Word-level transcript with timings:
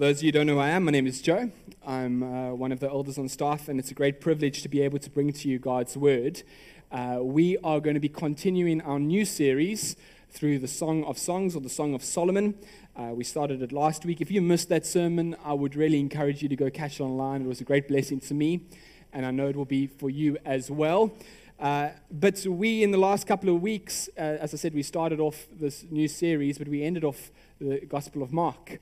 those 0.00 0.16
of 0.16 0.22
you 0.22 0.28
who 0.28 0.32
don't 0.32 0.46
know 0.46 0.54
who 0.54 0.60
I 0.60 0.70
am, 0.70 0.84
my 0.86 0.92
name 0.92 1.06
is 1.06 1.20
Joe. 1.20 1.50
I'm 1.86 2.22
uh, 2.22 2.54
one 2.54 2.72
of 2.72 2.80
the 2.80 2.88
elders 2.88 3.18
on 3.18 3.28
staff, 3.28 3.68
and 3.68 3.78
it's 3.78 3.90
a 3.90 3.94
great 3.94 4.18
privilege 4.18 4.62
to 4.62 4.68
be 4.70 4.80
able 4.80 4.98
to 4.98 5.10
bring 5.10 5.30
to 5.30 5.46
you 5.46 5.58
God's 5.58 5.94
Word. 5.94 6.42
Uh, 6.90 7.18
we 7.20 7.58
are 7.58 7.80
going 7.80 7.92
to 7.92 8.00
be 8.00 8.08
continuing 8.08 8.80
our 8.80 8.98
new 8.98 9.26
series 9.26 9.96
through 10.30 10.58
the 10.58 10.66
Song 10.66 11.04
of 11.04 11.18
Songs 11.18 11.54
or 11.54 11.60
the 11.60 11.68
Song 11.68 11.92
of 11.92 12.02
Solomon. 12.02 12.54
Uh, 12.96 13.10
we 13.12 13.24
started 13.24 13.60
it 13.60 13.72
last 13.72 14.06
week. 14.06 14.22
If 14.22 14.30
you 14.30 14.40
missed 14.40 14.70
that 14.70 14.86
sermon, 14.86 15.36
I 15.44 15.52
would 15.52 15.76
really 15.76 16.00
encourage 16.00 16.40
you 16.42 16.48
to 16.48 16.56
go 16.56 16.70
catch 16.70 16.98
it 16.98 17.02
online. 17.02 17.42
It 17.42 17.48
was 17.48 17.60
a 17.60 17.64
great 17.64 17.86
blessing 17.86 18.20
to 18.20 18.32
me, 18.32 18.62
and 19.12 19.26
I 19.26 19.30
know 19.32 19.48
it 19.48 19.56
will 19.56 19.66
be 19.66 19.86
for 19.86 20.08
you 20.08 20.38
as 20.46 20.70
well. 20.70 21.12
Uh, 21.58 21.90
but 22.10 22.46
we, 22.46 22.82
in 22.82 22.90
the 22.90 22.96
last 22.96 23.26
couple 23.26 23.54
of 23.54 23.60
weeks, 23.60 24.08
uh, 24.16 24.22
as 24.22 24.54
I 24.54 24.56
said, 24.56 24.72
we 24.72 24.82
started 24.82 25.20
off 25.20 25.46
this 25.52 25.84
new 25.90 26.08
series, 26.08 26.56
but 26.56 26.68
we 26.68 26.84
ended 26.84 27.04
off 27.04 27.30
the 27.60 27.80
Gospel 27.80 28.22
of 28.22 28.32
Mark. 28.32 28.80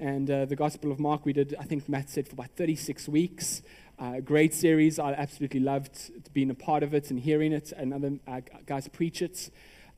And 0.00 0.30
uh, 0.30 0.46
the 0.46 0.56
Gospel 0.56 0.90
of 0.92 0.98
Mark, 0.98 1.26
we 1.26 1.34
did, 1.34 1.54
I 1.60 1.64
think 1.64 1.86
Matt 1.86 2.08
said, 2.08 2.26
for 2.26 2.32
about 2.32 2.56
36 2.56 3.06
weeks. 3.06 3.60
Uh, 3.98 4.20
great 4.20 4.54
series. 4.54 4.98
I 4.98 5.12
absolutely 5.12 5.60
loved 5.60 6.10
being 6.32 6.48
a 6.48 6.54
part 6.54 6.82
of 6.82 6.94
it 6.94 7.10
and 7.10 7.20
hearing 7.20 7.52
it 7.52 7.70
and 7.76 7.92
other 7.92 8.12
uh, 8.26 8.40
guys 8.64 8.88
preach 8.88 9.20
it. 9.20 9.50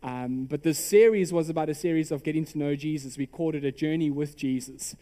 Um, 0.02 0.46
but 0.46 0.64
this 0.64 0.84
series 0.84 1.32
was 1.32 1.48
about 1.48 1.68
a 1.68 1.74
series 1.74 2.10
of 2.10 2.24
getting 2.24 2.44
to 2.46 2.58
know 2.58 2.74
Jesus. 2.74 3.16
We 3.16 3.28
called 3.28 3.54
it 3.54 3.64
a 3.64 3.70
journey 3.70 4.10
with 4.10 4.36
Jesus. 4.36 4.96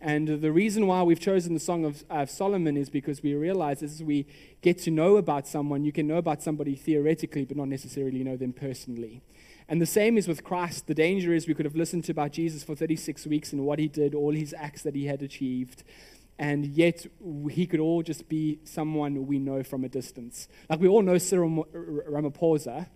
And 0.00 0.26
the 0.26 0.50
reason 0.50 0.88
why 0.88 1.04
we've 1.04 1.20
chosen 1.20 1.54
the 1.54 1.60
Song 1.60 1.84
of, 1.84 2.02
of 2.10 2.28
Solomon 2.28 2.76
is 2.76 2.90
because 2.90 3.22
we 3.22 3.34
realize 3.34 3.84
as 3.84 4.02
we 4.02 4.26
get 4.62 4.78
to 4.78 4.90
know 4.90 5.16
about 5.16 5.46
someone, 5.46 5.84
you 5.84 5.92
can 5.92 6.08
know 6.08 6.16
about 6.16 6.42
somebody 6.42 6.74
theoretically, 6.74 7.44
but 7.44 7.56
not 7.56 7.68
necessarily 7.68 8.24
know 8.24 8.36
them 8.36 8.52
personally. 8.52 9.22
And 9.70 9.80
the 9.80 9.86
same 9.86 10.18
is 10.18 10.26
with 10.26 10.42
Christ. 10.42 10.88
The 10.88 10.94
danger 10.94 11.32
is 11.32 11.46
we 11.46 11.54
could 11.54 11.64
have 11.64 11.76
listened 11.76 12.02
to 12.04 12.12
about 12.12 12.32
Jesus 12.32 12.64
for 12.64 12.74
36 12.74 13.24
weeks 13.28 13.52
and 13.52 13.64
what 13.64 13.78
he 13.78 13.86
did, 13.86 14.16
all 14.16 14.34
his 14.34 14.52
acts 14.58 14.82
that 14.82 14.96
he 14.96 15.06
had 15.06 15.22
achieved. 15.22 15.84
And 16.40 16.66
yet, 16.66 17.06
he 17.50 17.66
could 17.66 17.78
all 17.78 18.02
just 18.02 18.28
be 18.28 18.58
someone 18.64 19.28
we 19.28 19.38
know 19.38 19.62
from 19.62 19.84
a 19.84 19.88
distance. 19.88 20.48
Like 20.68 20.80
we 20.80 20.88
all 20.88 21.02
know 21.02 21.18
Cyril 21.18 21.68
Ramaphosa, 21.72 22.88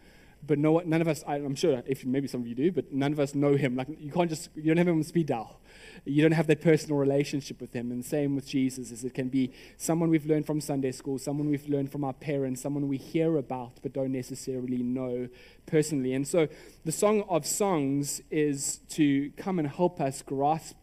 but 0.47 0.59
no, 0.59 0.81
none 0.84 1.00
of 1.00 1.09
us, 1.09 1.23
I'm 1.27 1.55
sure 1.55 1.83
if 1.87 2.05
maybe 2.05 2.28
some 2.28 2.42
of 2.42 2.47
you 2.47 2.55
do, 2.55 2.73
but 2.73 2.92
none 2.92 3.12
of 3.12 3.20
us 3.20 3.34
know 3.34 3.56
him. 3.56 3.77
Like 3.77 3.89
you 3.98 4.11
can't 4.11 4.28
just, 4.28 4.50
you 4.55 4.64
don't 4.64 4.77
have 4.77 4.89
him 4.89 4.97
on 4.97 5.03
speed 5.05 5.27
dial 5.27 5.61
you 6.05 6.23
don't 6.23 6.33
have 6.33 6.47
that 6.48 6.61
personal 6.61 6.97
relationship 6.97 7.61
with 7.61 7.73
him. 7.73 7.91
And 7.91 8.05
same 8.05 8.34
with 8.34 8.47
Jesus, 8.47 9.05
it 9.05 9.15
can 9.15 9.28
be 9.28 9.53
someone 9.77 10.11
we've 10.11 10.27
learned 10.27 10.47
from 10.47 10.61
Sunday 10.61 10.92
school, 10.92 11.19
someone 11.19 11.48
we've 11.48 11.69
learned 11.69 11.91
from 11.91 12.05
our 12.05 12.12
parents, 12.12 12.61
someone 12.61 12.89
we 12.89 12.97
hear 12.97 13.37
about 13.37 13.72
but 13.83 13.92
don't 13.92 14.12
necessarily 14.12 14.83
know 14.83 15.28
personally. 15.67 16.15
And 16.15 16.27
so 16.27 16.48
the 16.84 16.92
Song 16.92 17.25
of 17.28 17.47
Songs 17.47 18.20
is 18.31 18.81
to 18.91 19.31
come 19.37 19.59
and 19.59 19.69
help 19.69 20.00
us 20.00 20.22
grasp 20.22 20.77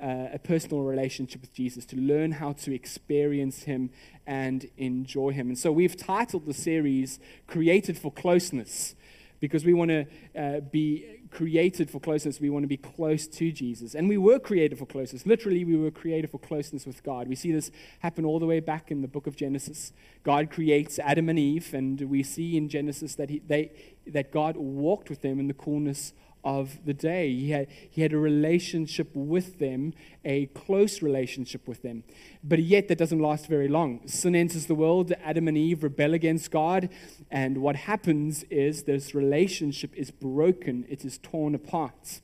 uh, 0.00 0.28
a 0.32 0.38
personal 0.38 0.82
relationship 0.82 1.40
with 1.40 1.54
Jesus, 1.54 1.86
to 1.86 1.96
learn 1.96 2.32
how 2.32 2.52
to 2.52 2.74
experience 2.74 3.62
Him 3.62 3.90
and 4.26 4.68
enjoy 4.76 5.30
Him. 5.30 5.48
And 5.48 5.58
so 5.58 5.70
we've 5.70 5.96
titled 5.96 6.46
the 6.46 6.52
series 6.52 7.20
Created 7.46 7.96
for 7.96 8.10
Closeness 8.10 8.96
because 9.44 9.64
we 9.64 9.74
want 9.74 9.90
to 9.90 10.06
uh, 10.38 10.60
be 10.60 11.20
created 11.30 11.90
for 11.90 12.00
closeness. 12.00 12.40
We 12.40 12.50
want 12.50 12.62
to 12.62 12.68
be 12.68 12.76
close 12.76 13.26
to 13.26 13.52
Jesus. 13.52 13.94
And 13.94 14.08
we 14.08 14.16
were 14.16 14.38
created 14.38 14.78
for 14.78 14.86
closeness. 14.86 15.26
Literally, 15.26 15.64
we 15.64 15.76
were 15.76 15.90
created 15.90 16.30
for 16.30 16.38
closeness 16.38 16.86
with 16.86 17.02
God. 17.02 17.28
We 17.28 17.34
see 17.34 17.52
this 17.52 17.70
happen 18.00 18.24
all 18.24 18.38
the 18.38 18.46
way 18.46 18.60
back 18.60 18.90
in 18.90 19.02
the 19.02 19.08
book 19.08 19.26
of 19.26 19.36
Genesis. 19.36 19.92
God 20.22 20.50
creates 20.50 20.98
Adam 20.98 21.28
and 21.28 21.38
Eve, 21.38 21.74
and 21.74 22.00
we 22.02 22.22
see 22.22 22.56
in 22.56 22.68
Genesis 22.68 23.16
that, 23.16 23.30
he, 23.30 23.40
they, 23.46 23.72
that 24.06 24.32
God 24.32 24.56
walked 24.56 25.10
with 25.10 25.22
them 25.22 25.38
in 25.38 25.48
the 25.48 25.54
coolness 25.54 26.12
of 26.44 26.84
the 26.84 26.94
day. 26.94 27.32
He 27.32 27.50
had, 27.50 27.68
he 27.90 28.02
had 28.02 28.12
a 28.12 28.18
relationship 28.18 29.10
with 29.14 29.58
them, 29.58 29.94
a 30.24 30.46
close 30.46 31.02
relationship 31.02 31.66
with 31.66 31.82
them. 31.82 32.04
But 32.42 32.60
yet, 32.60 32.88
that 32.88 32.98
doesn't 32.98 33.18
last 33.18 33.46
very 33.46 33.68
long. 33.68 34.06
Sin 34.06 34.36
enters 34.36 34.66
the 34.66 34.74
world, 34.74 35.12
Adam 35.24 35.48
and 35.48 35.56
Eve 35.56 35.82
rebel 35.82 36.14
against 36.14 36.50
God, 36.50 36.90
and 37.30 37.58
what 37.58 37.76
happens 37.76 38.44
is 38.44 38.82
this 38.82 39.14
relationship 39.14 39.94
is 39.94 40.10
broken, 40.10 40.84
it 40.88 41.04
is 41.04 41.18
torn 41.18 41.54
apart. 41.54 42.20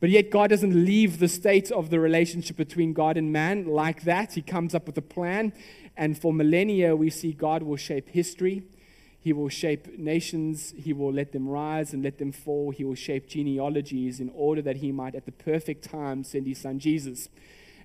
But 0.00 0.10
yet, 0.10 0.30
God 0.30 0.50
doesn't 0.50 0.84
leave 0.84 1.18
the 1.18 1.28
state 1.28 1.70
of 1.70 1.90
the 1.90 2.00
relationship 2.00 2.56
between 2.56 2.92
God 2.92 3.16
and 3.16 3.32
man 3.32 3.66
like 3.66 4.02
that. 4.02 4.34
He 4.34 4.42
comes 4.42 4.74
up 4.74 4.86
with 4.86 4.96
a 4.96 5.02
plan, 5.02 5.52
and 5.96 6.16
for 6.16 6.32
millennia, 6.32 6.94
we 6.96 7.10
see 7.10 7.32
God 7.32 7.62
will 7.62 7.76
shape 7.76 8.08
history. 8.08 8.62
He 9.28 9.34
will 9.34 9.50
shape 9.50 9.98
nations. 9.98 10.72
He 10.74 10.94
will 10.94 11.12
let 11.12 11.32
them 11.32 11.46
rise 11.46 11.92
and 11.92 12.02
let 12.02 12.16
them 12.16 12.32
fall. 12.32 12.70
He 12.70 12.82
will 12.82 12.94
shape 12.94 13.28
genealogies 13.28 14.20
in 14.20 14.30
order 14.34 14.62
that 14.62 14.76
he 14.76 14.90
might, 14.90 15.14
at 15.14 15.26
the 15.26 15.32
perfect 15.32 15.84
time, 15.84 16.24
send 16.24 16.46
his 16.46 16.56
son 16.56 16.78
Jesus. 16.78 17.28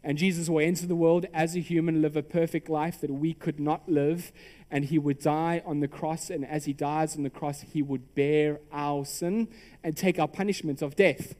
And 0.05 0.17
Jesus 0.17 0.47
will 0.47 0.61
enter 0.61 0.87
the 0.87 0.95
world 0.95 1.25
as 1.33 1.57
a 1.57 1.59
human, 1.59 2.01
live 2.01 2.15
a 2.15 2.23
perfect 2.23 2.69
life 2.69 3.01
that 3.01 3.11
we 3.11 3.33
could 3.33 3.59
not 3.59 3.89
live. 3.89 4.31
And 4.71 4.85
he 4.85 4.97
would 4.97 5.19
die 5.19 5.61
on 5.65 5.81
the 5.81 5.89
cross. 5.89 6.29
And 6.29 6.45
as 6.45 6.63
he 6.63 6.71
dies 6.71 7.17
on 7.17 7.23
the 7.23 7.29
cross, 7.29 7.59
he 7.59 7.81
would 7.81 8.15
bear 8.15 8.61
our 8.71 9.03
sin 9.03 9.49
and 9.83 9.97
take 9.97 10.17
our 10.19 10.29
punishment 10.29 10.81
of 10.81 10.95
death. 10.95 11.35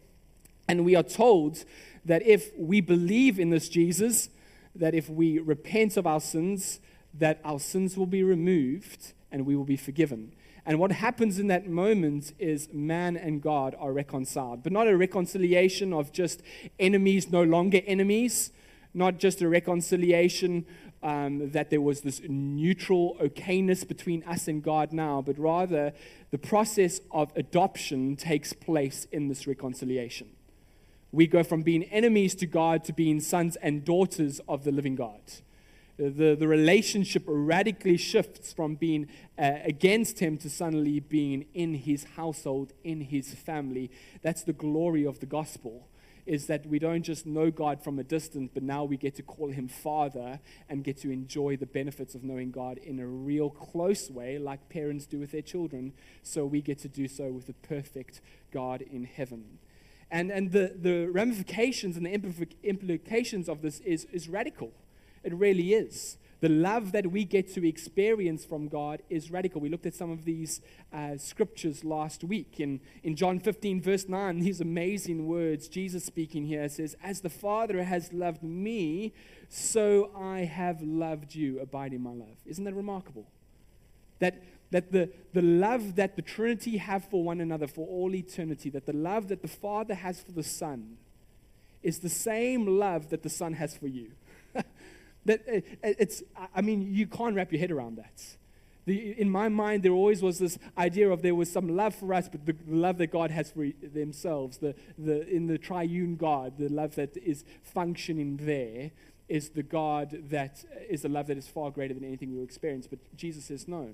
And 0.68 0.84
we 0.84 0.97
are 0.97 1.03
told 1.03 1.63
that 2.03 2.24
if 2.24 2.52
we 2.58 2.81
believe 2.81 3.40
in 3.40 3.52
this 3.52 3.69
Jesus, 3.69 4.28
that 4.75 4.94
if 4.94 5.09
we 5.09 5.40
repent 5.40 5.96
of 5.96 6.06
our 6.06 6.19
sins, 6.19 6.81
that 7.13 7.40
our 7.46 7.62
sins 7.62 7.96
will 7.96 8.06
be 8.06 8.22
removed 8.22 9.13
and 9.33 9.45
we 9.45 9.55
will 9.57 9.66
be 9.66 9.75
forgiven. 9.75 10.31
And 10.66 10.79
what 10.79 10.94
happens 10.94 11.39
in 11.39 11.47
that 11.47 11.67
moment 11.67 12.31
is 12.39 12.69
man 12.71 13.17
and 13.17 13.41
God 13.41 13.75
are 13.77 13.91
reconciled, 13.91 14.63
but 14.63 14.71
not 14.71 14.88
a 14.88 14.95
reconciliation 14.95 15.91
of 15.91 16.13
just 16.13 16.41
enemies 16.79 17.29
no 17.31 17.44
longer 17.44 17.81
enemies, 17.85 18.51
not 18.94 19.17
just 19.17 19.41
a 19.41 19.49
reconciliation 19.49 20.66
um, 21.01 21.51
that 21.51 21.69
there 21.69 21.81
was 21.81 22.01
this 22.01 22.21
neutral 22.29 23.17
okayness 23.19 23.85
between 23.85 24.23
us 24.23 24.47
and 24.47 24.63
God 24.63 24.94
now, 24.94 25.21
but 25.21 25.38
rather 25.38 25.91
the 26.31 26.38
process 26.38 27.01
of 27.11 27.33
adoption 27.35 28.15
takes 28.15 28.53
place 28.53 29.05
in 29.11 29.27
this 29.27 29.45
reconciliation. 29.47 30.29
We 31.11 31.27
go 31.27 31.44
from 31.44 31.61
being 31.63 31.83
enemies 31.85 32.35
to 32.35 32.45
God 32.45 32.85
to 32.85 32.94
being 32.94 33.19
sons 33.19 33.57
and 33.57 33.83
daughters 33.83 34.39
of 34.47 34.63
the 34.63 34.71
living 34.71 34.95
God 34.95 35.19
the, 35.98 36.36
the 36.36 36.48
relationship 36.48 37.24
radically 37.28 37.98
shifts 37.98 38.52
from 38.52 38.76
being 38.76 39.08
uh, 39.38 39.54
against 39.64 40.20
him 40.20 40.38
to 40.40 40.50
suddenly 40.50 41.00
being 41.00 41.46
in 41.54 41.76
his 41.76 42.04
household, 42.16 42.74
in 42.84 43.02
his 43.02 43.34
family. 43.34 43.92
That's 44.22 44.44
the 44.44 44.54
glory 44.54 45.06
of 45.06 45.20
the 45.20 45.26
gospel. 45.26 45.88
Is 46.26 46.48
that 46.48 46.66
we 46.66 46.80
don't 46.80 47.04
just 47.04 47.26
know 47.26 47.52
God 47.52 47.84
from 47.84 48.00
a 48.00 48.04
distance, 48.04 48.50
but 48.54 48.64
now 48.64 48.86
we 48.86 48.96
get 48.96 49.14
to 49.16 49.22
call 49.22 49.52
him 49.52 49.68
Father 49.68 50.40
and 50.70 50.81
get 50.81 50.98
to 51.02 51.12
enjoy 51.12 51.58
the 51.58 51.66
benefits 51.66 52.16
of 52.16 52.24
knowing 52.24 52.50
God 52.50 52.78
in 52.78 53.00
a 53.00 53.06
real 53.06 53.50
close 53.50 54.10
way, 54.10 54.38
like 54.38 54.70
parents 54.70 55.06
do 55.06 55.20
with 55.20 55.31
their 55.31 55.42
children. 55.42 55.92
So 56.22 56.46
we 56.46 56.62
get 56.62 56.80
to 56.80 56.88
do 56.88 57.10
so 57.10 57.25
with 57.25 57.48
the 57.48 57.54
perfect 57.54 58.22
God 58.52 58.81
in 58.81 59.04
heaven. 59.04 59.60
And, 60.10 60.31
and 60.31 60.54
the, 60.54 60.74
the 60.80 61.08
ramifications 61.08 61.98
and 61.98 62.06
the 62.06 62.48
implications 62.64 63.50
of 63.50 63.62
this 63.62 63.81
is, 63.81 64.06
is 64.14 64.30
radical 64.30 64.72
it 65.23 65.34
really 65.34 65.73
is. 65.73 66.17
The 66.44 66.50
love 66.50 66.91
that 66.91 67.09
we 67.09 67.23
get 67.23 67.53
to 67.53 67.66
experience 67.66 68.44
from 68.44 68.67
God 68.67 69.01
is 69.09 69.31
radical. 69.31 69.61
We 69.61 69.69
looked 69.69 69.85
at 69.85 69.95
some 69.95 70.11
of 70.11 70.25
these 70.25 70.59
uh, 70.91 71.16
scriptures 71.16 71.85
last 71.85 72.22
week. 72.22 72.59
In, 72.59 72.81
in 73.01 73.16
John 73.16 73.39
15, 73.39 73.79
verse 73.79 74.09
9, 74.09 74.39
these 74.41 74.59
amazing 74.59 75.25
words, 75.25 75.69
Jesus 75.69 76.03
speaking 76.03 76.45
here 76.45 76.67
says, 76.67 76.97
As 77.01 77.22
the 77.22 77.29
Father 77.29 77.81
has 77.85 78.12
loved 78.12 78.44
me, 78.44 79.13
so 79.47 80.12
I 80.17 80.39
have 80.39 80.81
loved 80.81 81.33
you. 81.33 81.62
Abide 81.62 81.94
in 81.94 82.03
my 82.03 82.12
love. 82.12 82.35
Isn't 82.45 82.66
that 82.66 82.73
remarkable? 82.73 83.25
That, 84.19 84.44
that 84.72 84.91
the, 84.91 85.12
the 85.31 85.41
love 85.41 85.95
that 85.95 86.17
the 86.17 86.22
Trinity 86.22 86.75
have 86.75 87.06
for 87.06 87.23
one 87.23 87.39
another 87.39 87.67
for 87.67 87.88
all 87.88 88.13
eternity, 88.13 88.69
that 88.72 88.85
the 88.85 88.91
love 88.91 89.29
that 89.29 89.44
the 89.44 89.47
Father 89.47 89.95
has 89.95 90.19
for 90.19 90.33
the 90.33 90.44
Son, 90.44 90.97
is 91.83 92.00
the 92.00 92.09
same 92.09 92.66
love 92.66 93.12
that 93.12 93.23
the 93.23 93.29
Son 93.29 93.53
has 93.53 93.78
for 93.78 93.88
you. 93.88 94.12
That 95.25 95.42
uh, 95.48 95.62
it's, 95.84 96.24
I 96.56 96.62
mean, 96.62 96.94
you 96.94 97.08
can't 97.08 97.36
wrap 97.36 97.52
your 97.52 97.60
head 97.60 97.72
around 97.72 97.98
that. 97.98 98.38
The, 98.86 99.20
in 99.20 99.30
my 99.30 99.48
mind, 99.48 99.84
there 99.84 99.94
always 99.94 100.22
was 100.22 100.40
this 100.40 100.58
idea 100.78 101.10
of 101.10 101.22
there 101.22 101.36
was 101.36 101.50
some 101.50 101.70
love 101.70 101.96
for 101.96 102.14
us, 102.14 102.28
but 102.28 102.46
the, 102.46 102.56
love 102.68 102.98
that 102.98 103.08
God 103.08 103.31
has 103.31 103.50
for 103.52 103.68
themselves, 103.81 104.58
the, 104.58 104.75
the, 104.98 105.25
in 105.30 105.48
the 105.48 105.58
triune 105.58 106.18
God, 106.18 106.58
the 106.58 106.68
love 106.68 106.96
that 106.96 107.16
is 107.16 107.46
functioning 107.62 108.40
there 108.42 108.92
is 109.30 109.50
the 109.50 109.64
God 109.64 110.24
that 110.30 110.66
is 110.90 111.04
the 111.04 111.10
love 111.10 111.28
that 111.28 111.38
is 111.38 111.48
far 111.48 111.72
greater 111.72 111.94
than 111.94 112.04
anything 112.04 112.36
we'll 112.36 112.44
experience. 112.44 112.88
But 112.88 113.00
Jesus 113.16 113.46
says, 113.46 113.68
no. 113.68 113.90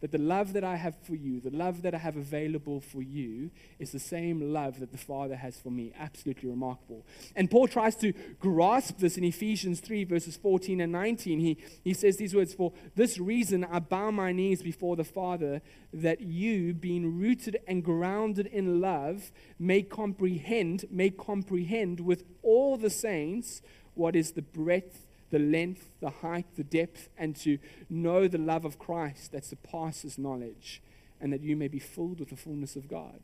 That 0.00 0.12
the 0.12 0.18
love 0.18 0.52
that 0.52 0.62
I 0.62 0.76
have 0.76 0.94
for 1.02 1.14
you, 1.14 1.40
the 1.40 1.50
love 1.50 1.82
that 1.82 1.94
I 1.94 1.98
have 1.98 2.16
available 2.16 2.80
for 2.80 3.00
you, 3.00 3.50
is 3.78 3.92
the 3.92 3.98
same 3.98 4.52
love 4.52 4.78
that 4.80 4.92
the 4.92 4.98
Father 4.98 5.36
has 5.36 5.58
for 5.58 5.70
me. 5.70 5.92
Absolutely 5.98 6.50
remarkable. 6.50 7.06
And 7.34 7.50
Paul 7.50 7.66
tries 7.66 7.96
to 7.96 8.12
grasp 8.38 8.98
this 8.98 9.16
in 9.16 9.24
Ephesians 9.24 9.80
3, 9.80 10.04
verses 10.04 10.36
14 10.36 10.82
and 10.82 10.92
19. 10.92 11.40
He, 11.40 11.56
he 11.82 11.94
says 11.94 12.18
these 12.18 12.34
words 12.34 12.52
For 12.52 12.72
this 12.94 13.18
reason 13.18 13.64
I 13.64 13.78
bow 13.78 14.10
my 14.10 14.32
knees 14.32 14.62
before 14.62 14.96
the 14.96 15.04
Father, 15.04 15.62
that 15.92 16.20
you, 16.20 16.74
being 16.74 17.18
rooted 17.18 17.58
and 17.66 17.82
grounded 17.82 18.46
in 18.46 18.80
love, 18.80 19.32
may 19.58 19.82
comprehend, 19.82 20.84
may 20.90 21.10
comprehend 21.10 22.00
with 22.00 22.24
all 22.42 22.76
the 22.76 22.90
saints 22.90 23.62
what 23.94 24.14
is 24.14 24.32
the 24.32 24.42
breadth, 24.42 25.05
the 25.30 25.38
length, 25.38 25.90
the 26.00 26.10
height, 26.10 26.46
the 26.56 26.64
depth, 26.64 27.08
and 27.16 27.34
to 27.36 27.58
know 27.88 28.28
the 28.28 28.38
love 28.38 28.64
of 28.64 28.78
Christ 28.78 29.32
that 29.32 29.44
surpasses 29.44 30.18
knowledge, 30.18 30.82
and 31.20 31.32
that 31.32 31.42
you 31.42 31.56
may 31.56 31.68
be 31.68 31.78
filled 31.78 32.20
with 32.20 32.30
the 32.30 32.36
fullness 32.36 32.76
of 32.76 32.88
God. 32.88 33.20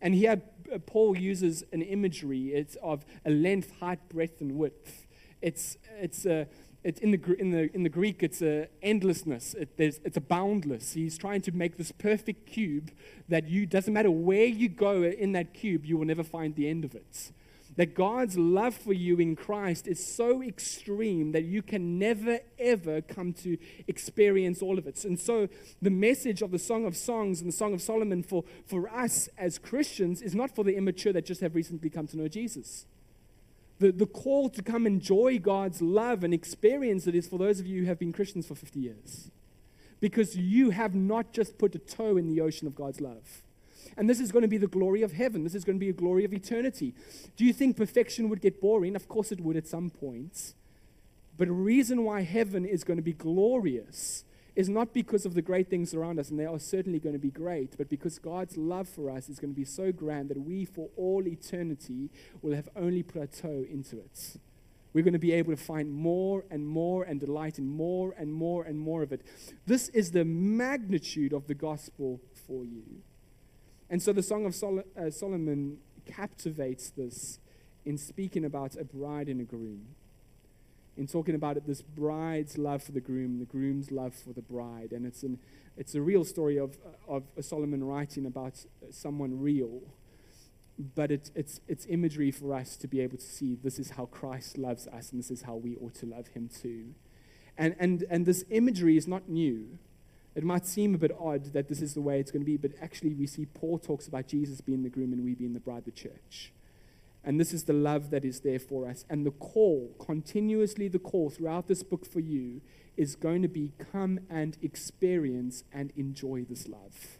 And 0.00 0.14
here, 0.14 0.42
uh, 0.72 0.78
Paul 0.78 1.16
uses 1.16 1.64
an 1.72 1.82
imagery 1.82 2.48
it's 2.48 2.76
of 2.82 3.04
a 3.24 3.30
length, 3.30 3.72
height, 3.80 4.08
breadth, 4.08 4.40
and 4.40 4.56
width. 4.56 5.06
It's, 5.40 5.76
it's 6.00 6.26
a 6.26 6.46
it's 6.84 7.00
in 7.00 7.12
the, 7.12 7.36
in 7.38 7.50
the, 7.50 7.74
in 7.74 7.82
the 7.84 7.88
Greek, 7.88 8.22
it's 8.22 8.42
a 8.42 8.68
endlessness. 8.82 9.54
It, 9.54 9.70
it's 9.78 10.16
a 10.16 10.20
boundless. 10.20 10.94
He's 10.94 11.16
trying 11.16 11.40
to 11.42 11.52
make 11.52 11.76
this 11.76 11.92
perfect 11.92 12.46
cube 12.46 12.90
that 13.28 13.48
you 13.48 13.66
doesn't 13.66 13.94
matter 13.94 14.10
where 14.10 14.46
you 14.46 14.68
go 14.68 15.04
in 15.04 15.32
that 15.32 15.54
cube, 15.54 15.86
you 15.86 15.96
will 15.96 16.06
never 16.06 16.24
find 16.24 16.56
the 16.56 16.68
end 16.68 16.84
of 16.84 16.94
it. 16.94 17.30
That 17.76 17.94
God's 17.94 18.36
love 18.36 18.74
for 18.74 18.92
you 18.92 19.18
in 19.18 19.34
Christ 19.34 19.86
is 19.86 20.04
so 20.04 20.42
extreme 20.42 21.32
that 21.32 21.44
you 21.44 21.62
can 21.62 21.98
never, 21.98 22.40
ever 22.58 23.00
come 23.00 23.32
to 23.34 23.56
experience 23.88 24.60
all 24.60 24.78
of 24.78 24.86
it. 24.86 25.04
And 25.04 25.18
so, 25.18 25.48
the 25.80 25.90
message 25.90 26.42
of 26.42 26.50
the 26.50 26.58
Song 26.58 26.84
of 26.84 26.96
Songs 26.96 27.40
and 27.40 27.48
the 27.48 27.56
Song 27.56 27.72
of 27.72 27.80
Solomon 27.80 28.22
for, 28.22 28.44
for 28.66 28.90
us 28.90 29.28
as 29.38 29.58
Christians 29.58 30.20
is 30.20 30.34
not 30.34 30.54
for 30.54 30.64
the 30.64 30.76
immature 30.76 31.14
that 31.14 31.24
just 31.24 31.40
have 31.40 31.54
recently 31.54 31.88
come 31.88 32.06
to 32.08 32.16
know 32.18 32.28
Jesus 32.28 32.84
the, 33.82 33.92
the 33.92 34.06
call 34.06 34.48
to 34.48 34.62
come 34.62 34.86
enjoy 34.86 35.38
God's 35.38 35.82
love 35.82 36.24
and 36.24 36.32
experience 36.32 37.06
it 37.06 37.14
is 37.14 37.28
for 37.28 37.38
those 37.38 37.60
of 37.60 37.66
you 37.66 37.82
who 37.82 37.86
have 37.88 37.98
been 37.98 38.12
Christians 38.12 38.46
for 38.46 38.54
50 38.54 38.80
years. 38.80 39.30
Because 40.00 40.36
you 40.36 40.70
have 40.70 40.94
not 40.94 41.32
just 41.32 41.58
put 41.58 41.74
a 41.74 41.78
toe 41.78 42.16
in 42.16 42.28
the 42.28 42.40
ocean 42.40 42.66
of 42.66 42.74
God's 42.74 43.00
love. 43.00 43.42
And 43.96 44.08
this 44.08 44.20
is 44.20 44.32
going 44.32 44.42
to 44.42 44.48
be 44.48 44.58
the 44.58 44.66
glory 44.66 45.02
of 45.02 45.12
heaven. 45.12 45.44
This 45.44 45.54
is 45.54 45.64
going 45.64 45.78
to 45.78 45.84
be 45.84 45.90
a 45.90 45.94
glory 45.94 46.24
of 46.24 46.32
eternity. 46.32 46.94
Do 47.36 47.44
you 47.44 47.52
think 47.52 47.76
perfection 47.76 48.28
would 48.28 48.40
get 48.40 48.60
boring? 48.60 48.96
Of 48.96 49.08
course 49.08 49.32
it 49.32 49.40
would 49.40 49.56
at 49.56 49.66
some 49.66 49.90
points. 49.90 50.54
But 51.38 51.48
a 51.48 51.52
reason 51.52 52.04
why 52.04 52.22
heaven 52.22 52.64
is 52.64 52.84
going 52.84 52.98
to 52.98 53.02
be 53.02 53.12
glorious 53.12 54.24
is 54.54 54.68
not 54.68 54.92
because 54.92 55.24
of 55.24 55.34
the 55.34 55.42
great 55.42 55.68
things 55.70 55.94
around 55.94 56.18
us, 56.18 56.30
and 56.30 56.38
they 56.38 56.44
are 56.44 56.58
certainly 56.58 56.98
going 56.98 57.14
to 57.14 57.18
be 57.18 57.30
great, 57.30 57.76
but 57.78 57.88
because 57.88 58.18
God's 58.18 58.56
love 58.56 58.86
for 58.86 59.10
us 59.10 59.30
is 59.30 59.38
going 59.38 59.52
to 59.52 59.58
be 59.58 59.64
so 59.64 59.92
grand 59.92 60.28
that 60.28 60.38
we, 60.38 60.66
for 60.66 60.90
all 60.96 61.26
eternity, 61.26 62.10
will 62.42 62.54
have 62.54 62.68
only 62.76 63.02
put 63.02 63.20
our 63.20 63.26
toe 63.26 63.64
into 63.70 63.98
it. 63.98 64.36
We're 64.92 65.04
going 65.04 65.14
to 65.14 65.18
be 65.18 65.32
able 65.32 65.56
to 65.56 65.62
find 65.62 65.90
more 65.90 66.44
and 66.50 66.66
more 66.66 67.04
and 67.04 67.18
delight 67.18 67.58
in 67.58 67.66
more 67.66 68.14
and 68.18 68.30
more 68.30 68.64
and 68.64 68.78
more 68.78 69.02
of 69.02 69.10
it. 69.10 69.22
This 69.66 69.88
is 69.88 70.10
the 70.10 70.24
magnitude 70.24 71.32
of 71.32 71.46
the 71.46 71.54
gospel 71.54 72.20
for 72.46 72.62
you. 72.64 72.82
And 73.92 74.02
so 74.02 74.12
the 74.12 74.22
Song 74.24 74.44
of 74.44 74.54
Sol- 74.56 74.82
uh, 74.98 75.10
Solomon 75.10 75.78
captivates 76.04 76.90
this 76.90 77.38
in 77.84 77.96
speaking 77.96 78.44
about 78.44 78.74
a 78.74 78.82
bride 78.82 79.28
and 79.28 79.40
a 79.40 79.44
groom 79.44 79.94
in 80.96 81.06
talking 81.06 81.34
about 81.34 81.56
it, 81.56 81.66
this 81.66 81.82
bride's 81.82 82.58
love 82.58 82.82
for 82.82 82.92
the 82.92 83.00
groom, 83.00 83.38
the 83.38 83.46
groom's 83.46 83.90
love 83.90 84.14
for 84.14 84.32
the 84.32 84.42
bride. 84.42 84.92
And 84.92 85.06
it's, 85.06 85.22
an, 85.22 85.38
it's 85.76 85.94
a 85.94 86.02
real 86.02 86.24
story 86.24 86.58
of, 86.58 86.76
of 87.08 87.24
Solomon 87.40 87.82
writing 87.84 88.26
about 88.26 88.54
someone 88.90 89.40
real. 89.40 89.80
But 90.94 91.10
it's, 91.10 91.30
it's, 91.34 91.60
it's 91.66 91.86
imagery 91.86 92.30
for 92.30 92.54
us 92.54 92.76
to 92.76 92.88
be 92.88 93.00
able 93.00 93.16
to 93.16 93.24
see 93.24 93.56
this 93.62 93.78
is 93.78 93.90
how 93.90 94.06
Christ 94.06 94.58
loves 94.58 94.86
us, 94.88 95.12
and 95.12 95.18
this 95.18 95.30
is 95.30 95.42
how 95.42 95.54
we 95.54 95.76
ought 95.76 95.94
to 95.96 96.06
love 96.06 96.28
him 96.28 96.48
too. 96.48 96.94
And, 97.56 97.74
and, 97.78 98.04
and 98.10 98.26
this 98.26 98.44
imagery 98.50 98.96
is 98.96 99.06
not 99.06 99.28
new. 99.28 99.78
It 100.34 100.44
might 100.44 100.66
seem 100.66 100.94
a 100.94 100.98
bit 100.98 101.14
odd 101.18 101.52
that 101.52 101.68
this 101.68 101.82
is 101.82 101.94
the 101.94 102.00
way 102.00 102.18
it's 102.18 102.30
going 102.30 102.42
to 102.42 102.46
be, 102.46 102.56
but 102.56 102.72
actually, 102.80 103.14
we 103.14 103.26
see 103.26 103.46
Paul 103.46 103.78
talks 103.78 104.06
about 104.06 104.28
Jesus 104.28 104.60
being 104.60 104.82
the 104.82 104.88
groom 104.88 105.12
and 105.12 105.22
we 105.24 105.34
being 105.34 105.52
the 105.52 105.60
bride, 105.60 105.78
of 105.78 105.84
the 105.84 105.90
church. 105.90 106.52
And 107.24 107.38
this 107.38 107.52
is 107.52 107.64
the 107.64 107.72
love 107.72 108.10
that 108.10 108.24
is 108.24 108.40
there 108.40 108.58
for 108.58 108.88
us. 108.88 109.04
And 109.08 109.24
the 109.24 109.30
call, 109.30 109.94
continuously 109.98 110.88
the 110.88 110.98
call 110.98 111.30
throughout 111.30 111.68
this 111.68 111.82
book 111.82 112.04
for 112.04 112.20
you, 112.20 112.60
is 112.96 113.14
going 113.14 113.42
to 113.42 113.48
be 113.48 113.72
come 113.92 114.20
and 114.28 114.58
experience 114.60 115.64
and 115.72 115.92
enjoy 115.96 116.44
this 116.48 116.66
love. 116.66 117.18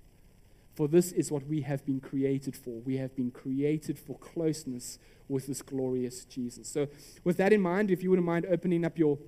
For 0.75 0.89
this 0.89 1.13
is 1.13 1.31
what 1.31 1.47
we 1.47 1.61
have 1.63 1.85
been 1.85 2.01
created 2.01 2.57
for. 2.57 2.81
We 2.81 2.97
have 2.97 3.15
been 3.15 3.31
created 3.31 3.99
for 3.99 4.19
closeness 4.19 4.99
with 5.29 5.47
this 5.47 5.63
glorious 5.63 6.25
Jesus. 6.25 6.69
So, 6.69 6.89
with 7.25 7.37
that 7.37 7.53
in 7.53 7.61
mind, 7.61 7.91
if 7.91 8.03
you 8.03 8.11
wouldn't 8.11 8.27
mind 8.27 8.47
opening 8.47 8.85
up 8.85 8.99
your, 8.99 9.19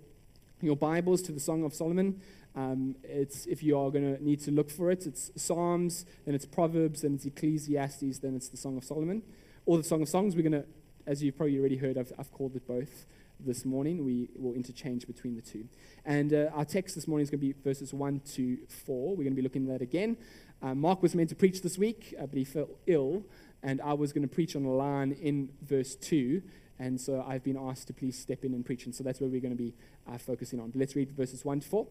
your 0.62 0.76
Bibles 0.76 1.22
to 1.22 1.32
the 1.32 1.40
Song 1.40 1.62
of 1.62 1.74
Solomon, 1.74 2.20
um, 2.56 2.94
it's, 3.02 3.46
if 3.46 3.62
you 3.62 3.78
are 3.78 3.90
going 3.90 4.16
to 4.16 4.22
need 4.22 4.40
to 4.42 4.50
look 4.50 4.70
for 4.70 4.90
it, 4.90 5.06
it's 5.06 5.30
Psalms, 5.36 6.06
then 6.24 6.34
it's 6.34 6.46
Proverbs, 6.46 7.02
then 7.02 7.14
it's 7.14 7.24
Ecclesiastes, 7.24 8.18
then 8.20 8.36
it's 8.36 8.48
the 8.48 8.56
Song 8.56 8.76
of 8.76 8.84
Solomon 8.84 9.22
or 9.66 9.76
the 9.76 9.84
Song 9.84 10.02
of 10.02 10.08
Songs. 10.08 10.36
We're 10.36 10.42
going 10.42 10.62
to, 10.62 10.64
as 11.06 11.22
you've 11.22 11.36
probably 11.36 11.58
already 11.58 11.76
heard, 11.76 11.98
I've, 11.98 12.12
I've 12.18 12.32
called 12.32 12.54
it 12.54 12.66
both 12.66 13.06
this 13.40 13.64
morning. 13.64 14.04
We 14.04 14.28
will 14.36 14.54
interchange 14.54 15.06
between 15.06 15.34
the 15.34 15.42
two. 15.42 15.68
And 16.04 16.32
uh, 16.32 16.50
our 16.54 16.64
text 16.64 16.94
this 16.94 17.08
morning 17.08 17.24
is 17.24 17.30
going 17.30 17.40
to 17.40 17.46
be 17.46 17.54
verses 17.64 17.92
1 17.92 18.20
to 18.34 18.58
4. 18.86 19.10
We're 19.10 19.16
going 19.16 19.30
to 19.30 19.34
be 19.34 19.42
looking 19.42 19.68
at 19.68 19.78
that 19.78 19.82
again. 19.82 20.16
Uh, 20.62 20.74
Mark 20.74 21.02
was 21.02 21.14
meant 21.14 21.28
to 21.30 21.34
preach 21.34 21.60
this 21.62 21.76
week, 21.76 22.14
uh, 22.18 22.26
but 22.26 22.38
he 22.38 22.44
felt 22.44 22.70
ill, 22.86 23.24
and 23.62 23.80
I 23.82 23.92
was 23.94 24.12
going 24.12 24.26
to 24.26 24.32
preach 24.32 24.54
on 24.56 24.62
the 24.62 24.70
line 24.70 25.12
in 25.12 25.50
verse 25.62 25.94
2. 25.96 26.42
And 26.78 27.00
so 27.00 27.24
I've 27.26 27.44
been 27.44 27.56
asked 27.56 27.86
to 27.88 27.92
please 27.92 28.18
step 28.18 28.44
in 28.44 28.54
and 28.54 28.64
preach. 28.64 28.84
And 28.84 28.94
so 28.94 29.04
that's 29.04 29.20
where 29.20 29.28
we're 29.28 29.40
going 29.40 29.56
to 29.56 29.62
be 29.62 29.74
uh, 30.10 30.18
focusing 30.18 30.60
on. 30.60 30.70
But 30.70 30.80
let's 30.80 30.96
read 30.96 31.12
verses 31.12 31.44
1 31.44 31.60
to 31.60 31.68
4, 31.68 31.86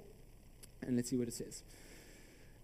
and 0.88 0.96
let's 0.96 1.10
see 1.10 1.18
what 1.18 1.28
it 1.28 1.34
says. 1.34 1.64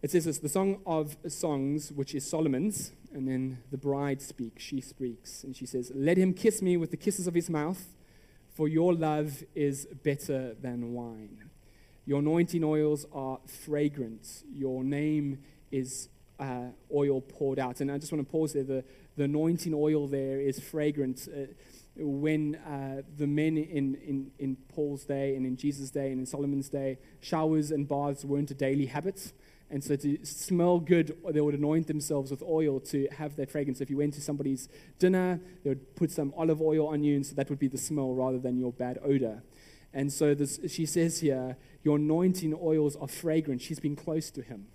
It 0.01 0.12
says 0.12 0.25
this 0.25 0.38
the 0.39 0.50
Song 0.50 0.81
of 0.86 1.18
Songs, 1.27 1.92
which 1.92 2.16
is 2.16 2.25
Solomon's, 2.25 2.94
and 3.13 3.27
then 3.27 3.60
the 3.71 3.77
bride 3.77 4.21
speaks. 4.21 4.63
She 4.63 4.81
speaks, 4.81 5.44
and 5.44 5.56
she 5.56 5.66
says, 5.66 5.92
Let 5.94 6.18
him 6.18 6.33
kiss 6.33 6.62
me 6.62 6.77
with 6.77 6.92
the 6.92 6.98
kisses 6.98 7.27
of 7.27 7.33
his 7.33 7.50
mouth, 7.50 7.86
for 8.54 8.68
your 8.68 8.94
love 8.94 9.44
is 9.56 9.88
better 10.04 10.54
than 10.54 10.94
wine. 10.94 11.50
Your 12.06 12.19
anointing 12.19 12.63
oils 12.63 13.06
are 13.13 13.39
fragrant. 13.45 14.44
Your 14.51 14.83
name 14.83 15.39
is 15.71 16.10
uh, 16.39 16.69
oil 16.94 17.21
poured 17.21 17.60
out. 17.60 17.81
And 17.81 17.92
I 17.92 17.98
just 17.98 18.12
want 18.12 18.25
to 18.25 18.31
pause 18.31 18.54
there. 18.54 18.63
The, 18.63 18.83
the 19.16 19.25
anointing 19.25 19.74
oil 19.74 20.07
there 20.07 20.39
is 20.39 20.60
fragrant. 20.60 21.27
Uh, 21.31 21.54
when 21.95 22.56
uh, 22.56 23.01
the 23.18 23.27
men 23.27 23.57
in, 23.57 23.95
in, 23.95 24.31
in 24.39 24.57
Paul's 24.74 25.03
day 25.03 25.36
and 25.36 25.45
in 25.45 25.57
Jesus' 25.57 25.89
day 25.89 26.12
and 26.12 26.19
in 26.19 26.25
Solomon's 26.25 26.69
day, 26.69 26.97
showers 27.19 27.71
and 27.71 27.88
baths 27.88 28.24
weren't 28.24 28.51
a 28.51 28.53
daily 28.53 28.86
habit. 28.86 29.33
And 29.71 29.83
so 29.83 29.95
to 29.97 30.25
smell 30.25 30.80
good, 30.80 31.15
they 31.30 31.41
would 31.41 31.53
anoint 31.53 31.88
themselves 31.88 32.31
with 32.31 32.41
oil 32.41 32.80
to 32.81 33.07
have 33.12 33.36
that 33.36 33.51
fragrance. 33.51 33.81
If 33.81 33.89
you 33.89 33.97
went 33.97 34.15
to 34.15 34.21
somebody's 34.21 34.68
dinner, 34.97 35.39
they 35.63 35.69
would 35.69 35.95
put 35.95 36.09
some 36.12 36.33
olive 36.36 36.62
oil 36.62 36.88
on 36.88 37.03
you, 37.03 37.15
and 37.15 37.25
so 37.25 37.36
that 37.36 37.50
would 37.50 37.59
be 37.59 37.68
the 37.68 37.77
smell 37.77 38.13
rather 38.13 38.39
than 38.39 38.57
your 38.57 38.71
bad 38.71 38.97
odor. 39.03 39.44
And 39.94 40.12
so 40.12 40.33
this, 40.33 40.59
she 40.68 40.85
says 40.85 41.19
here, 41.19 41.57
your 41.83 41.97
anointing 41.97 42.57
oils 42.61 42.95
are 42.95 43.07
fragrant. 43.07 43.61
She's 43.61 43.80
been 43.80 43.95
close 43.95 44.31
to 44.31 44.42
him. 44.42 44.68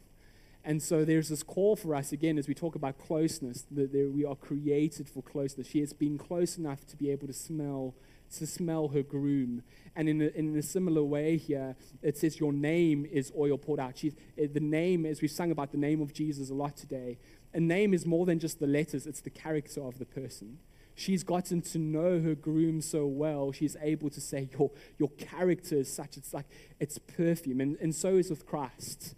And 0.64 0.82
so 0.82 1.04
there's 1.04 1.28
this 1.28 1.42
call 1.42 1.76
for 1.76 1.94
us, 1.94 2.12
again, 2.12 2.38
as 2.38 2.48
we 2.48 2.54
talk 2.54 2.74
about 2.74 2.98
closeness, 2.98 3.66
that 3.70 4.12
we 4.14 4.24
are 4.24 4.34
created 4.34 5.08
for 5.08 5.22
closeness. 5.22 5.66
She 5.66 5.80
has 5.80 5.92
been 5.92 6.16
close 6.16 6.56
enough 6.56 6.86
to 6.86 6.96
be 6.96 7.10
able 7.10 7.26
to 7.26 7.34
smell 7.34 7.94
to 8.38 8.46
smell 8.46 8.88
her 8.88 9.02
groom. 9.02 9.62
And 9.94 10.08
in 10.08 10.20
a, 10.20 10.26
in 10.34 10.56
a 10.56 10.62
similar 10.62 11.04
way 11.04 11.36
here, 11.36 11.76
it 12.02 12.16
says, 12.16 12.40
Your 12.40 12.52
name 12.52 13.06
is 13.12 13.30
oil 13.38 13.58
poured 13.58 13.78
out. 13.78 13.96
She's, 13.96 14.14
eh, 14.36 14.46
the 14.52 14.60
name, 14.60 15.06
as 15.06 15.22
we've 15.22 15.30
sung 15.30 15.50
about 15.50 15.70
the 15.70 15.78
name 15.78 16.00
of 16.00 16.12
Jesus 16.12 16.50
a 16.50 16.54
lot 16.54 16.76
today, 16.76 17.18
a 17.52 17.60
name 17.60 17.94
is 17.94 18.04
more 18.04 18.26
than 18.26 18.40
just 18.40 18.58
the 18.58 18.66
letters, 18.66 19.06
it's 19.06 19.20
the 19.20 19.30
character 19.30 19.80
of 19.82 19.98
the 19.98 20.04
person. 20.04 20.58
She's 20.96 21.22
gotten 21.22 21.60
to 21.60 21.78
know 21.78 22.20
her 22.20 22.34
groom 22.34 22.80
so 22.80 23.06
well, 23.06 23.52
she's 23.52 23.76
able 23.80 24.10
to 24.10 24.20
say, 24.20 24.48
Your, 24.58 24.70
your 24.98 25.10
character 25.10 25.76
is 25.76 25.92
such, 25.92 26.16
it's 26.16 26.34
like, 26.34 26.46
it's 26.80 26.98
perfume. 26.98 27.60
And, 27.60 27.76
and 27.80 27.94
so 27.94 28.16
is 28.16 28.30
with 28.30 28.46
Christ 28.46 29.14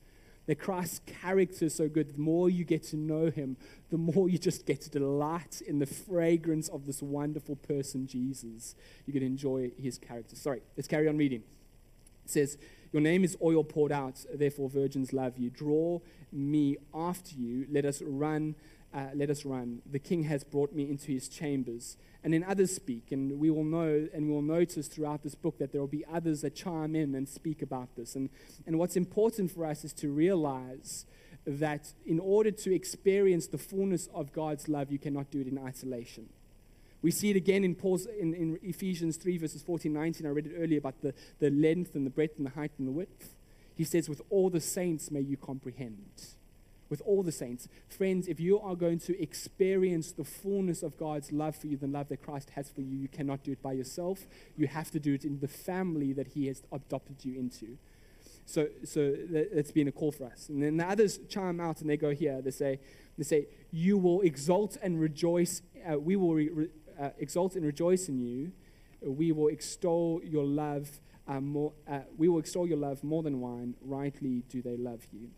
that 0.46 0.60
Christ's 0.60 1.00
character 1.20 1.66
is 1.66 1.74
so 1.74 1.88
good. 1.88 2.14
The 2.14 2.20
more 2.20 2.48
you 2.48 2.64
get 2.64 2.82
to 2.84 2.96
know 2.96 3.30
him, 3.30 3.56
the 3.90 3.98
more 3.98 4.28
you 4.28 4.38
just 4.38 4.64
get 4.66 4.80
to 4.82 4.90
delight 4.90 5.60
in 5.66 5.78
the 5.78 5.86
fragrance 5.86 6.68
of 6.68 6.86
this 6.86 7.02
wonderful 7.02 7.56
person, 7.56 8.06
Jesus. 8.06 8.74
You 9.06 9.12
can 9.12 9.22
enjoy 9.22 9.72
his 9.80 9.98
character. 9.98 10.36
Sorry, 10.36 10.62
let's 10.76 10.88
carry 10.88 11.08
on 11.08 11.18
reading. 11.18 11.42
It 12.24 12.30
says, 12.30 12.58
Your 12.92 13.02
name 13.02 13.24
is 13.24 13.36
oil 13.42 13.64
poured 13.64 13.92
out, 13.92 14.24
therefore 14.32 14.68
virgins 14.68 15.12
love 15.12 15.36
you. 15.36 15.50
Draw 15.50 16.00
me 16.32 16.76
after 16.94 17.34
you. 17.34 17.66
Let 17.70 17.84
us 17.84 18.02
run. 18.02 18.54
Uh, 18.96 19.08
let 19.14 19.28
us 19.28 19.44
run. 19.44 19.82
The 19.84 19.98
king 19.98 20.22
has 20.22 20.42
brought 20.42 20.72
me 20.72 20.88
into 20.88 21.12
his 21.12 21.28
chambers 21.28 21.98
and 22.24 22.32
then 22.32 22.42
others 22.42 22.74
speak. 22.74 23.12
And 23.12 23.38
we 23.38 23.50
will 23.50 23.62
know 23.62 24.08
and 24.14 24.26
we 24.26 24.32
will 24.32 24.40
notice 24.40 24.88
throughout 24.88 25.22
this 25.22 25.34
book 25.34 25.58
that 25.58 25.70
there 25.70 25.82
will 25.82 25.86
be 25.86 26.02
others 26.10 26.40
that 26.40 26.54
chime 26.54 26.96
in 26.96 27.14
and 27.14 27.28
speak 27.28 27.60
about 27.60 27.94
this. 27.94 28.16
And, 28.16 28.30
and 28.66 28.78
what's 28.78 28.96
important 28.96 29.50
for 29.50 29.66
us 29.66 29.84
is 29.84 29.92
to 29.94 30.08
realize 30.08 31.04
that 31.46 31.92
in 32.06 32.18
order 32.18 32.50
to 32.50 32.74
experience 32.74 33.48
the 33.48 33.58
fullness 33.58 34.08
of 34.14 34.32
God's 34.32 34.66
love, 34.66 34.90
you 34.90 34.98
cannot 34.98 35.30
do 35.30 35.42
it 35.42 35.46
in 35.46 35.58
isolation. 35.58 36.30
We 37.02 37.10
see 37.10 37.28
it 37.28 37.36
again 37.36 37.64
in, 37.64 37.74
Paul's, 37.74 38.06
in, 38.06 38.32
in 38.32 38.58
Ephesians 38.62 39.18
3, 39.18 39.36
verses 39.36 39.62
14 39.62 39.92
19. 39.92 40.26
I 40.26 40.30
read 40.30 40.46
it 40.46 40.54
earlier 40.56 40.78
about 40.78 41.02
the, 41.02 41.12
the 41.38 41.50
length 41.50 41.96
and 41.96 42.06
the 42.06 42.10
breadth 42.10 42.38
and 42.38 42.46
the 42.46 42.50
height 42.50 42.72
and 42.78 42.88
the 42.88 42.92
width. 42.92 43.34
He 43.74 43.84
says, 43.84 44.08
With 44.08 44.22
all 44.30 44.48
the 44.48 44.60
saints 44.60 45.10
may 45.10 45.20
you 45.20 45.36
comprehend 45.36 46.35
with 46.88 47.02
all 47.04 47.22
the 47.22 47.32
saints. 47.32 47.68
Friends, 47.88 48.28
if 48.28 48.40
you 48.40 48.60
are 48.60 48.74
going 48.74 48.98
to 49.00 49.20
experience 49.20 50.12
the 50.12 50.24
fullness 50.24 50.82
of 50.82 50.96
God's 50.96 51.32
love 51.32 51.56
for 51.56 51.66
you, 51.66 51.76
the 51.76 51.86
love 51.86 52.08
that 52.08 52.22
Christ 52.22 52.50
has 52.50 52.70
for 52.70 52.80
you, 52.80 52.96
you 52.96 53.08
cannot 53.08 53.42
do 53.42 53.52
it 53.52 53.62
by 53.62 53.72
yourself. 53.72 54.26
You 54.56 54.66
have 54.68 54.90
to 54.92 55.00
do 55.00 55.14
it 55.14 55.24
in 55.24 55.40
the 55.40 55.48
family 55.48 56.12
that 56.12 56.28
He 56.28 56.46
has 56.46 56.62
adopted 56.72 57.24
you 57.24 57.38
into. 57.38 57.78
So, 58.46 58.68
so 58.84 59.16
that's 59.30 59.72
been 59.72 59.88
a 59.88 59.92
call 59.92 60.12
for 60.12 60.26
us. 60.26 60.48
And 60.48 60.62
then 60.62 60.76
the 60.76 60.88
others 60.88 61.18
chime 61.28 61.60
out 61.60 61.80
and 61.80 61.90
they 61.90 61.96
go 61.96 62.14
here. 62.14 62.40
They 62.40 62.52
say, 62.52 62.78
they 63.18 63.24
say, 63.24 63.48
"You 63.72 63.98
will 63.98 64.20
exult 64.20 64.76
and 64.80 65.00
rejoice. 65.00 65.62
Uh, 65.84 65.98
we 65.98 66.14
will 66.14 66.34
re- 66.34 66.68
uh, 66.98 67.10
and 67.18 67.64
rejoice 67.64 68.08
in 68.08 68.20
you. 68.20 68.52
We 69.02 69.32
will 69.32 69.48
extol 69.48 70.20
your 70.24 70.44
love 70.44 71.00
uh, 71.26 71.40
more. 71.40 71.72
Uh, 71.88 72.00
we 72.16 72.28
will 72.28 72.38
extol 72.38 72.68
your 72.68 72.78
love 72.78 73.02
more 73.02 73.22
than 73.24 73.40
wine. 73.40 73.74
Rightly 73.80 74.44
do 74.48 74.62
they 74.62 74.76
love 74.76 75.06
you." 75.12 75.30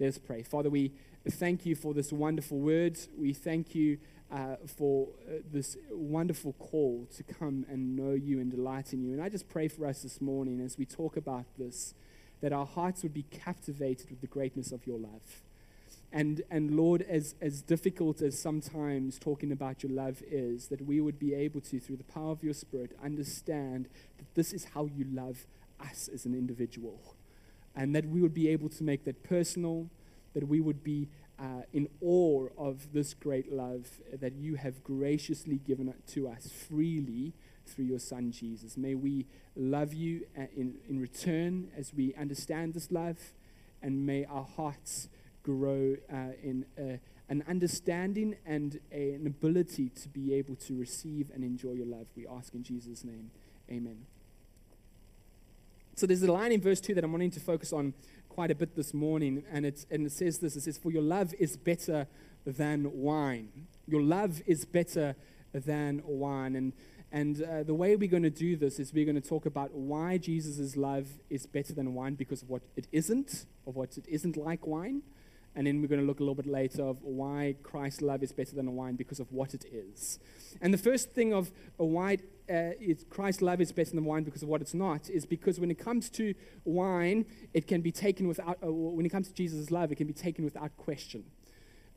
Let 0.00 0.10
us 0.10 0.18
pray. 0.18 0.44
Father, 0.44 0.70
we 0.70 0.92
thank 1.28 1.66
you 1.66 1.74
for 1.74 1.92
this 1.92 2.12
wonderful 2.12 2.60
word. 2.60 2.96
We 3.16 3.32
thank 3.32 3.74
you 3.74 3.98
uh, 4.30 4.54
for 4.64 5.08
uh, 5.26 5.38
this 5.50 5.76
wonderful 5.90 6.52
call 6.52 7.08
to 7.16 7.24
come 7.24 7.66
and 7.68 7.96
know 7.96 8.12
you 8.12 8.38
and 8.38 8.48
delight 8.48 8.92
in 8.92 9.02
you. 9.02 9.12
And 9.12 9.20
I 9.20 9.28
just 9.28 9.48
pray 9.48 9.66
for 9.66 9.86
us 9.86 10.02
this 10.02 10.20
morning 10.20 10.60
as 10.60 10.78
we 10.78 10.84
talk 10.84 11.16
about 11.16 11.46
this, 11.58 11.94
that 12.40 12.52
our 12.52 12.64
hearts 12.64 13.02
would 13.02 13.12
be 13.12 13.24
captivated 13.24 14.08
with 14.08 14.20
the 14.20 14.28
greatness 14.28 14.70
of 14.70 14.86
your 14.86 15.00
love. 15.00 15.42
And, 16.12 16.42
and 16.48 16.76
Lord, 16.76 17.02
as, 17.02 17.34
as 17.40 17.60
difficult 17.60 18.22
as 18.22 18.38
sometimes 18.38 19.18
talking 19.18 19.50
about 19.50 19.82
your 19.82 19.90
love 19.90 20.22
is, 20.30 20.68
that 20.68 20.82
we 20.82 21.00
would 21.00 21.18
be 21.18 21.34
able 21.34 21.60
to, 21.62 21.80
through 21.80 21.96
the 21.96 22.04
power 22.04 22.30
of 22.30 22.44
your 22.44 22.54
Spirit, 22.54 22.92
understand 23.02 23.88
that 24.16 24.32
this 24.36 24.52
is 24.52 24.66
how 24.74 24.84
you 24.84 25.06
love 25.12 25.44
us 25.80 26.08
as 26.12 26.24
an 26.24 26.34
individual 26.34 27.00
and 27.78 27.94
that 27.94 28.04
we 28.06 28.20
would 28.20 28.34
be 28.34 28.48
able 28.48 28.68
to 28.68 28.82
make 28.82 29.04
that 29.04 29.22
personal, 29.22 29.88
that 30.34 30.46
we 30.46 30.60
would 30.60 30.82
be 30.82 31.08
uh, 31.38 31.62
in 31.72 31.88
awe 32.00 32.48
of 32.58 32.92
this 32.92 33.14
great 33.14 33.52
love 33.52 33.86
that 34.12 34.34
you 34.34 34.56
have 34.56 34.82
graciously 34.82 35.58
given 35.58 35.94
to 36.08 36.28
us 36.28 36.50
freely 36.68 37.32
through 37.64 37.84
your 37.84 38.00
Son 38.00 38.32
Jesus. 38.32 38.76
May 38.76 38.96
we 38.96 39.26
love 39.54 39.94
you 39.94 40.26
uh, 40.36 40.42
in, 40.56 40.74
in 40.88 41.00
return 41.00 41.68
as 41.76 41.94
we 41.94 42.12
understand 42.14 42.74
this 42.74 42.90
love, 42.90 43.18
and 43.80 44.04
may 44.04 44.24
our 44.24 44.44
hearts 44.56 45.08
grow 45.44 45.96
uh, 46.12 46.16
in 46.42 46.66
uh, 46.76 46.96
an 47.28 47.44
understanding 47.48 48.34
and 48.44 48.80
a, 48.90 49.12
an 49.12 49.26
ability 49.26 49.90
to 49.90 50.08
be 50.08 50.34
able 50.34 50.56
to 50.56 50.76
receive 50.76 51.30
and 51.32 51.44
enjoy 51.44 51.72
your 51.72 51.86
love. 51.86 52.08
We 52.16 52.26
ask 52.26 52.54
in 52.54 52.64
Jesus' 52.64 53.04
name. 53.04 53.30
Amen. 53.70 54.17
So 55.98 56.06
there's 56.06 56.22
a 56.22 56.30
line 56.30 56.52
in 56.52 56.60
verse 56.60 56.80
2 56.80 56.94
that 56.94 57.02
I'm 57.02 57.10
wanting 57.10 57.32
to 57.32 57.40
focus 57.40 57.72
on 57.72 57.92
quite 58.28 58.52
a 58.52 58.54
bit 58.54 58.76
this 58.76 58.94
morning, 58.94 59.42
and, 59.50 59.66
it's, 59.66 59.84
and 59.90 60.06
it 60.06 60.12
says 60.12 60.38
this 60.38 60.54
it 60.54 60.60
says, 60.60 60.78
For 60.78 60.92
your 60.92 61.02
love 61.02 61.34
is 61.40 61.56
better 61.56 62.06
than 62.46 63.02
wine. 63.02 63.66
Your 63.88 64.02
love 64.02 64.40
is 64.46 64.64
better 64.64 65.16
than 65.52 66.00
wine. 66.04 66.54
And, 66.54 66.72
and 67.10 67.42
uh, 67.42 67.64
the 67.64 67.74
way 67.74 67.96
we're 67.96 68.08
going 68.08 68.22
to 68.22 68.30
do 68.30 68.54
this 68.54 68.78
is 68.78 68.94
we're 68.94 69.06
going 69.06 69.20
to 69.20 69.28
talk 69.28 69.44
about 69.44 69.74
why 69.74 70.18
Jesus' 70.18 70.76
love 70.76 71.08
is 71.30 71.46
better 71.46 71.72
than 71.72 71.94
wine 71.94 72.14
because 72.14 72.42
of 72.42 72.48
what 72.48 72.62
it 72.76 72.86
isn't, 72.92 73.46
of 73.66 73.74
what 73.74 73.98
it 73.98 74.04
isn't 74.06 74.36
like 74.36 74.68
wine. 74.68 75.02
And 75.56 75.66
then 75.66 75.80
we're 75.80 75.88
going 75.88 76.00
to 76.00 76.06
look 76.06 76.20
a 76.20 76.22
little 76.22 76.36
bit 76.36 76.46
later 76.46 76.84
of 76.84 77.02
why 77.02 77.56
Christ's 77.64 78.02
love 78.02 78.22
is 78.22 78.30
better 78.30 78.54
than 78.54 78.76
wine 78.76 78.94
because 78.94 79.18
of 79.18 79.32
what 79.32 79.52
it 79.52 79.64
is. 79.72 80.20
And 80.60 80.72
the 80.72 80.78
first 80.78 81.10
thing 81.10 81.34
of 81.34 81.50
a 81.76 81.84
wine, 81.84 82.20
uh, 82.50 82.72
is 82.80 83.04
Christ's 83.10 83.42
love 83.42 83.60
is 83.60 83.72
better 83.72 83.90
than 83.90 84.04
wine 84.04 84.24
because 84.24 84.42
of 84.42 84.48
what 84.48 84.60
it's 84.60 84.74
not, 84.74 85.10
is 85.10 85.26
because 85.26 85.60
when 85.60 85.70
it 85.70 85.78
comes 85.78 86.08
to 86.10 86.34
wine, 86.64 87.26
it 87.52 87.66
can 87.66 87.80
be 87.80 87.92
taken 87.92 88.28
without, 88.28 88.58
uh, 88.62 88.72
when 88.72 89.04
it 89.04 89.10
comes 89.10 89.28
to 89.28 89.34
Jesus' 89.34 89.70
love, 89.70 89.92
it 89.92 89.96
can 89.96 90.06
be 90.06 90.12
taken 90.12 90.44
without 90.44 90.76
question. 90.76 91.24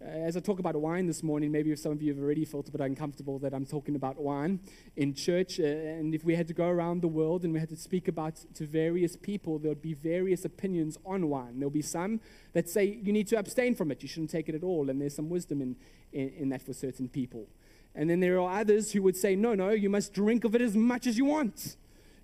Uh, 0.03 0.07
as 0.07 0.35
I 0.35 0.39
talk 0.39 0.57
about 0.57 0.75
wine 0.75 1.05
this 1.05 1.21
morning, 1.21 1.51
maybe 1.51 1.71
if 1.71 1.77
some 1.77 1.91
of 1.91 2.01
you 2.01 2.11
have 2.11 2.21
already 2.21 2.43
felt 2.43 2.67
a 2.67 2.71
bit 2.71 2.81
uncomfortable 2.81 3.37
that 3.39 3.53
I'm 3.53 3.67
talking 3.67 3.95
about 3.95 4.19
wine 4.19 4.59
in 4.95 5.13
church, 5.13 5.59
uh, 5.59 5.63
and 5.63 6.15
if 6.15 6.25
we 6.25 6.35
had 6.35 6.47
to 6.47 6.55
go 6.55 6.65
around 6.65 7.01
the 7.01 7.07
world 7.07 7.43
and 7.43 7.53
we 7.53 7.59
had 7.59 7.69
to 7.69 7.77
speak 7.77 8.07
about 8.07 8.35
to 8.55 8.65
various 8.65 9.15
people, 9.15 9.59
there 9.59 9.69
would 9.69 9.81
be 9.81 9.93
various 9.93 10.43
opinions 10.43 10.97
on 11.05 11.29
wine. 11.29 11.59
There'll 11.59 11.69
be 11.69 11.83
some 11.83 12.19
that 12.53 12.67
say 12.67 12.99
you 13.03 13.13
need 13.13 13.27
to 13.27 13.37
abstain 13.37 13.75
from 13.75 13.91
it, 13.91 14.01
you 14.01 14.09
shouldn't 14.09 14.31
take 14.31 14.49
it 14.49 14.55
at 14.55 14.63
all, 14.63 14.89
and 14.89 14.99
there's 14.99 15.15
some 15.15 15.29
wisdom 15.29 15.61
in, 15.61 15.75
in, 16.11 16.29
in 16.29 16.49
that 16.49 16.63
for 16.63 16.73
certain 16.73 17.07
people. 17.07 17.47
And 17.95 18.09
then 18.09 18.19
there 18.19 18.39
are 18.39 18.59
others 18.59 18.91
who 18.91 19.01
would 19.03 19.17
say, 19.17 19.35
no, 19.35 19.53
no, 19.53 19.69
you 19.71 19.89
must 19.89 20.13
drink 20.13 20.43
of 20.43 20.55
it 20.55 20.61
as 20.61 20.75
much 20.75 21.07
as 21.07 21.17
you 21.17 21.25
want. 21.25 21.75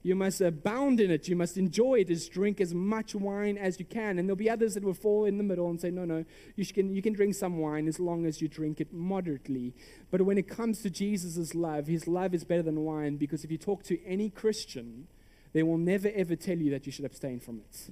You 0.03 0.15
must 0.15 0.39
abound 0.39 1.01
in 1.01 1.11
it. 1.11 1.27
You 1.27 1.35
must 1.35 1.57
enjoy 1.57 1.95
it. 1.95 2.07
Just 2.07 2.31
drink 2.31 2.61
as 2.61 2.73
much 2.73 3.13
wine 3.13 3.57
as 3.57 3.77
you 3.77 3.85
can. 3.85 4.17
And 4.17 4.29
there'll 4.29 4.37
be 4.37 4.49
others 4.49 4.75
that 4.75 4.83
will 4.83 4.93
fall 4.93 5.25
in 5.25 5.37
the 5.37 5.43
middle 5.43 5.69
and 5.69 5.81
say, 5.81 5.91
no, 5.91 6.05
no, 6.05 6.23
you 6.55 6.65
can, 6.65 6.95
you 6.95 7.01
can 7.01 7.11
drink 7.11 7.35
some 7.35 7.57
wine 7.57 7.87
as 7.87 7.99
long 7.99 8.25
as 8.25 8.41
you 8.41 8.47
drink 8.47 8.79
it 8.79 8.93
moderately. 8.93 9.73
But 10.09 10.21
when 10.21 10.37
it 10.37 10.47
comes 10.47 10.81
to 10.83 10.89
Jesus' 10.89 11.53
love, 11.53 11.87
his 11.87 12.07
love 12.07 12.33
is 12.33 12.45
better 12.45 12.63
than 12.63 12.85
wine 12.85 13.17
because 13.17 13.43
if 13.43 13.51
you 13.51 13.57
talk 13.57 13.83
to 13.83 14.01
any 14.05 14.29
Christian, 14.29 15.07
they 15.51 15.63
will 15.63 15.77
never 15.77 16.09
ever 16.15 16.35
tell 16.35 16.57
you 16.57 16.71
that 16.71 16.85
you 16.85 16.91
should 16.91 17.05
abstain 17.05 17.39
from 17.39 17.59
it. 17.59 17.91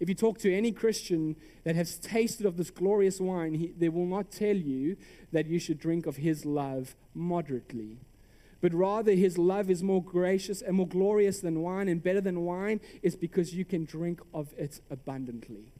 If 0.00 0.08
you 0.08 0.14
talk 0.14 0.38
to 0.38 0.52
any 0.52 0.72
Christian 0.72 1.36
that 1.64 1.76
has 1.76 1.98
tasted 1.98 2.46
of 2.46 2.56
this 2.56 2.70
glorious 2.70 3.20
wine, 3.20 3.52
he, 3.54 3.74
they 3.78 3.90
will 3.90 4.06
not 4.06 4.30
tell 4.30 4.56
you 4.56 4.96
that 5.30 5.46
you 5.46 5.58
should 5.58 5.78
drink 5.78 6.06
of 6.06 6.16
his 6.16 6.46
love 6.46 6.96
moderately. 7.14 7.98
But 8.62 8.74
rather, 8.74 9.12
his 9.12 9.36
love 9.36 9.70
is 9.70 9.82
more 9.82 10.02
gracious 10.02 10.62
and 10.62 10.76
more 10.76 10.88
glorious 10.88 11.40
than 11.40 11.60
wine 11.60 11.88
and 11.88 12.02
better 12.02 12.20
than 12.20 12.44
wine, 12.44 12.80
is 13.02 13.14
because 13.14 13.54
you 13.54 13.64
can 13.66 13.84
drink 13.84 14.20
of 14.32 14.48
it 14.56 14.80
abundantly. 14.90 15.72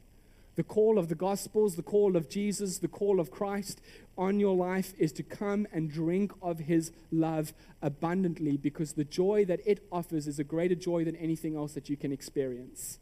The 0.55 0.63
call 0.63 0.99
of 0.99 1.07
the 1.07 1.15
Gospels, 1.15 1.75
the 1.75 1.83
call 1.83 2.15
of 2.15 2.29
Jesus, 2.29 2.77
the 2.79 2.87
call 2.87 3.19
of 3.19 3.31
Christ 3.31 3.81
on 4.17 4.39
your 4.39 4.55
life 4.55 4.93
is 4.99 5.11
to 5.13 5.23
come 5.23 5.65
and 5.71 5.89
drink 5.89 6.33
of 6.41 6.59
his 6.59 6.91
love 7.11 7.53
abundantly 7.81 8.57
because 8.57 8.93
the 8.93 9.05
joy 9.05 9.45
that 9.45 9.61
it 9.65 9.87
offers 9.91 10.27
is 10.27 10.39
a 10.39 10.43
greater 10.43 10.75
joy 10.75 11.05
than 11.05 11.15
anything 11.15 11.55
else 11.55 11.73
that 11.73 11.89
you 11.89 11.95
can 11.95 12.11
experience. 12.11 12.99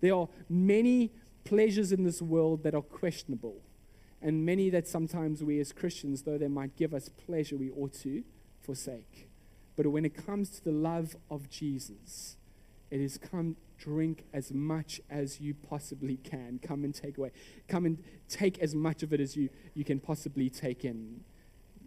There 0.00 0.14
are 0.14 0.28
many 0.48 1.12
pleasures 1.44 1.92
in 1.92 2.04
this 2.04 2.20
world 2.20 2.62
that 2.62 2.74
are 2.74 2.82
questionable, 2.82 3.56
and 4.20 4.44
many 4.44 4.70
that 4.70 4.86
sometimes 4.86 5.42
we 5.42 5.60
as 5.60 5.72
Christians, 5.72 6.22
though 6.22 6.38
they 6.38 6.48
might 6.48 6.76
give 6.76 6.92
us 6.92 7.08
pleasure, 7.08 7.56
we 7.56 7.70
ought 7.70 7.94
to 8.02 8.22
forsake. 8.60 9.28
But 9.76 9.86
when 9.86 10.04
it 10.04 10.26
comes 10.26 10.50
to 10.50 10.64
the 10.64 10.72
love 10.72 11.16
of 11.30 11.48
Jesus, 11.48 12.36
it 12.90 13.00
is 13.00 13.18
come 13.18 13.56
drink 13.78 14.24
as 14.32 14.52
much 14.52 15.00
as 15.08 15.40
you 15.40 15.54
possibly 15.54 16.16
can. 16.16 16.58
Come 16.60 16.84
and 16.84 16.94
take 16.94 17.16
away. 17.16 17.30
Come 17.68 17.86
and 17.86 18.02
take 18.28 18.58
as 18.58 18.74
much 18.74 19.02
of 19.02 19.12
it 19.12 19.20
as 19.20 19.36
you, 19.36 19.48
you 19.74 19.84
can 19.84 20.00
possibly 20.00 20.50
take 20.50 20.84
in. 20.84 21.20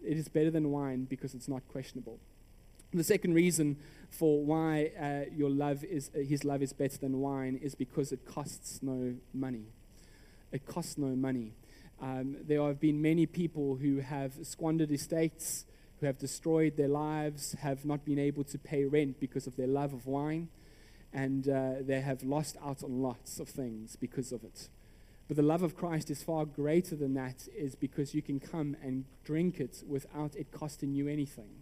It 0.03 0.17
is 0.17 0.29
better 0.29 0.49
than 0.49 0.71
wine 0.71 1.05
because 1.05 1.35
it's 1.35 1.47
not 1.47 1.67
questionable. 1.67 2.19
The 2.93 3.03
second 3.05 3.33
reason 3.33 3.77
for 4.09 4.43
why 4.43 4.91
uh, 4.99 5.33
your 5.33 5.49
love 5.49 5.85
is, 5.85 6.11
uh, 6.13 6.19
his 6.19 6.43
love 6.43 6.61
is 6.61 6.73
better 6.73 6.97
than 6.97 7.21
wine 7.21 7.57
is 7.61 7.73
because 7.73 8.11
it 8.11 8.25
costs 8.25 8.83
no 8.83 9.15
money. 9.33 9.67
It 10.51 10.65
costs 10.65 10.97
no 10.97 11.15
money. 11.15 11.53
Um, 12.01 12.35
there 12.45 12.61
have 12.67 12.81
been 12.81 13.01
many 13.01 13.25
people 13.25 13.75
who 13.75 13.99
have 13.99 14.33
squandered 14.43 14.91
estates, 14.91 15.65
who 16.01 16.05
have 16.05 16.17
destroyed 16.17 16.75
their 16.75 16.89
lives, 16.89 17.53
have 17.61 17.85
not 17.85 18.03
been 18.03 18.19
able 18.19 18.43
to 18.45 18.57
pay 18.57 18.83
rent 18.83 19.21
because 19.21 19.47
of 19.47 19.55
their 19.55 19.67
love 19.67 19.93
of 19.93 20.05
wine, 20.05 20.49
and 21.13 21.47
uh, 21.47 21.75
they 21.79 22.01
have 22.01 22.23
lost 22.23 22.57
out 22.61 22.83
on 22.83 23.01
lots 23.01 23.39
of 23.39 23.47
things 23.47 23.95
because 23.95 24.33
of 24.33 24.43
it. 24.43 24.67
But 25.29 25.37
the 25.37 25.43
love 25.43 25.63
of 25.63 25.77
Christ 25.77 26.09
is 26.09 26.23
far 26.23 26.45
greater 26.45 26.95
than 26.97 27.13
that, 27.13 27.47
is 27.55 27.75
because 27.75 28.13
you 28.13 28.21
can 28.21 28.41
come 28.41 28.75
and 28.83 29.05
drink 29.23 29.61
it 29.61 29.81
without 29.87 30.35
it 30.35 30.51
costing 30.51 30.93
you 30.93 31.07
anything. 31.07 31.61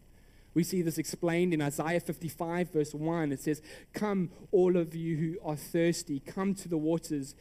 We 0.54 0.64
see 0.64 0.82
this 0.82 0.98
explained 0.98 1.54
in 1.54 1.62
Isaiah 1.62 2.00
55, 2.00 2.72
verse 2.72 2.94
1. 2.94 3.32
It 3.32 3.42
says, 3.42 3.62
Come, 3.94 4.32
all 4.52 4.78
of 4.78 4.96
you 4.96 5.18
who 5.18 5.36
are 5.48 5.56
thirsty, 5.56 6.20
come 6.20 6.56
to 6.56 6.68
the 6.68 6.78
waters, 6.78 7.36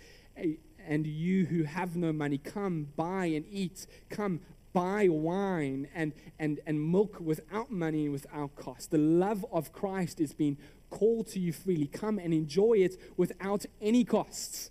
and 0.87 1.07
you 1.07 1.47
who 1.47 1.65
have 1.65 1.97
no 1.97 2.13
money, 2.13 2.39
come 2.39 2.89
buy 2.97 3.27
and 3.27 3.45
eat. 3.51 3.87
Come 4.09 4.41
buy 4.73 5.09
wine 5.09 5.89
and, 5.95 6.13
and, 6.39 6.61
and 6.67 6.91
milk 6.91 7.19
without 7.21 7.71
money 7.71 8.05
and 8.05 8.13
without 8.13 8.55
cost. 8.57 8.91
The 8.91 8.99
love 8.99 9.45
of 9.51 9.73
Christ 9.73 10.21
is 10.21 10.35
being 10.35 10.59
called 10.91 11.29
to 11.29 11.41
you 11.41 11.53
freely. 11.53 11.87
Come 11.87 12.19
and 12.19 12.33
enjoy 12.33 12.75
it 12.75 12.97
without 13.17 13.65
any 13.81 14.05
costs. 14.05 14.71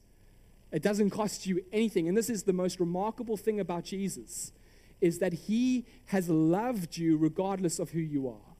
It 0.72 0.82
doesn't 0.84 1.10
cost 1.12 1.46
you 1.46 1.64
anything. 1.72 2.08
And 2.08 2.18
this 2.18 2.30
is 2.30 2.44
the 2.44 2.54
most 2.54 2.80
remarkable 2.80 3.38
thing 3.38 3.60
about 3.60 3.86
Jesus 3.86 4.52
is 5.02 5.20
that 5.20 5.34
He 5.34 5.86
has 6.08 6.30
loved 6.30 6.98
you 6.98 7.18
regardless 7.18 7.80
of 7.80 7.92
who 7.92 8.00
you 8.00 8.28
are. 8.28 8.56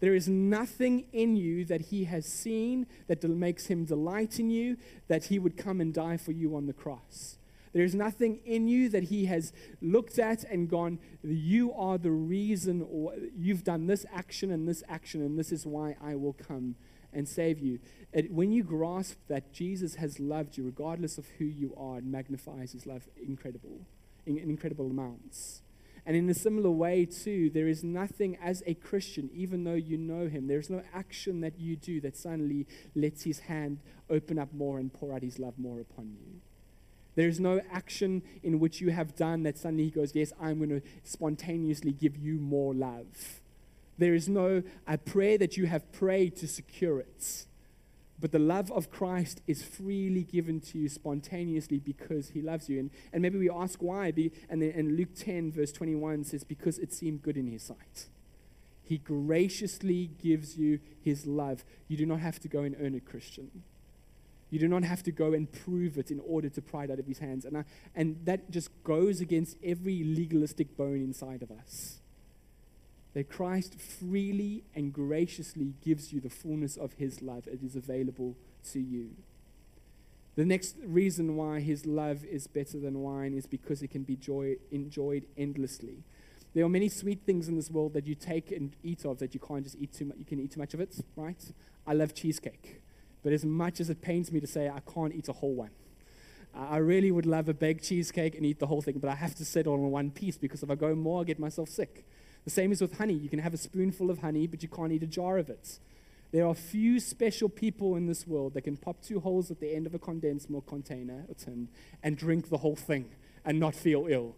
There 0.00 0.14
is 0.14 0.28
nothing 0.28 1.04
in 1.12 1.36
you 1.36 1.64
that 1.66 1.82
He 1.82 2.04
has 2.04 2.24
seen 2.24 2.86
that 3.06 3.22
makes 3.22 3.66
Him 3.66 3.84
delight 3.84 4.40
in 4.40 4.50
you, 4.50 4.78
that 5.08 5.24
He 5.24 5.38
would 5.38 5.56
come 5.56 5.80
and 5.80 5.92
die 5.92 6.16
for 6.16 6.32
you 6.32 6.56
on 6.56 6.66
the 6.66 6.72
cross. 6.72 7.36
There's 7.72 7.94
nothing 7.94 8.40
in 8.44 8.66
you 8.66 8.88
that 8.88 9.04
He 9.04 9.26
has 9.26 9.52
looked 9.80 10.18
at 10.18 10.42
and 10.44 10.68
gone, 10.68 10.98
You 11.22 11.72
are 11.74 11.98
the 11.98 12.10
reason, 12.10 12.84
or 12.90 13.14
you've 13.36 13.62
done 13.62 13.86
this 13.86 14.06
action 14.12 14.50
and 14.50 14.66
this 14.66 14.82
action, 14.88 15.22
and 15.22 15.38
this 15.38 15.52
is 15.52 15.66
why 15.66 15.96
I 16.02 16.16
will 16.16 16.32
come 16.32 16.76
and 17.12 17.28
save 17.28 17.58
you. 17.58 17.78
It, 18.12 18.32
when 18.32 18.52
you 18.52 18.62
grasp 18.62 19.18
that 19.28 19.52
Jesus 19.52 19.96
has 19.96 20.18
loved 20.18 20.56
you, 20.56 20.64
regardless 20.64 21.18
of 21.18 21.26
who 21.38 21.44
you 21.44 21.74
are, 21.76 21.98
it 21.98 22.04
magnifies 22.04 22.72
His 22.72 22.86
love 22.86 23.08
incredible, 23.22 23.80
in, 24.26 24.38
in 24.38 24.50
incredible 24.50 24.86
amounts. 24.86 25.62
And 26.06 26.16
in 26.16 26.28
a 26.28 26.34
similar 26.34 26.70
way, 26.70 27.04
too, 27.04 27.50
there 27.50 27.68
is 27.68 27.84
nothing 27.84 28.36
as 28.42 28.62
a 28.66 28.74
Christian, 28.74 29.30
even 29.34 29.64
though 29.64 29.74
you 29.74 29.98
know 29.98 30.28
him, 30.28 30.46
there's 30.46 30.70
no 30.70 30.82
action 30.94 31.40
that 31.42 31.58
you 31.58 31.76
do 31.76 32.00
that 32.00 32.16
suddenly 32.16 32.66
lets 32.94 33.22
his 33.24 33.40
hand 33.40 33.78
open 34.08 34.38
up 34.38 34.52
more 34.52 34.78
and 34.78 34.92
pour 34.92 35.14
out 35.14 35.22
his 35.22 35.38
love 35.38 35.58
more 35.58 35.80
upon 35.80 36.16
you. 36.20 36.40
There's 37.16 37.40
no 37.40 37.60
action 37.70 38.22
in 38.42 38.60
which 38.60 38.80
you 38.80 38.90
have 38.90 39.14
done 39.14 39.42
that 39.42 39.58
suddenly 39.58 39.84
he 39.84 39.90
goes, 39.90 40.14
Yes, 40.14 40.32
I'm 40.40 40.58
going 40.58 40.80
to 40.80 40.82
spontaneously 41.02 41.92
give 41.92 42.16
you 42.16 42.38
more 42.38 42.72
love. 42.72 43.40
There 43.98 44.14
is 44.14 44.28
no 44.28 44.62
a 44.86 44.96
prayer 44.96 45.36
that 45.38 45.56
you 45.56 45.66
have 45.66 45.92
prayed 45.92 46.36
to 46.36 46.48
secure 46.48 47.00
it. 47.00 47.46
But 48.20 48.32
the 48.32 48.38
love 48.38 48.70
of 48.72 48.90
Christ 48.90 49.40
is 49.46 49.62
freely 49.62 50.24
given 50.24 50.60
to 50.60 50.78
you 50.78 50.88
spontaneously 50.88 51.78
because 51.78 52.30
he 52.30 52.42
loves 52.42 52.68
you. 52.68 52.78
And, 52.78 52.90
and 53.12 53.22
maybe 53.22 53.38
we 53.38 53.48
ask 53.48 53.80
why. 53.80 54.12
And, 54.48 54.62
then, 54.62 54.72
and 54.76 54.96
Luke 54.96 55.14
10, 55.14 55.52
verse 55.52 55.72
21 55.72 56.24
says, 56.24 56.44
Because 56.44 56.78
it 56.78 56.92
seemed 56.92 57.22
good 57.22 57.38
in 57.38 57.46
his 57.46 57.62
sight. 57.62 58.06
He 58.82 58.98
graciously 58.98 60.10
gives 60.22 60.58
you 60.58 60.80
his 61.00 61.26
love. 61.26 61.64
You 61.88 61.96
do 61.96 62.04
not 62.04 62.20
have 62.20 62.40
to 62.40 62.48
go 62.48 62.60
and 62.60 62.76
earn 62.80 62.94
it, 62.94 63.06
Christian. 63.06 63.62
You 64.50 64.58
do 64.58 64.68
not 64.68 64.82
have 64.82 65.02
to 65.04 65.12
go 65.12 65.32
and 65.32 65.50
prove 65.50 65.96
it 65.96 66.10
in 66.10 66.20
order 66.26 66.48
to 66.48 66.60
pry 66.60 66.84
it 66.84 66.90
out 66.90 66.98
of 66.98 67.06
his 67.06 67.20
hands. 67.20 67.44
And, 67.44 67.56
I, 67.56 67.64
and 67.94 68.16
that 68.24 68.50
just 68.50 68.70
goes 68.82 69.20
against 69.20 69.56
every 69.64 70.02
legalistic 70.02 70.76
bone 70.76 70.96
inside 70.96 71.42
of 71.42 71.52
us 71.52 71.99
that 73.14 73.28
Christ 73.28 73.80
freely 73.80 74.64
and 74.74 74.92
graciously 74.92 75.74
gives 75.82 76.12
you 76.12 76.20
the 76.20 76.30
fullness 76.30 76.76
of 76.76 76.94
his 76.94 77.22
love. 77.22 77.46
It 77.46 77.62
is 77.62 77.74
available 77.76 78.36
to 78.72 78.80
you. 78.80 79.10
The 80.36 80.44
next 80.44 80.76
reason 80.84 81.36
why 81.36 81.60
his 81.60 81.86
love 81.86 82.24
is 82.24 82.46
better 82.46 82.78
than 82.78 83.00
wine 83.00 83.34
is 83.34 83.46
because 83.46 83.82
it 83.82 83.88
can 83.90 84.04
be 84.04 84.16
joy, 84.16 84.56
enjoyed 84.70 85.26
endlessly. 85.36 86.04
There 86.54 86.64
are 86.64 86.68
many 86.68 86.88
sweet 86.88 87.22
things 87.26 87.48
in 87.48 87.56
this 87.56 87.70
world 87.70 87.94
that 87.94 88.06
you 88.06 88.14
take 88.14 88.50
and 88.50 88.74
eat 88.82 89.04
of 89.04 89.18
that 89.18 89.34
you 89.34 89.40
can't 89.40 89.64
just 89.64 89.76
eat 89.78 89.92
too 89.92 90.04
much. 90.06 90.16
You 90.18 90.24
can 90.24 90.40
eat 90.40 90.52
too 90.52 90.60
much 90.60 90.74
of 90.74 90.80
it, 90.80 90.96
right? 91.16 91.52
I 91.86 91.94
love 91.94 92.14
cheesecake, 92.14 92.80
but 93.22 93.32
as 93.32 93.44
much 93.44 93.80
as 93.80 93.90
it 93.90 94.00
pains 94.00 94.30
me 94.30 94.40
to 94.40 94.46
say, 94.46 94.68
I 94.68 94.80
can't 94.80 95.14
eat 95.14 95.28
a 95.28 95.32
whole 95.32 95.54
one. 95.54 95.70
I 96.54 96.78
really 96.78 97.10
would 97.10 97.26
love 97.26 97.48
a 97.48 97.54
baked 97.54 97.84
cheesecake 97.84 98.34
and 98.34 98.44
eat 98.44 98.58
the 98.58 98.66
whole 98.66 98.82
thing, 98.82 98.98
but 98.98 99.08
I 99.08 99.14
have 99.14 99.34
to 99.36 99.44
settle 99.44 99.74
on 99.74 99.90
one 99.90 100.10
piece 100.10 100.36
because 100.36 100.62
if 100.62 100.70
I 100.70 100.74
go 100.74 100.94
more, 100.94 101.20
I 101.20 101.24
get 101.24 101.38
myself 101.38 101.68
sick. 101.68 102.04
The 102.44 102.50
same 102.50 102.72
is 102.72 102.80
with 102.80 102.98
honey. 102.98 103.14
You 103.14 103.28
can 103.28 103.38
have 103.38 103.54
a 103.54 103.58
spoonful 103.58 104.10
of 104.10 104.20
honey, 104.20 104.46
but 104.46 104.62
you 104.62 104.68
can't 104.68 104.92
eat 104.92 105.02
a 105.02 105.06
jar 105.06 105.38
of 105.38 105.50
it. 105.50 105.78
There 106.32 106.46
are 106.46 106.54
few 106.54 107.00
special 107.00 107.48
people 107.48 107.96
in 107.96 108.06
this 108.06 108.26
world 108.26 108.54
that 108.54 108.62
can 108.62 108.76
pop 108.76 109.02
two 109.02 109.20
holes 109.20 109.50
at 109.50 109.60
the 109.60 109.74
end 109.74 109.86
of 109.86 109.94
a 109.94 109.98
condensed 109.98 110.48
milk 110.48 110.66
container 110.66 111.24
or 111.28 111.34
tin 111.34 111.68
and 112.02 112.16
drink 112.16 112.50
the 112.50 112.58
whole 112.58 112.76
thing 112.76 113.10
and 113.44 113.58
not 113.58 113.74
feel 113.74 114.06
ill. 114.08 114.36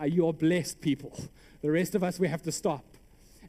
Uh, 0.00 0.04
you 0.04 0.26
are 0.28 0.32
blessed 0.32 0.80
people. 0.80 1.18
The 1.62 1.70
rest 1.70 1.94
of 1.94 2.04
us, 2.04 2.20
we 2.20 2.28
have 2.28 2.42
to 2.42 2.52
stop. 2.52 2.84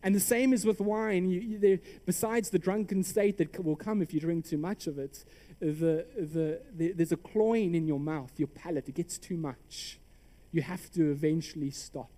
And 0.02 0.16
the 0.16 0.20
same 0.20 0.54
is 0.54 0.66
with 0.66 0.80
wine. 0.80 1.30
You, 1.30 1.40
you, 1.40 1.58
there, 1.60 1.80
besides 2.06 2.50
the 2.50 2.60
drunken 2.60 3.04
state 3.04 3.38
that 3.38 3.64
will 3.64 3.76
come 3.76 4.02
if 4.02 4.14
you 4.14 4.20
drink 4.20 4.46
too 4.46 4.58
much 4.58 4.88
of 4.88 5.00
it, 5.00 5.24
the, 5.60 6.06
the, 6.16 6.62
the, 6.76 6.92
there's 6.92 7.12
a 7.12 7.18
cloying 7.18 7.76
in 7.76 7.88
your 7.88 8.00
mouth, 8.00 8.32
your 8.38 8.48
palate. 8.48 8.88
It 8.90 8.96
gets 8.96 9.18
too 9.18 9.38
much. 9.38 10.00
You 10.52 10.62
have 10.62 10.92
to 10.94 11.12
eventually 11.12 11.72
stop. 11.72 12.10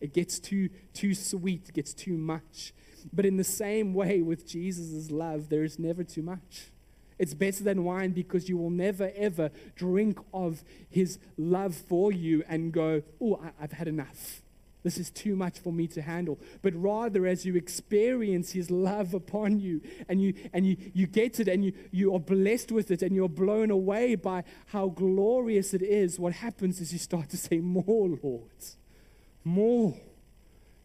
It 0.00 0.12
gets 0.12 0.38
too, 0.38 0.70
too 0.92 1.14
sweet, 1.14 1.68
it 1.68 1.74
gets 1.74 1.94
too 1.94 2.16
much. 2.16 2.72
But 3.12 3.26
in 3.26 3.36
the 3.36 3.44
same 3.44 3.94
way 3.94 4.20
with 4.22 4.46
Jesus' 4.46 5.10
love, 5.10 5.48
there 5.48 5.64
is 5.64 5.78
never 5.78 6.04
too 6.04 6.22
much. 6.22 6.70
It's 7.18 7.34
better 7.34 7.62
than 7.62 7.84
wine 7.84 8.12
because 8.12 8.48
you 8.48 8.56
will 8.56 8.70
never 8.70 9.12
ever 9.14 9.50
drink 9.76 10.18
of 10.32 10.64
his 10.88 11.18
love 11.36 11.74
for 11.74 12.10
you 12.12 12.42
and 12.48 12.72
go, 12.72 13.02
Oh, 13.20 13.40
I've 13.60 13.72
had 13.72 13.88
enough. 13.88 14.42
This 14.82 14.96
is 14.96 15.10
too 15.10 15.36
much 15.36 15.58
for 15.58 15.72
me 15.72 15.86
to 15.88 16.00
handle. 16.00 16.38
But 16.62 16.74
rather, 16.74 17.26
as 17.26 17.44
you 17.44 17.54
experience 17.56 18.52
his 18.52 18.70
love 18.70 19.12
upon 19.12 19.60
you 19.60 19.82
and 20.08 20.22
you, 20.22 20.32
and 20.54 20.66
you, 20.66 20.78
you 20.94 21.06
get 21.06 21.38
it 21.38 21.48
and 21.48 21.62
you, 21.62 21.74
you 21.90 22.14
are 22.14 22.20
blessed 22.20 22.72
with 22.72 22.90
it 22.90 23.02
and 23.02 23.14
you're 23.14 23.28
blown 23.28 23.70
away 23.70 24.14
by 24.14 24.44
how 24.66 24.88
glorious 24.88 25.74
it 25.74 25.82
is, 25.82 26.18
what 26.18 26.32
happens 26.32 26.80
is 26.80 26.94
you 26.94 26.98
start 26.98 27.28
to 27.28 27.36
say, 27.36 27.58
More, 27.58 28.18
Lord 28.22 28.50
more. 29.44 29.94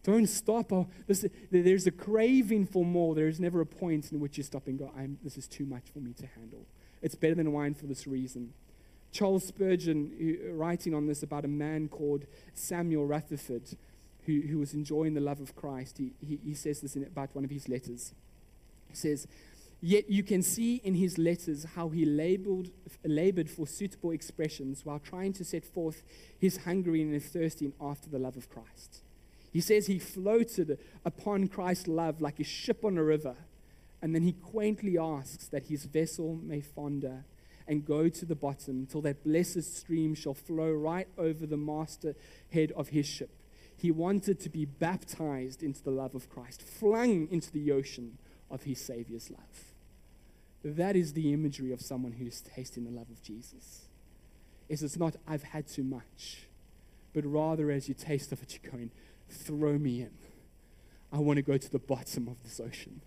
Don't 0.02 0.28
stop. 0.28 0.72
Oh, 0.72 0.86
this, 1.06 1.26
there's 1.50 1.86
a 1.86 1.90
craving 1.90 2.66
for 2.66 2.84
more. 2.84 3.14
There 3.14 3.28
is 3.28 3.40
never 3.40 3.60
a 3.60 3.66
point 3.66 4.12
in 4.12 4.20
which 4.20 4.38
you 4.38 4.44
stop 4.44 4.68
and 4.68 4.78
go, 4.78 4.90
this 5.24 5.36
is 5.36 5.48
too 5.48 5.66
much 5.66 5.84
for 5.92 5.98
me 5.98 6.12
to 6.14 6.26
handle. 6.26 6.64
It's 7.02 7.14
better 7.14 7.34
than 7.34 7.52
wine 7.52 7.74
for 7.74 7.86
this 7.86 8.06
reason. 8.06 8.52
Charles 9.12 9.46
Spurgeon, 9.46 10.12
uh, 10.20 10.52
writing 10.52 10.94
on 10.94 11.06
this 11.06 11.22
about 11.22 11.44
a 11.44 11.48
man 11.48 11.88
called 11.88 12.26
Samuel 12.54 13.06
Rutherford, 13.06 13.62
who, 14.26 14.42
who 14.42 14.58
was 14.58 14.74
enjoying 14.74 15.14
the 15.14 15.20
love 15.20 15.40
of 15.40 15.56
Christ, 15.56 15.98
he, 15.98 16.12
he, 16.20 16.38
he 16.44 16.54
says 16.54 16.80
this 16.80 16.96
in, 16.96 17.04
about 17.04 17.34
one 17.34 17.44
of 17.44 17.50
his 17.50 17.68
letters. 17.68 18.12
He 18.88 18.96
says, 18.96 19.26
Yet 19.80 20.10
you 20.10 20.22
can 20.22 20.42
see 20.42 20.76
in 20.76 20.94
his 20.94 21.18
letters 21.18 21.64
how 21.74 21.90
he 21.90 22.04
labeled, 22.04 22.70
labored 23.04 23.50
for 23.50 23.66
suitable 23.66 24.10
expressions 24.10 24.84
while 24.84 24.98
trying 24.98 25.32
to 25.34 25.44
set 25.44 25.64
forth 25.64 26.02
his 26.38 26.58
hungering 26.58 27.12
and 27.12 27.22
thirsting 27.22 27.74
after 27.80 28.08
the 28.08 28.18
love 28.18 28.36
of 28.36 28.48
Christ. 28.48 29.02
He 29.52 29.60
says 29.60 29.86
he 29.86 29.98
floated 29.98 30.78
upon 31.04 31.48
Christ's 31.48 31.88
love 31.88 32.20
like 32.20 32.40
a 32.40 32.44
ship 32.44 32.84
on 32.84 32.98
a 32.98 33.04
river, 33.04 33.36
and 34.02 34.14
then 34.14 34.22
he 34.22 34.32
quaintly 34.32 34.98
asks 34.98 35.48
that 35.48 35.66
his 35.66 35.84
vessel 35.84 36.38
may 36.42 36.60
founder 36.60 37.24
and 37.68 37.84
go 37.84 38.08
to 38.08 38.24
the 38.24 38.34
bottom 38.34 38.86
till 38.86 39.02
that 39.02 39.24
blessed 39.24 39.76
stream 39.76 40.14
shall 40.14 40.34
flow 40.34 40.72
right 40.72 41.08
over 41.18 41.46
the 41.46 41.56
masthead 41.56 42.16
of 42.76 42.88
his 42.88 43.06
ship. 43.06 43.30
He 43.76 43.90
wanted 43.90 44.40
to 44.40 44.48
be 44.48 44.64
baptized 44.64 45.62
into 45.62 45.82
the 45.82 45.90
love 45.90 46.14
of 46.14 46.30
Christ, 46.30 46.62
flung 46.62 47.28
into 47.30 47.52
the 47.52 47.72
ocean 47.72 48.18
of 48.50 48.62
his 48.62 48.80
Savior's 48.80 49.30
love. 49.30 49.74
That 50.64 50.96
is 50.96 51.12
the 51.12 51.32
imagery 51.32 51.72
of 51.72 51.80
someone 51.80 52.12
who's 52.12 52.40
tasting 52.40 52.84
the 52.84 52.90
love 52.90 53.10
of 53.10 53.22
Jesus. 53.22 53.86
Is 54.68 54.82
it's 54.82 54.96
not, 54.96 55.16
I've 55.26 55.44
had 55.44 55.68
too 55.68 55.84
much, 55.84 56.48
but 57.12 57.24
rather 57.24 57.70
as 57.70 57.88
you 57.88 57.94
taste 57.94 58.32
of 58.32 58.42
it, 58.42 58.58
you're 58.60 58.72
going, 58.72 58.90
throw 59.28 59.78
me 59.78 60.00
in. 60.00 60.10
I 61.12 61.18
want 61.18 61.36
to 61.36 61.42
go 61.42 61.56
to 61.56 61.70
the 61.70 61.78
bottom 61.78 62.26
of 62.26 62.42
this 62.42 62.58
ocean. 62.58 63.00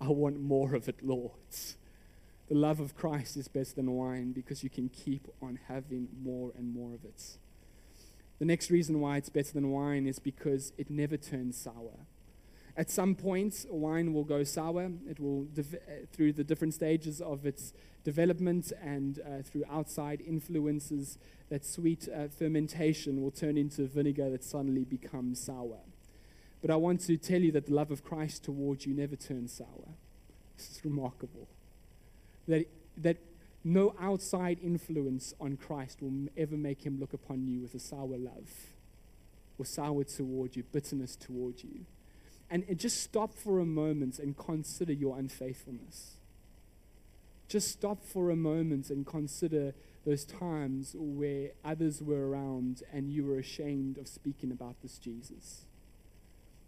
I 0.00 0.08
want 0.08 0.40
more 0.40 0.74
of 0.74 0.88
it, 0.88 0.96
Lord. 1.02 1.32
The 2.48 2.54
love 2.54 2.80
of 2.80 2.96
Christ 2.96 3.36
is 3.36 3.46
better 3.46 3.74
than 3.74 3.92
wine 3.92 4.32
because 4.32 4.64
you 4.64 4.70
can 4.70 4.88
keep 4.88 5.28
on 5.42 5.58
having 5.68 6.08
more 6.22 6.52
and 6.56 6.72
more 6.72 6.94
of 6.94 7.04
it. 7.04 7.36
The 8.38 8.44
next 8.44 8.70
reason 8.70 9.00
why 9.00 9.16
it's 9.16 9.28
better 9.28 9.52
than 9.52 9.70
wine 9.70 10.06
is 10.06 10.18
because 10.18 10.72
it 10.78 10.90
never 10.90 11.16
turns 11.16 11.56
sour. 11.56 12.06
At 12.78 12.92
some 12.92 13.16
point, 13.16 13.66
wine 13.68 14.14
will 14.14 14.22
go 14.22 14.44
sour. 14.44 14.88
It 15.10 15.18
will, 15.18 15.48
uh, 15.58 15.62
through 16.12 16.34
the 16.34 16.44
different 16.44 16.74
stages 16.74 17.20
of 17.20 17.44
its 17.44 17.72
development 18.04 18.72
and 18.80 19.18
uh, 19.18 19.42
through 19.42 19.64
outside 19.68 20.20
influences, 20.20 21.18
that 21.48 21.66
sweet 21.66 22.08
uh, 22.08 22.28
fermentation 22.28 23.20
will 23.20 23.32
turn 23.32 23.58
into 23.58 23.88
vinegar 23.88 24.30
that 24.30 24.44
suddenly 24.44 24.84
becomes 24.84 25.40
sour. 25.40 25.80
But 26.62 26.70
I 26.70 26.76
want 26.76 27.00
to 27.06 27.16
tell 27.16 27.40
you 27.40 27.50
that 27.50 27.66
the 27.66 27.74
love 27.74 27.90
of 27.90 28.04
Christ 28.04 28.44
towards 28.44 28.86
you 28.86 28.94
never 28.94 29.16
turns 29.16 29.54
sour. 29.54 29.88
This 30.56 30.70
is 30.70 30.84
remarkable. 30.84 31.48
That, 32.46 32.68
that 32.96 33.16
no 33.64 33.96
outside 34.00 34.58
influence 34.62 35.34
on 35.40 35.56
Christ 35.56 36.00
will 36.00 36.28
ever 36.36 36.56
make 36.56 36.86
him 36.86 37.00
look 37.00 37.12
upon 37.12 37.44
you 37.48 37.60
with 37.60 37.74
a 37.74 37.80
sour 37.80 38.16
love 38.16 38.52
or 39.58 39.64
sour 39.64 40.04
toward 40.04 40.54
you, 40.54 40.62
bitterness 40.62 41.16
toward 41.16 41.64
you 41.64 41.84
and, 42.50 42.64
just 42.78 43.02
stop 43.02 43.34
for 43.34 43.60
a 43.60 43.66
moment 43.66 44.18
and 44.18 44.36
consider 44.36 44.92
your 44.92 45.18
unfaithfulness. 45.18 46.16
Just 47.48 47.70
stop 47.70 48.04
for 48.04 48.30
a 48.30 48.36
moment 48.36 48.90
and 48.90 49.06
consider 49.06 49.74
those 50.04 50.24
times 50.24 50.94
where 50.98 51.50
others 51.64 52.02
were 52.02 52.28
around 52.28 52.82
and 52.92 53.10
you 53.10 53.24
were 53.24 53.38
ashamed 53.38 53.98
of 53.98 54.06
speaking 54.08 54.50
about 54.50 54.80
this 54.82 54.98
Jesus. 54.98 55.64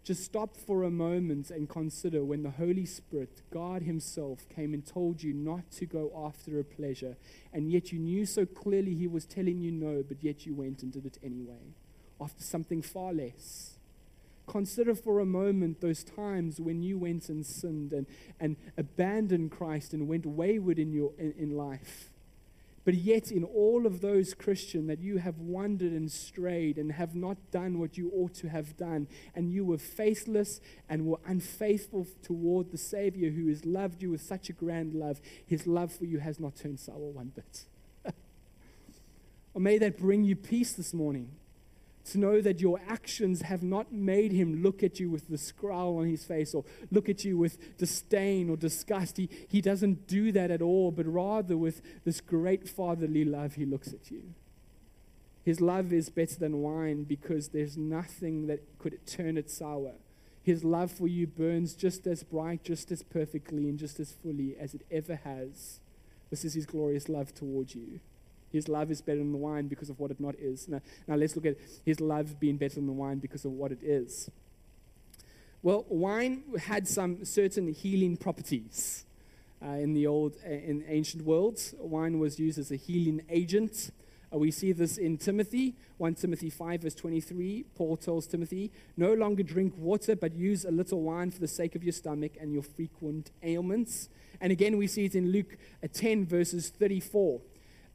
Just 0.03 0.23
stop 0.23 0.57
for 0.57 0.83
a 0.83 0.89
moment 0.89 1.51
and 1.51 1.69
consider 1.69 2.23
when 2.23 2.41
the 2.41 2.49
Holy 2.49 2.85
Spirit, 2.85 3.43
God 3.51 3.83
Himself, 3.83 4.49
came 4.49 4.73
and 4.73 4.85
told 4.85 5.21
you 5.21 5.31
not 5.31 5.69
to 5.73 5.85
go 5.85 6.11
after 6.15 6.59
a 6.59 6.63
pleasure, 6.63 7.17
and 7.53 7.71
yet 7.71 7.91
you 7.91 7.99
knew 7.99 8.25
so 8.25 8.47
clearly 8.47 8.95
He 8.95 9.07
was 9.07 9.25
telling 9.25 9.59
you 9.59 9.71
no, 9.71 10.03
but 10.07 10.23
yet 10.23 10.45
you 10.47 10.55
went 10.55 10.81
and 10.81 10.91
did 10.91 11.05
it 11.05 11.19
anyway, 11.23 11.75
after 12.19 12.43
something 12.43 12.81
far 12.81 13.13
less. 13.13 13.75
Consider 14.47 14.95
for 14.95 15.19
a 15.19 15.25
moment 15.25 15.81
those 15.81 16.03
times 16.03 16.59
when 16.59 16.81
you 16.81 16.97
went 16.97 17.29
and 17.29 17.45
sinned 17.45 17.93
and, 17.93 18.05
and 18.39 18.57
abandoned 18.77 19.51
Christ 19.51 19.93
and 19.93 20.07
went 20.07 20.25
wayward 20.25 20.77
in, 20.79 20.91
your, 20.91 21.11
in, 21.17 21.33
in 21.37 21.51
life. 21.51 22.11
But 22.83 22.95
yet, 22.95 23.31
in 23.31 23.43
all 23.43 23.85
of 23.85 24.01
those, 24.01 24.33
Christian, 24.33 24.87
that 24.87 24.99
you 24.99 25.17
have 25.17 25.37
wandered 25.37 25.91
and 25.91 26.11
strayed 26.11 26.77
and 26.77 26.91
have 26.93 27.13
not 27.13 27.37
done 27.51 27.77
what 27.77 27.95
you 27.95 28.11
ought 28.15 28.33
to 28.35 28.49
have 28.49 28.75
done, 28.75 29.07
and 29.35 29.51
you 29.51 29.63
were 29.63 29.77
faithless 29.77 30.59
and 30.89 31.05
were 31.05 31.19
unfaithful 31.27 32.07
toward 32.23 32.71
the 32.71 32.79
Savior 32.79 33.29
who 33.29 33.47
has 33.49 33.65
loved 33.65 34.01
you 34.01 34.09
with 34.09 34.21
such 34.21 34.49
a 34.49 34.53
grand 34.53 34.95
love, 34.95 35.21
his 35.45 35.67
love 35.67 35.93
for 35.93 36.05
you 36.05 36.19
has 36.19 36.39
not 36.39 36.55
turned 36.55 36.79
sour 36.79 36.97
one 36.97 37.31
bit. 37.35 37.65
or 39.53 39.61
may 39.61 39.77
that 39.77 39.99
bring 39.99 40.23
you 40.23 40.35
peace 40.35 40.73
this 40.73 40.91
morning 40.91 41.29
to 42.05 42.17
know 42.17 42.41
that 42.41 42.59
your 42.59 42.79
actions 42.87 43.41
have 43.43 43.63
not 43.63 43.91
made 43.91 44.31
him 44.31 44.61
look 44.61 44.83
at 44.83 44.99
you 44.99 45.09
with 45.09 45.27
the 45.29 45.37
scowl 45.37 45.97
on 45.97 46.07
his 46.07 46.23
face 46.23 46.53
or 46.53 46.65
look 46.89 47.09
at 47.09 47.23
you 47.23 47.37
with 47.37 47.77
disdain 47.77 48.49
or 48.49 48.57
disgust. 48.57 49.17
He, 49.17 49.29
he 49.47 49.61
doesn't 49.61 50.07
do 50.07 50.31
that 50.31 50.51
at 50.51 50.61
all, 50.61 50.91
but 50.91 51.05
rather 51.05 51.57
with 51.57 51.81
this 52.03 52.21
great 52.21 52.67
fatherly 52.67 53.25
love, 53.25 53.55
he 53.55 53.65
looks 53.65 53.93
at 53.93 54.11
you. 54.11 54.33
His 55.43 55.59
love 55.59 55.91
is 55.91 56.09
better 56.09 56.37
than 56.37 56.61
wine 56.61 57.03
because 57.03 57.49
there's 57.49 57.77
nothing 57.77 58.47
that 58.47 58.77
could 58.77 59.05
turn 59.05 59.37
it 59.37 59.49
sour. 59.49 59.93
His 60.43 60.63
love 60.63 60.91
for 60.91 61.07
you 61.07 61.27
burns 61.27 61.75
just 61.75 62.07
as 62.07 62.23
bright, 62.23 62.63
just 62.63 62.91
as 62.91 63.03
perfectly, 63.03 63.69
and 63.69 63.77
just 63.77 63.99
as 63.99 64.11
fully 64.11 64.55
as 64.59 64.73
it 64.73 64.81
ever 64.89 65.15
has. 65.23 65.79
This 66.29 66.45
is 66.45 66.53
his 66.53 66.65
glorious 66.65 67.09
love 67.09 67.33
towards 67.33 67.75
you. 67.75 67.99
His 68.51 68.67
love 68.67 68.91
is 68.91 69.01
better 69.01 69.19
than 69.19 69.31
the 69.31 69.37
wine 69.37 69.67
because 69.67 69.89
of 69.89 69.99
what 69.99 70.11
it 70.11 70.19
not 70.19 70.35
is. 70.35 70.67
Now, 70.67 70.81
now 71.07 71.15
let's 71.15 71.35
look 71.35 71.45
at 71.45 71.57
his 71.85 71.99
love 71.99 72.39
being 72.39 72.57
better 72.57 72.75
than 72.75 72.87
the 72.87 72.93
wine 72.93 73.19
because 73.19 73.45
of 73.45 73.51
what 73.51 73.71
it 73.71 73.79
is. 73.81 74.29
Well, 75.63 75.85
wine 75.89 76.43
had 76.59 76.87
some 76.87 77.23
certain 77.23 77.67
healing 77.71 78.17
properties. 78.17 79.05
Uh, 79.63 79.73
in 79.73 79.93
the 79.93 80.07
old, 80.07 80.35
uh, 80.43 80.49
in 80.49 80.83
ancient 80.87 81.23
worlds, 81.23 81.75
wine 81.77 82.17
was 82.17 82.39
used 82.39 82.57
as 82.57 82.71
a 82.71 82.75
healing 82.75 83.21
agent. 83.29 83.91
Uh, 84.33 84.39
we 84.39 84.49
see 84.49 84.71
this 84.71 84.97
in 84.97 85.19
Timothy, 85.19 85.75
1 85.99 86.15
Timothy 86.15 86.49
5, 86.49 86.81
verse 86.81 86.95
23. 86.95 87.65
Paul 87.75 87.95
tells 87.95 88.25
Timothy, 88.25 88.71
No 88.97 89.13
longer 89.13 89.43
drink 89.43 89.75
water, 89.77 90.15
but 90.15 90.33
use 90.33 90.65
a 90.65 90.71
little 90.71 91.01
wine 91.01 91.29
for 91.29 91.39
the 91.39 91.47
sake 91.47 91.75
of 91.75 91.83
your 91.83 91.93
stomach 91.93 92.31
and 92.41 92.51
your 92.51 92.63
frequent 92.63 93.29
ailments. 93.43 94.09
And 94.39 94.51
again, 94.51 94.77
we 94.77 94.87
see 94.87 95.05
it 95.05 95.13
in 95.13 95.31
Luke 95.31 95.57
uh, 95.83 95.87
10, 95.93 96.25
verses 96.25 96.69
34 96.69 97.39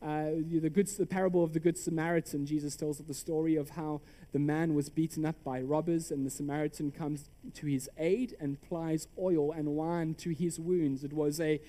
uh, 0.03 0.31
the, 0.49 0.71
good, 0.71 0.87
the 0.89 1.07
parable 1.07 1.43
of 1.43 1.53
the 1.53 1.61
Good 1.61 1.79
Samaritan, 1.79 2.47
Jesus 2.47 2.77
tells 2.77 2.99
the 2.99 3.15
story 3.15 3.57
of 3.57 3.71
how 3.71 4.03
the 4.33 4.39
man 4.39 4.75
was 4.75 4.91
beaten 4.91 5.25
up 5.25 5.43
by 5.43 5.61
robbers, 5.61 6.11
and 6.11 6.27
the 6.27 6.31
Samaritan 6.31 6.91
comes 6.91 7.31
to 7.55 7.67
his 7.67 7.89
aid 7.97 8.37
and 8.39 8.59
applies 8.63 9.09
oil 9.19 9.53
and 9.53 9.69
wine 9.69 10.15
to 10.17 10.31
his 10.31 10.61
wounds. 10.61 11.03
It 11.03 11.13
was 11.13 11.41
a, 11.41 11.61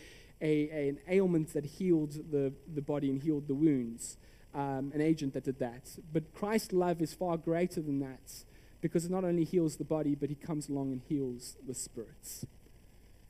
a, 0.42 0.88
an 0.90 1.00
ailment 1.08 1.54
that 1.54 1.66
healed 1.66 2.32
the, 2.32 2.54
the 2.74 2.82
body 2.82 3.10
and 3.10 3.22
healed 3.22 3.48
the 3.48 3.56
wounds, 3.56 4.18
um, 4.54 4.92
an 4.94 5.02
agent 5.02 5.34
that 5.34 5.46
did 5.46 5.60
that. 5.60 5.98
But 6.12 6.34
Christ's 6.34 6.74
love 6.74 7.02
is 7.02 7.14
far 7.14 7.38
greater 7.38 7.82
than 7.82 8.00
that 8.00 8.44
because 8.82 9.06
it 9.06 9.12
not 9.12 9.24
only 9.24 9.46
heals 9.46 9.78
the 9.78 9.84
body, 9.84 10.16
but 10.16 10.30
he 10.30 10.36
comes 10.36 10.70
along 10.70 10.92
and 10.92 11.02
heals 11.08 11.56
the 11.66 11.74
spirits. 11.74 12.46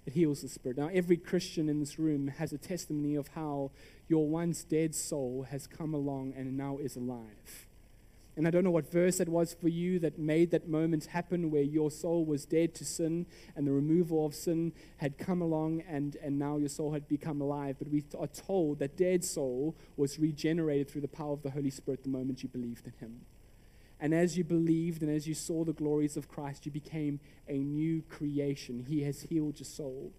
It 0.07 0.13
heals 0.13 0.41
the 0.41 0.47
spirit. 0.47 0.77
Now, 0.77 0.89
every 0.93 1.17
Christian 1.17 1.67
in 1.67 1.81
this 1.81 1.99
room 1.99 2.29
has 2.29 2.53
a 2.53 2.57
testimony 2.57 3.15
of 3.15 3.27
how 3.35 3.71
your 4.07 4.25
once 4.25 4.63
dead 4.63 4.95
soul 4.95 5.45
has 5.51 5.67
come 5.67 5.93
along 5.93 6.33
and 6.37 6.55
now 6.55 6.77
is 6.77 6.95
alive. 6.95 7.67
And 8.37 8.47
I 8.47 8.51
don't 8.51 8.63
know 8.63 8.71
what 8.71 8.89
verse 8.89 9.17
that 9.17 9.27
was 9.27 9.53
for 9.53 9.67
you 9.67 9.99
that 9.99 10.17
made 10.17 10.51
that 10.51 10.69
moment 10.69 11.07
happen 11.07 11.51
where 11.51 11.61
your 11.61 11.91
soul 11.91 12.23
was 12.23 12.45
dead 12.45 12.73
to 12.75 12.85
sin 12.85 13.25
and 13.57 13.67
the 13.67 13.73
removal 13.73 14.25
of 14.25 14.33
sin 14.33 14.71
had 14.95 15.17
come 15.17 15.41
along 15.41 15.81
and, 15.89 16.15
and 16.23 16.39
now 16.39 16.55
your 16.55 16.69
soul 16.69 16.93
had 16.93 17.09
become 17.09 17.41
alive. 17.41 17.75
But 17.77 17.89
we 17.89 18.05
are 18.17 18.27
told 18.27 18.79
that 18.79 18.95
dead 18.95 19.25
soul 19.25 19.75
was 19.97 20.19
regenerated 20.19 20.89
through 20.89 21.01
the 21.01 21.09
power 21.09 21.33
of 21.33 21.43
the 21.43 21.51
Holy 21.51 21.71
Spirit 21.71 22.03
the 22.03 22.09
moment 22.09 22.43
you 22.43 22.49
believed 22.49 22.85
in 22.85 22.93
Him. 23.01 23.21
And 23.99 24.13
as 24.13 24.37
you 24.37 24.43
believed 24.43 25.01
and 25.01 25.11
as 25.11 25.27
you 25.27 25.33
saw 25.33 25.63
the 25.63 25.73
glories 25.73 26.17
of 26.17 26.27
Christ, 26.27 26.65
you 26.65 26.71
became 26.71 27.19
a 27.47 27.57
new 27.57 28.03
creation. 28.03 28.85
He 28.87 29.01
has 29.03 29.21
healed 29.21 29.59
your 29.59 29.65
soul. 29.65 30.13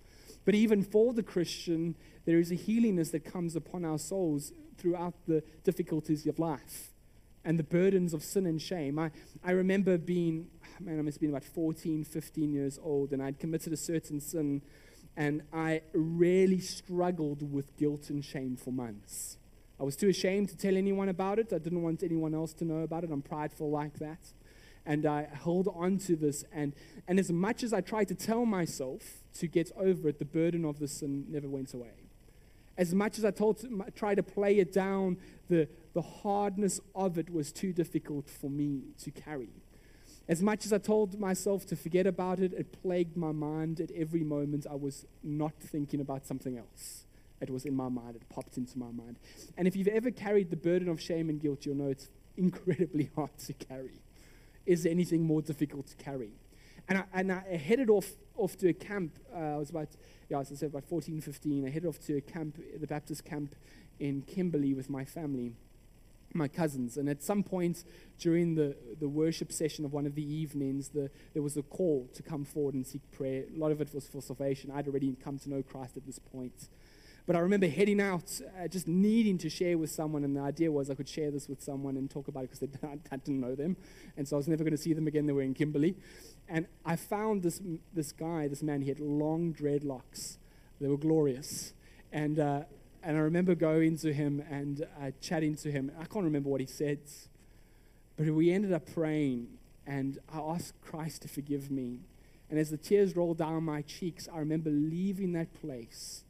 But 0.44 0.54
even 0.54 0.82
for 0.82 1.12
the 1.12 1.22
Christian, 1.22 1.94
there 2.24 2.38
is 2.38 2.50
a 2.50 2.56
healiness 2.56 3.10
that 3.10 3.24
comes 3.24 3.54
upon 3.54 3.84
our 3.84 3.98
souls 3.98 4.52
throughout 4.78 5.14
the 5.26 5.42
difficulties 5.62 6.26
of 6.26 6.38
life 6.38 6.92
and 7.44 7.58
the 7.58 7.64
burdens 7.64 8.14
of 8.14 8.22
sin 8.22 8.46
and 8.46 8.60
shame. 8.60 8.98
I, 8.98 9.10
I 9.44 9.52
remember 9.52 9.96
being, 9.96 10.48
man, 10.80 10.98
I 10.98 11.02
must 11.02 11.16
have 11.16 11.20
been 11.20 11.30
about 11.30 11.44
14, 11.44 12.04
15 12.04 12.52
years 12.52 12.78
old, 12.82 13.12
and 13.12 13.22
I'd 13.22 13.38
committed 13.38 13.72
a 13.72 13.76
certain 13.76 14.20
sin, 14.20 14.62
and 15.16 15.42
I 15.52 15.82
really 15.92 16.60
struggled 16.60 17.52
with 17.52 17.76
guilt 17.76 18.10
and 18.10 18.24
shame 18.24 18.56
for 18.56 18.72
months. 18.72 19.38
I 19.80 19.84
was 19.84 19.96
too 19.96 20.08
ashamed 20.08 20.48
to 20.48 20.56
tell 20.56 20.76
anyone 20.76 21.08
about 21.08 21.38
it. 21.38 21.52
I 21.52 21.58
didn't 21.58 21.82
want 21.82 22.02
anyone 22.02 22.34
else 22.34 22.52
to 22.54 22.64
know 22.64 22.80
about 22.80 23.04
it. 23.04 23.10
I'm 23.10 23.22
prideful 23.22 23.70
like 23.70 23.98
that. 23.98 24.18
And 24.84 25.06
I 25.06 25.28
held 25.32 25.68
on 25.74 25.98
to 25.98 26.16
this. 26.16 26.44
And, 26.52 26.72
and 27.06 27.18
as 27.18 27.30
much 27.30 27.62
as 27.62 27.72
I 27.72 27.80
tried 27.80 28.08
to 28.08 28.14
tell 28.14 28.44
myself 28.44 29.22
to 29.38 29.46
get 29.46 29.70
over 29.76 30.08
it, 30.08 30.18
the 30.18 30.24
burden 30.24 30.64
of 30.64 30.78
the 30.78 30.88
sin 30.88 31.26
never 31.28 31.48
went 31.48 31.74
away. 31.74 32.08
As 32.76 32.94
much 32.94 33.18
as 33.18 33.24
I 33.24 33.30
told 33.30 33.58
to, 33.58 33.84
tried 33.94 34.16
to 34.16 34.22
play 34.22 34.58
it 34.58 34.72
down, 34.72 35.18
the, 35.48 35.68
the 35.94 36.02
hardness 36.02 36.80
of 36.94 37.18
it 37.18 37.30
was 37.30 37.52
too 37.52 37.72
difficult 37.72 38.28
for 38.28 38.48
me 38.48 38.82
to 39.02 39.10
carry. 39.10 39.50
As 40.28 40.42
much 40.42 40.66
as 40.66 40.72
I 40.72 40.78
told 40.78 41.18
myself 41.18 41.66
to 41.66 41.76
forget 41.76 42.06
about 42.06 42.38
it, 42.38 42.52
it 42.52 42.82
plagued 42.82 43.16
my 43.16 43.32
mind 43.32 43.80
at 43.80 43.90
every 43.92 44.22
moment 44.22 44.66
I 44.70 44.74
was 44.74 45.06
not 45.22 45.54
thinking 45.58 46.00
about 46.00 46.26
something 46.26 46.58
else. 46.58 47.04
It 47.40 47.51
was 47.51 47.64
in 47.64 47.74
my 47.74 47.88
mind, 47.88 48.16
it 48.16 48.29
popped 48.29 48.57
into 48.57 48.79
my 48.79 48.90
mind. 48.90 49.16
And 49.57 49.68
if 49.68 49.77
you've 49.77 49.88
ever 49.88 50.11
carried 50.11 50.51
the 50.51 50.57
burden 50.57 50.88
of 50.88 51.01
shame 51.01 51.29
and 51.29 51.40
guilt, 51.40 51.64
you'll 51.64 51.77
know 51.77 51.88
it's 51.90 52.09
incredibly 52.37 53.11
hard 53.14 53.37
to 53.46 53.53
carry. 53.53 54.01
Is 54.66 54.83
there 54.83 54.92
anything 54.92 55.22
more 55.22 55.40
difficult 55.40 55.87
to 55.88 55.96
carry? 55.96 56.33
And 56.88 56.98
I, 56.98 57.05
and 57.12 57.33
I 57.33 57.57
headed 57.57 57.90
off, 57.90 58.11
off 58.37 58.57
to 58.59 58.68
a 58.68 58.72
camp. 58.72 59.18
Uh, 59.35 59.38
I 59.38 59.57
was 59.57 59.70
about, 59.70 59.88
yeah, 60.29 60.40
as 60.40 60.51
I 60.51 60.55
said, 60.55 60.70
about 60.70 60.85
14, 60.85 61.20
15. 61.20 61.66
I 61.66 61.70
headed 61.70 61.88
off 61.88 62.01
to 62.07 62.16
a 62.16 62.20
camp, 62.20 62.57
the 62.79 62.87
Baptist 62.87 63.24
camp 63.24 63.55
in 64.01 64.22
Kimberley 64.22 64.74
with 64.74 64.88
my 64.88 65.05
family, 65.05 65.55
my 66.33 66.48
cousins. 66.48 66.96
And 66.96 67.09
at 67.09 67.22
some 67.22 67.42
point 67.42 67.85
during 68.18 68.55
the, 68.55 68.77
the 69.01 69.09
worship 69.09 69.53
session 69.53 69.85
of 69.85 69.92
one 69.92 70.07
of 70.07 70.14
the 70.14 70.22
evenings, 70.22 70.88
the, 70.88 71.11
there 71.35 71.42
was 71.42 71.57
a 71.57 71.62
call 71.62 72.09
to 72.14 72.22
come 72.22 72.44
forward 72.44 72.74
and 72.74 72.87
seek 72.87 73.03
prayer. 73.11 73.44
A 73.55 73.59
lot 73.59 73.70
of 73.70 73.81
it 73.81 73.94
was 73.94 74.09
for 74.09 74.22
salvation. 74.22 74.70
I'd 74.70 74.88
already 74.88 75.14
come 75.22 75.38
to 75.40 75.51
know 75.51 75.62
Christ 75.62 75.96
at 75.96 76.07
this 76.07 76.18
point. 76.18 76.68
But 77.28 77.36
I 77.36 77.40
remember 77.40 77.68
heading 77.68 78.00
out, 78.00 78.40
uh, 78.58 78.68
just 78.68 78.88
needing 78.88 79.36
to 79.36 79.50
share 79.50 79.76
with 79.76 79.90
someone, 79.90 80.24
and 80.24 80.34
the 80.34 80.40
idea 80.40 80.72
was 80.72 80.88
I 80.88 80.94
could 80.94 81.10
share 81.10 81.30
this 81.30 81.46
with 81.46 81.62
someone 81.62 81.98
and 81.98 82.10
talk 82.10 82.26
about 82.26 82.44
it 82.44 82.50
because 82.50 82.80
I 83.12 83.16
didn't 83.18 83.40
know 83.40 83.54
them, 83.54 83.76
and 84.16 84.26
so 84.26 84.36
I 84.36 84.38
was 84.38 84.48
never 84.48 84.64
going 84.64 84.72
to 84.72 84.78
see 84.78 84.94
them 84.94 85.06
again. 85.06 85.26
They 85.26 85.34
were 85.34 85.42
in 85.42 85.52
Kimberley, 85.52 85.94
and 86.48 86.66
I 86.86 86.96
found 86.96 87.42
this 87.42 87.60
this 87.92 88.12
guy, 88.12 88.48
this 88.48 88.62
man. 88.62 88.80
He 88.80 88.88
had 88.88 88.98
long 88.98 89.52
dreadlocks. 89.52 90.38
They 90.80 90.88
were 90.88 90.96
glorious, 90.96 91.74
and 92.14 92.38
uh, 92.38 92.62
and 93.02 93.18
I 93.18 93.20
remember 93.20 93.54
going 93.54 93.98
to 93.98 94.14
him 94.14 94.42
and 94.50 94.86
uh, 94.98 95.10
chatting 95.20 95.54
to 95.56 95.70
him. 95.70 95.92
I 96.00 96.06
can't 96.06 96.24
remember 96.24 96.48
what 96.48 96.62
he 96.62 96.66
said, 96.66 97.00
but 98.16 98.26
we 98.26 98.50
ended 98.50 98.72
up 98.72 98.90
praying, 98.94 99.48
and 99.86 100.18
I 100.32 100.38
asked 100.38 100.80
Christ 100.80 101.20
to 101.22 101.28
forgive 101.28 101.70
me. 101.70 101.98
And 102.48 102.58
as 102.58 102.70
the 102.70 102.78
tears 102.78 103.14
rolled 103.14 103.36
down 103.36 103.64
my 103.64 103.82
cheeks, 103.82 104.30
I 104.32 104.38
remember 104.38 104.70
leaving 104.70 105.32
that 105.32 105.52
place 105.60 106.24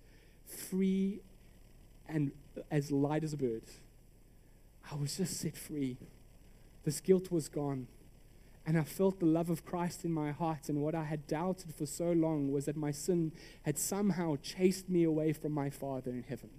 free 0.49 1.21
and 2.09 2.33
as 2.71 2.91
light 2.91 3.23
as 3.23 3.33
a 3.33 3.37
bird. 3.37 3.63
I 4.91 4.97
was 4.97 5.17
just 5.19 5.39
set 5.39 5.57
free. 5.57 5.99
This 6.85 7.01
guilt 7.01 7.31
was 7.31 7.49
gone. 7.49 7.87
And 8.67 8.79
I 8.79 8.85
felt 8.85 9.19
the 9.19 9.27
love 9.27 9.51
of 9.51 9.65
Christ 9.65 10.05
in 10.05 10.13
my 10.13 10.31
heart. 10.31 10.69
And 10.69 10.83
what 10.83 10.95
I 10.95 11.05
had 11.05 11.27
doubted 11.27 11.75
for 11.75 11.87
so 11.87 12.13
long 12.13 12.53
was 12.53 12.67
that 12.67 12.77
my 12.77 12.91
sin 12.91 13.33
had 13.63 13.79
somehow 13.79 14.37
chased 14.43 14.89
me 14.89 15.05
away 15.05 15.33
from 15.33 15.53
my 15.53 15.71
Father 15.71 16.11
in 16.11 16.25
heaven. 16.29 16.51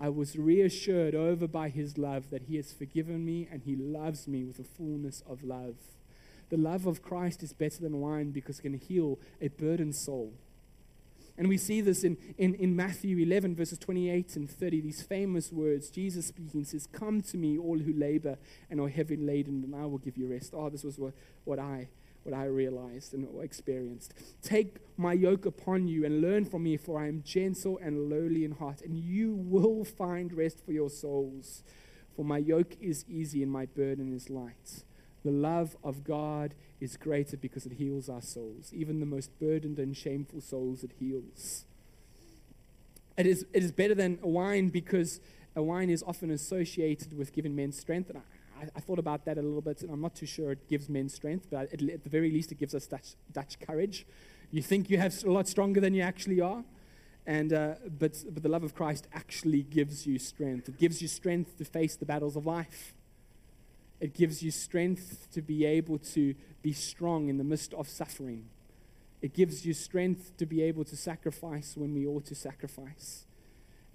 I 0.00 0.08
was 0.08 0.36
reassured 0.36 1.14
over 1.14 1.46
by 1.46 1.68
His 1.68 1.98
love 1.98 2.30
that 2.30 2.42
He 2.42 2.56
has 2.56 2.72
forgiven 2.72 3.24
me 3.24 3.46
and 3.50 3.62
He 3.62 3.76
loves 3.76 4.26
me 4.26 4.42
with 4.44 4.58
a 4.58 4.64
fullness 4.64 5.22
of 5.28 5.44
love. 5.44 5.76
The 6.48 6.56
love 6.56 6.86
of 6.86 7.02
Christ 7.02 7.42
is 7.42 7.52
better 7.52 7.80
than 7.80 8.00
wine 8.00 8.30
because 8.30 8.58
it 8.58 8.62
can 8.62 8.74
heal 8.74 9.18
a 9.40 9.48
burdened 9.48 9.94
soul. 9.94 10.32
And 11.38 11.48
we 11.48 11.56
see 11.56 11.80
this 11.80 12.04
in, 12.04 12.18
in, 12.36 12.54
in 12.54 12.76
Matthew 12.76 13.18
11, 13.18 13.56
verses 13.56 13.78
28 13.78 14.36
and 14.36 14.50
30, 14.50 14.80
these 14.80 15.02
famous 15.02 15.50
words. 15.50 15.90
Jesus 15.90 16.26
speaking 16.26 16.64
says, 16.64 16.86
Come 16.86 17.22
to 17.22 17.38
me, 17.38 17.58
all 17.58 17.78
who 17.78 17.92
labor 17.94 18.36
and 18.70 18.80
are 18.80 18.88
heavy 18.88 19.16
laden, 19.16 19.64
and 19.64 19.74
I 19.74 19.86
will 19.86 19.98
give 19.98 20.18
you 20.18 20.28
rest. 20.28 20.52
Oh, 20.54 20.68
this 20.68 20.84
was 20.84 20.98
what, 20.98 21.14
what, 21.44 21.58
I, 21.58 21.88
what 22.22 22.34
I 22.34 22.44
realized 22.44 23.14
and 23.14 23.26
experienced. 23.42 24.12
Take 24.42 24.76
my 24.98 25.14
yoke 25.14 25.46
upon 25.46 25.88
you 25.88 26.04
and 26.04 26.20
learn 26.20 26.44
from 26.44 26.64
me, 26.64 26.76
for 26.76 27.00
I 27.00 27.08
am 27.08 27.22
gentle 27.22 27.78
and 27.82 28.10
lowly 28.10 28.44
in 28.44 28.52
heart, 28.52 28.82
and 28.82 28.98
you 28.98 29.34
will 29.34 29.84
find 29.84 30.32
rest 30.34 30.64
for 30.64 30.72
your 30.72 30.90
souls. 30.90 31.62
For 32.14 32.26
my 32.26 32.38
yoke 32.38 32.76
is 32.78 33.06
easy 33.08 33.42
and 33.42 33.50
my 33.50 33.64
burden 33.64 34.12
is 34.12 34.28
light. 34.28 34.84
The 35.24 35.30
love 35.30 35.76
of 35.84 36.04
God 36.04 36.54
is 36.80 36.96
greater 36.96 37.36
because 37.36 37.64
it 37.64 37.72
heals 37.72 38.08
our 38.08 38.22
souls. 38.22 38.72
Even 38.74 39.00
the 39.00 39.06
most 39.06 39.38
burdened 39.38 39.78
and 39.78 39.96
shameful 39.96 40.40
souls, 40.40 40.82
it 40.82 40.92
heals. 40.98 41.64
It 43.16 43.26
is, 43.26 43.46
it 43.52 43.62
is 43.62 43.72
better 43.72 43.94
than 43.94 44.18
wine 44.22 44.70
because 44.70 45.20
a 45.54 45.62
wine 45.62 45.90
is 45.90 46.02
often 46.06 46.30
associated 46.30 47.16
with 47.16 47.32
giving 47.32 47.54
men 47.54 47.72
strength. 47.72 48.10
And 48.10 48.18
I, 48.60 48.66
I, 48.74 48.80
thought 48.80 48.98
about 48.98 49.24
that 49.26 49.38
a 49.38 49.42
little 49.42 49.60
bit, 49.60 49.82
and 49.82 49.90
I'm 49.90 50.00
not 50.00 50.14
too 50.14 50.26
sure 50.26 50.50
it 50.52 50.68
gives 50.68 50.88
men 50.88 51.08
strength, 51.08 51.46
but 51.50 51.72
it, 51.72 51.82
at 51.88 52.04
the 52.04 52.10
very 52.10 52.30
least, 52.30 52.52
it 52.52 52.58
gives 52.58 52.74
us 52.74 52.86
Dutch, 52.86 53.14
Dutch 53.32 53.60
courage. 53.60 54.06
You 54.50 54.62
think 54.62 54.90
you 54.90 54.98
have 54.98 55.14
a 55.24 55.30
lot 55.30 55.46
stronger 55.46 55.80
than 55.80 55.94
you 55.94 56.02
actually 56.02 56.40
are. 56.40 56.64
And, 57.26 57.52
uh, 57.52 57.74
but, 57.98 58.16
but 58.30 58.42
the 58.42 58.48
love 58.48 58.64
of 58.64 58.74
Christ 58.74 59.06
actually 59.12 59.62
gives 59.62 60.06
you 60.06 60.18
strength. 60.18 60.68
It 60.68 60.78
gives 60.78 61.00
you 61.00 61.06
strength 61.06 61.56
to 61.58 61.64
face 61.64 61.96
the 61.96 62.06
battles 62.06 62.34
of 62.34 62.46
life. 62.46 62.94
It 64.02 64.14
gives 64.14 64.42
you 64.42 64.50
strength 64.50 65.28
to 65.32 65.40
be 65.40 65.64
able 65.64 65.96
to 65.98 66.34
be 66.60 66.72
strong 66.72 67.28
in 67.28 67.38
the 67.38 67.44
midst 67.44 67.72
of 67.72 67.88
suffering. 67.88 68.46
It 69.22 69.32
gives 69.32 69.64
you 69.64 69.74
strength 69.74 70.36
to 70.38 70.44
be 70.44 70.60
able 70.60 70.82
to 70.86 70.96
sacrifice 70.96 71.76
when 71.76 71.94
we 71.94 72.04
ought 72.04 72.24
to 72.26 72.34
sacrifice. 72.34 73.26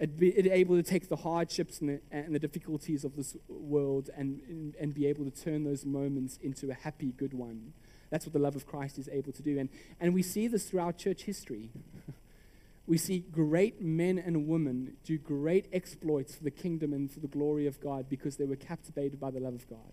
It 0.00 0.18
be 0.18 0.30
it 0.30 0.46
able 0.50 0.76
to 0.76 0.82
take 0.82 1.10
the 1.10 1.16
hardships 1.16 1.82
and 1.82 1.90
the, 1.90 2.00
and 2.10 2.34
the 2.34 2.38
difficulties 2.38 3.04
of 3.04 3.16
this 3.16 3.36
world 3.50 4.08
and, 4.16 4.40
and, 4.48 4.74
and 4.76 4.94
be 4.94 5.04
able 5.04 5.26
to 5.26 5.30
turn 5.30 5.64
those 5.64 5.84
moments 5.84 6.38
into 6.42 6.70
a 6.70 6.74
happy, 6.74 7.12
good 7.18 7.34
one. 7.34 7.74
That's 8.08 8.24
what 8.24 8.32
the 8.32 8.38
love 8.38 8.56
of 8.56 8.66
Christ 8.66 8.98
is 8.98 9.10
able 9.12 9.32
to 9.32 9.42
do. 9.42 9.58
And, 9.58 9.68
and 10.00 10.14
we 10.14 10.22
see 10.22 10.48
this 10.48 10.70
throughout 10.70 10.96
church 10.96 11.24
history. 11.24 11.68
We 12.88 12.96
see 12.96 13.18
great 13.18 13.82
men 13.82 14.18
and 14.18 14.48
women 14.48 14.96
do 15.04 15.18
great 15.18 15.68
exploits 15.74 16.34
for 16.34 16.42
the 16.42 16.50
kingdom 16.50 16.94
and 16.94 17.10
for 17.10 17.20
the 17.20 17.28
glory 17.28 17.66
of 17.66 17.78
God 17.80 18.08
because 18.08 18.38
they 18.38 18.46
were 18.46 18.56
captivated 18.56 19.20
by 19.20 19.30
the 19.30 19.40
love 19.40 19.52
of 19.52 19.68
God. 19.68 19.92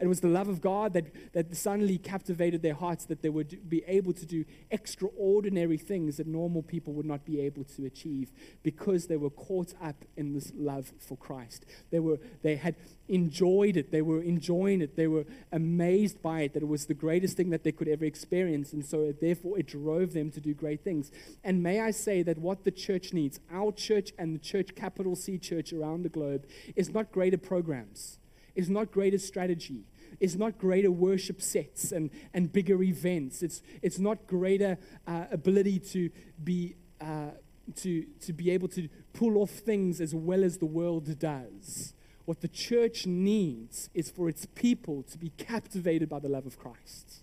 It 0.00 0.06
was 0.06 0.20
the 0.20 0.28
love 0.28 0.48
of 0.48 0.60
God 0.60 0.92
that, 0.92 1.32
that 1.32 1.56
suddenly 1.56 1.98
captivated 1.98 2.62
their 2.62 2.74
hearts 2.74 3.04
that 3.06 3.22
they 3.22 3.30
would 3.30 3.68
be 3.68 3.82
able 3.86 4.12
to 4.12 4.24
do 4.24 4.44
extraordinary 4.70 5.76
things 5.76 6.18
that 6.18 6.26
normal 6.28 6.62
people 6.62 6.92
would 6.92 7.06
not 7.06 7.24
be 7.24 7.40
able 7.40 7.64
to 7.64 7.84
achieve 7.84 8.30
because 8.62 9.08
they 9.08 9.16
were 9.16 9.30
caught 9.30 9.74
up 9.82 10.04
in 10.16 10.34
this 10.34 10.52
love 10.56 10.92
for 11.00 11.16
Christ. 11.16 11.64
They, 11.90 11.98
were, 11.98 12.20
they 12.42 12.56
had 12.56 12.76
enjoyed 13.08 13.76
it, 13.76 13.90
they 13.90 14.02
were 14.02 14.22
enjoying 14.22 14.82
it, 14.82 14.94
they 14.94 15.08
were 15.08 15.24
amazed 15.50 16.22
by 16.22 16.42
it, 16.42 16.54
that 16.54 16.62
it 16.62 16.68
was 16.68 16.86
the 16.86 16.94
greatest 16.94 17.36
thing 17.36 17.50
that 17.50 17.64
they 17.64 17.72
could 17.72 17.88
ever 17.88 18.04
experience. 18.04 18.72
And 18.72 18.84
so, 18.84 19.12
therefore, 19.20 19.58
it 19.58 19.66
drove 19.66 20.12
them 20.12 20.30
to 20.30 20.40
do 20.40 20.54
great 20.54 20.84
things. 20.84 21.10
And 21.42 21.60
may 21.60 21.80
I 21.80 21.90
say 21.90 22.22
that 22.22 22.38
what 22.38 22.62
the 22.62 22.70
church 22.70 23.12
needs, 23.12 23.40
our 23.50 23.72
church 23.72 24.12
and 24.16 24.32
the 24.34 24.38
church, 24.38 24.76
capital 24.76 25.16
C 25.16 25.38
church 25.38 25.72
around 25.72 26.04
the 26.04 26.08
globe, 26.08 26.46
is 26.76 26.90
not 26.90 27.10
greater 27.10 27.38
programs 27.38 28.18
is 28.58 28.68
not 28.68 28.90
greater 28.90 29.18
strategy, 29.18 29.84
is 30.18 30.36
not 30.36 30.58
greater 30.58 30.90
worship 30.90 31.40
sets 31.40 31.92
and, 31.92 32.10
and 32.34 32.52
bigger 32.52 32.82
events. 32.82 33.40
It's, 33.40 33.62
it's 33.82 34.00
not 34.00 34.26
greater 34.26 34.76
uh, 35.06 35.26
ability 35.30 35.78
to 35.92 36.10
be, 36.42 36.74
uh, 37.00 37.30
to, 37.76 38.02
to 38.02 38.32
be 38.32 38.50
able 38.50 38.66
to 38.70 38.88
pull 39.12 39.38
off 39.38 39.50
things 39.50 40.00
as 40.00 40.12
well 40.12 40.42
as 40.42 40.58
the 40.58 40.66
world 40.66 41.20
does. 41.20 41.94
What 42.24 42.40
the 42.40 42.48
church 42.48 43.06
needs 43.06 43.90
is 43.94 44.10
for 44.10 44.28
its 44.28 44.44
people 44.44 45.04
to 45.04 45.18
be 45.18 45.30
captivated 45.38 46.08
by 46.08 46.18
the 46.18 46.28
love 46.28 46.44
of 46.44 46.58
Christ. 46.58 47.22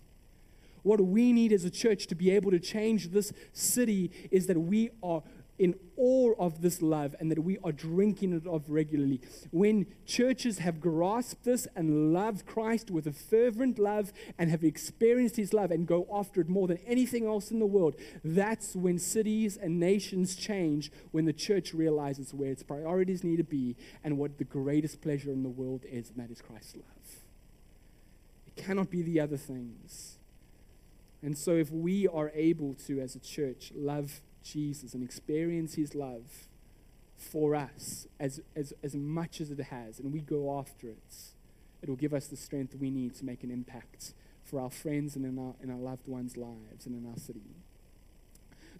What 0.82 1.00
we 1.02 1.32
need 1.32 1.52
as 1.52 1.64
a 1.64 1.70
church 1.70 2.06
to 2.06 2.14
be 2.14 2.30
able 2.30 2.50
to 2.50 2.58
change 2.60 3.10
this 3.10 3.32
city 3.52 4.10
is 4.30 4.46
that 4.46 4.58
we 4.58 4.90
are 5.02 5.22
in 5.58 5.74
awe 5.96 6.32
of 6.38 6.60
this 6.60 6.82
love 6.82 7.14
and 7.18 7.30
that 7.30 7.42
we 7.42 7.58
are 7.64 7.72
drinking 7.72 8.32
it 8.32 8.46
of 8.46 8.68
regularly. 8.68 9.20
When 9.50 9.86
churches 10.04 10.58
have 10.58 10.80
grasped 10.80 11.44
this 11.44 11.66
and 11.74 12.12
loved 12.12 12.46
Christ 12.46 12.90
with 12.90 13.06
a 13.06 13.12
fervent 13.12 13.78
love 13.78 14.12
and 14.38 14.50
have 14.50 14.64
experienced 14.64 15.36
his 15.36 15.52
love 15.52 15.70
and 15.70 15.86
go 15.86 16.06
after 16.12 16.40
it 16.40 16.48
more 16.48 16.68
than 16.68 16.78
anything 16.86 17.26
else 17.26 17.50
in 17.50 17.58
the 17.58 17.66
world, 17.66 17.96
that's 18.24 18.76
when 18.76 18.98
cities 18.98 19.56
and 19.56 19.80
nations 19.80 20.36
change, 20.36 20.92
when 21.12 21.24
the 21.24 21.32
church 21.32 21.72
realizes 21.72 22.34
where 22.34 22.50
its 22.50 22.62
priorities 22.62 23.24
need 23.24 23.36
to 23.36 23.44
be 23.44 23.76
and 24.04 24.18
what 24.18 24.38
the 24.38 24.44
greatest 24.44 25.00
pleasure 25.00 25.30
in 25.30 25.42
the 25.42 25.48
world 25.48 25.84
is, 25.90 26.10
and 26.10 26.18
that 26.18 26.30
is 26.30 26.42
Christ's 26.42 26.76
love. 26.76 26.84
It 28.46 28.56
cannot 28.56 28.90
be 28.90 29.02
the 29.02 29.20
other 29.20 29.36
things. 29.36 30.18
And 31.22 31.36
so, 31.36 31.52
if 31.52 31.70
we 31.70 32.06
are 32.06 32.30
able 32.34 32.74
to, 32.86 33.00
as 33.00 33.16
a 33.16 33.18
church, 33.18 33.72
love 33.74 34.20
Jesus 34.52 34.94
and 34.94 35.02
experience 35.02 35.74
his 35.74 35.94
love 35.94 36.48
for 37.16 37.54
us 37.54 38.06
as, 38.20 38.40
as, 38.54 38.72
as 38.82 38.94
much 38.94 39.40
as 39.40 39.50
it 39.50 39.60
has, 39.60 39.98
and 39.98 40.12
we 40.12 40.20
go 40.20 40.58
after 40.58 40.88
it, 40.88 41.16
it 41.82 41.88
will 41.88 41.96
give 41.96 42.14
us 42.14 42.26
the 42.28 42.36
strength 42.36 42.74
we 42.74 42.90
need 42.90 43.14
to 43.16 43.24
make 43.24 43.42
an 43.42 43.50
impact 43.50 44.12
for 44.44 44.60
our 44.60 44.70
friends 44.70 45.16
and 45.16 45.24
in 45.24 45.38
our, 45.38 45.54
in 45.62 45.70
our 45.70 45.78
loved 45.78 46.06
ones' 46.06 46.36
lives 46.36 46.86
and 46.86 46.94
in 46.94 47.10
our 47.10 47.16
city. 47.16 47.40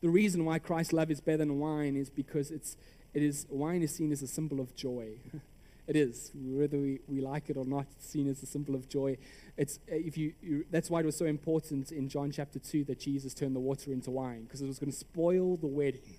The 0.01 0.09
reason 0.09 0.45
why 0.45 0.59
Christ's 0.59 0.93
love 0.93 1.11
is 1.11 1.21
better 1.21 1.39
than 1.39 1.59
wine 1.59 1.97
is 1.97 2.11
because 2.11 2.51
it's, 2.51 2.77
it 3.15 3.23
is, 3.23 3.47
wine 3.49 3.83
is 3.83 3.95
seen 3.95 4.13
as 4.13 4.23
a 4.23 4.27
symbol 4.27 4.61
of 4.61 4.75
joy. 4.77 5.15
it 5.87 5.97
is, 5.97 6.33
whether 6.35 6.79
we, 6.79 7.01
we 7.07 7.21
like 7.21 7.49
it 7.49 7.57
or 7.57 7.65
not, 7.65 7.87
it's 7.97 8.09
seen 8.09 8.29
as 8.29 8.43
a 8.43 8.47
symbol 8.47 8.75
of 8.75 8.89
joy. 8.89 9.17
It's, 9.57 9.79
uh, 9.91 9.95
if 9.95 10.19
you, 10.19 10.35
you, 10.43 10.65
that's 10.71 10.91
why 10.91 11.01
it 11.01 11.07
was 11.07 11.17
so 11.17 11.27
important 11.27 11.93
in 11.93 12.09
John 12.09 12.33
chapter 12.33 12.59
2 12.59 12.85
that 12.85 12.99
Jesus 12.99 13.35
turned 13.35 13.55
the 13.55 13.61
water 13.61 13.93
into 13.93 14.11
wine, 14.11 14.45
because 14.45 14.61
it 14.61 14.67
was 14.67 14.79
going 14.79 14.91
to 14.91 14.97
spoil 14.97 15.57
the 15.57 15.67
wedding 15.67 16.19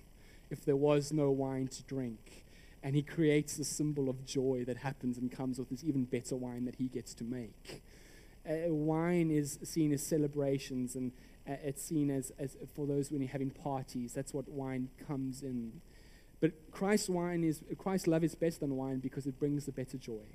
if 0.50 0.64
there 0.64 0.76
was 0.76 1.12
no 1.12 1.30
wine 1.30 1.68
to 1.68 1.82
drink. 1.82 2.44
And 2.82 2.94
he 2.94 3.02
creates 3.02 3.58
a 3.58 3.64
symbol 3.64 4.08
of 4.08 4.24
joy 4.24 4.64
that 4.66 4.78
happens 4.78 5.18
and 5.18 5.30
comes 5.30 5.58
with 5.58 5.68
this 5.68 5.84
even 5.84 6.04
better 6.04 6.36
wine 6.36 6.64
that 6.64 6.76
he 6.76 6.88
gets 6.88 7.12
to 7.14 7.24
make. 7.24 7.82
Uh, 8.48 8.72
wine 8.72 9.30
is 9.30 9.58
seen 9.64 9.92
as 9.92 10.02
celebrations 10.02 10.94
and 10.94 11.12
uh, 11.46 11.54
it's 11.62 11.82
seen 11.82 12.10
as, 12.10 12.32
as 12.38 12.56
for 12.74 12.86
those 12.86 13.10
when 13.10 13.20
you're 13.20 13.30
having 13.30 13.50
parties. 13.50 14.12
That's 14.14 14.32
what 14.32 14.48
wine 14.48 14.88
comes 15.06 15.42
in. 15.42 15.80
But 16.40 16.52
Christ's 16.70 17.08
wine 17.08 17.44
is 17.44 17.62
Christ's 17.78 18.06
love 18.06 18.24
is 18.24 18.34
better 18.34 18.58
than 18.60 18.76
wine 18.76 18.98
because 18.98 19.26
it 19.26 19.38
brings 19.38 19.66
a 19.68 19.72
better 19.72 19.96
joy 19.96 20.26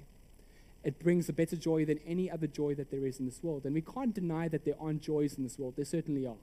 it 0.83 0.99
brings 0.99 1.29
a 1.29 1.33
better 1.33 1.55
joy 1.55 1.85
than 1.85 1.99
any 2.05 2.29
other 2.29 2.47
joy 2.47 2.75
that 2.75 2.91
there 2.91 3.05
is 3.05 3.19
in 3.19 3.25
this 3.25 3.41
world. 3.41 3.65
And 3.65 3.73
we 3.73 3.81
can't 3.81 4.13
deny 4.13 4.47
that 4.49 4.65
there 4.65 4.75
aren't 4.79 5.01
joys 5.01 5.35
in 5.37 5.43
this 5.43 5.57
world. 5.57 5.75
There 5.75 5.85
certainly 5.85 6.27
are. 6.27 6.35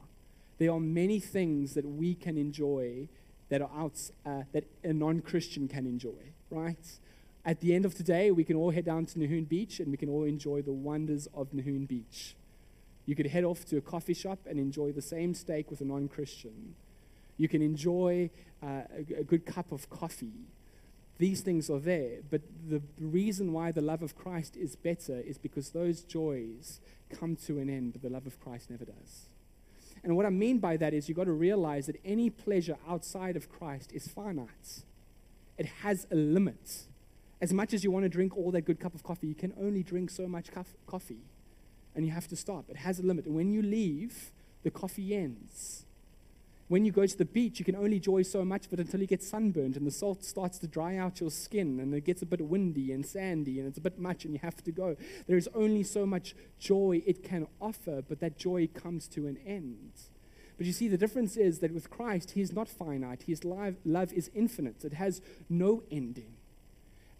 There 0.58 0.72
are 0.72 0.80
many 0.80 1.20
things 1.20 1.74
that 1.74 1.84
we 1.84 2.14
can 2.14 2.38
enjoy 2.38 3.08
that 3.50 3.60
are 3.60 3.70
out, 3.76 4.00
uh, 4.24 4.42
that 4.52 4.64
a 4.82 4.92
non-Christian 4.92 5.68
can 5.68 5.86
enjoy, 5.86 6.32
right? 6.50 6.98
At 7.44 7.60
the 7.60 7.74
end 7.74 7.84
of 7.84 7.94
today, 7.94 8.30
we 8.30 8.44
can 8.44 8.56
all 8.56 8.70
head 8.70 8.84
down 8.84 9.06
to 9.06 9.18
Nahoon 9.18 9.48
Beach 9.48 9.80
and 9.80 9.90
we 9.90 9.96
can 9.96 10.08
all 10.08 10.24
enjoy 10.24 10.62
the 10.62 10.72
wonders 10.72 11.28
of 11.34 11.52
Nahoon 11.52 11.86
Beach. 11.86 12.36
You 13.06 13.16
could 13.16 13.26
head 13.26 13.44
off 13.44 13.64
to 13.66 13.76
a 13.76 13.80
coffee 13.80 14.14
shop 14.14 14.38
and 14.46 14.58
enjoy 14.58 14.92
the 14.92 15.02
same 15.02 15.34
steak 15.34 15.70
with 15.70 15.80
a 15.80 15.84
non-Christian. 15.84 16.74
You 17.40 17.48
can 17.48 17.62
enjoy 17.62 18.30
uh, 18.62 18.82
a, 18.92 19.20
a 19.20 19.24
good 19.24 19.46
cup 19.46 19.72
of 19.72 19.88
coffee 19.88 20.46
these 21.20 21.42
things 21.42 21.68
are 21.68 21.78
there. 21.78 22.20
But 22.30 22.40
the 22.66 22.80
reason 22.98 23.52
why 23.52 23.72
the 23.72 23.82
love 23.82 24.02
of 24.02 24.16
Christ 24.16 24.56
is 24.56 24.74
better 24.74 25.20
is 25.20 25.36
because 25.36 25.70
those 25.70 26.02
joys 26.02 26.80
come 27.10 27.36
to 27.44 27.58
an 27.58 27.68
end, 27.68 27.92
but 27.92 28.00
the 28.00 28.08
love 28.08 28.26
of 28.26 28.40
Christ 28.40 28.70
never 28.70 28.86
does. 28.86 29.26
And 30.02 30.16
what 30.16 30.24
I 30.24 30.30
mean 30.30 30.58
by 30.58 30.78
that 30.78 30.94
is 30.94 31.08
you've 31.08 31.18
got 31.18 31.24
to 31.24 31.32
realize 31.32 31.86
that 31.86 32.00
any 32.06 32.30
pleasure 32.30 32.78
outside 32.88 33.36
of 33.36 33.50
Christ 33.50 33.92
is 33.92 34.08
finite, 34.08 34.82
it 35.58 35.66
has 35.82 36.06
a 36.10 36.14
limit. 36.14 36.84
As 37.42 37.52
much 37.52 37.74
as 37.74 37.84
you 37.84 37.90
want 37.90 38.04
to 38.06 38.08
drink 38.08 38.34
all 38.34 38.50
that 38.52 38.62
good 38.62 38.80
cup 38.80 38.94
of 38.94 39.02
coffee, 39.02 39.26
you 39.26 39.34
can 39.34 39.52
only 39.60 39.82
drink 39.82 40.08
so 40.08 40.26
much 40.26 40.46
coffee. 40.86 41.24
And 41.94 42.06
you 42.06 42.12
have 42.12 42.28
to 42.28 42.36
stop. 42.36 42.70
It 42.70 42.76
has 42.76 42.98
a 42.98 43.02
limit. 43.02 43.26
And 43.26 43.34
when 43.34 43.50
you 43.50 43.60
leave, 43.60 44.32
the 44.62 44.70
coffee 44.70 45.14
ends 45.14 45.84
when 46.70 46.84
you 46.84 46.92
go 46.92 47.04
to 47.04 47.18
the 47.18 47.24
beach, 47.24 47.58
you 47.58 47.64
can 47.64 47.74
only 47.74 47.96
enjoy 47.96 48.22
so 48.22 48.44
much 48.44 48.64
of 48.64 48.72
it 48.72 48.78
until 48.78 49.00
you 49.00 49.06
get 49.08 49.24
sunburned 49.24 49.76
and 49.76 49.84
the 49.84 49.90
salt 49.90 50.24
starts 50.24 50.56
to 50.56 50.68
dry 50.68 50.96
out 50.96 51.20
your 51.20 51.28
skin 51.28 51.80
and 51.80 51.92
it 51.92 52.02
gets 52.02 52.22
a 52.22 52.26
bit 52.26 52.40
windy 52.40 52.92
and 52.92 53.04
sandy 53.04 53.58
and 53.58 53.66
it's 53.66 53.78
a 53.78 53.80
bit 53.80 53.98
much 53.98 54.24
and 54.24 54.34
you 54.34 54.38
have 54.40 54.62
to 54.62 54.70
go. 54.70 54.94
There 55.26 55.36
is 55.36 55.48
only 55.52 55.82
so 55.82 56.06
much 56.06 56.36
joy 56.60 57.02
it 57.04 57.24
can 57.24 57.48
offer, 57.60 58.02
but 58.08 58.20
that 58.20 58.38
joy 58.38 58.68
comes 58.68 59.08
to 59.08 59.26
an 59.26 59.36
end. 59.44 59.94
But 60.58 60.64
you 60.64 60.72
see, 60.72 60.86
the 60.86 60.96
difference 60.96 61.36
is 61.36 61.58
that 61.58 61.74
with 61.74 61.90
Christ, 61.90 62.32
He 62.32 62.40
is 62.40 62.52
not 62.52 62.68
finite. 62.68 63.24
His 63.24 63.44
love, 63.44 63.74
love 63.84 64.12
is 64.12 64.30
infinite, 64.32 64.84
it 64.84 64.92
has 64.92 65.20
no 65.48 65.82
ending. 65.90 66.36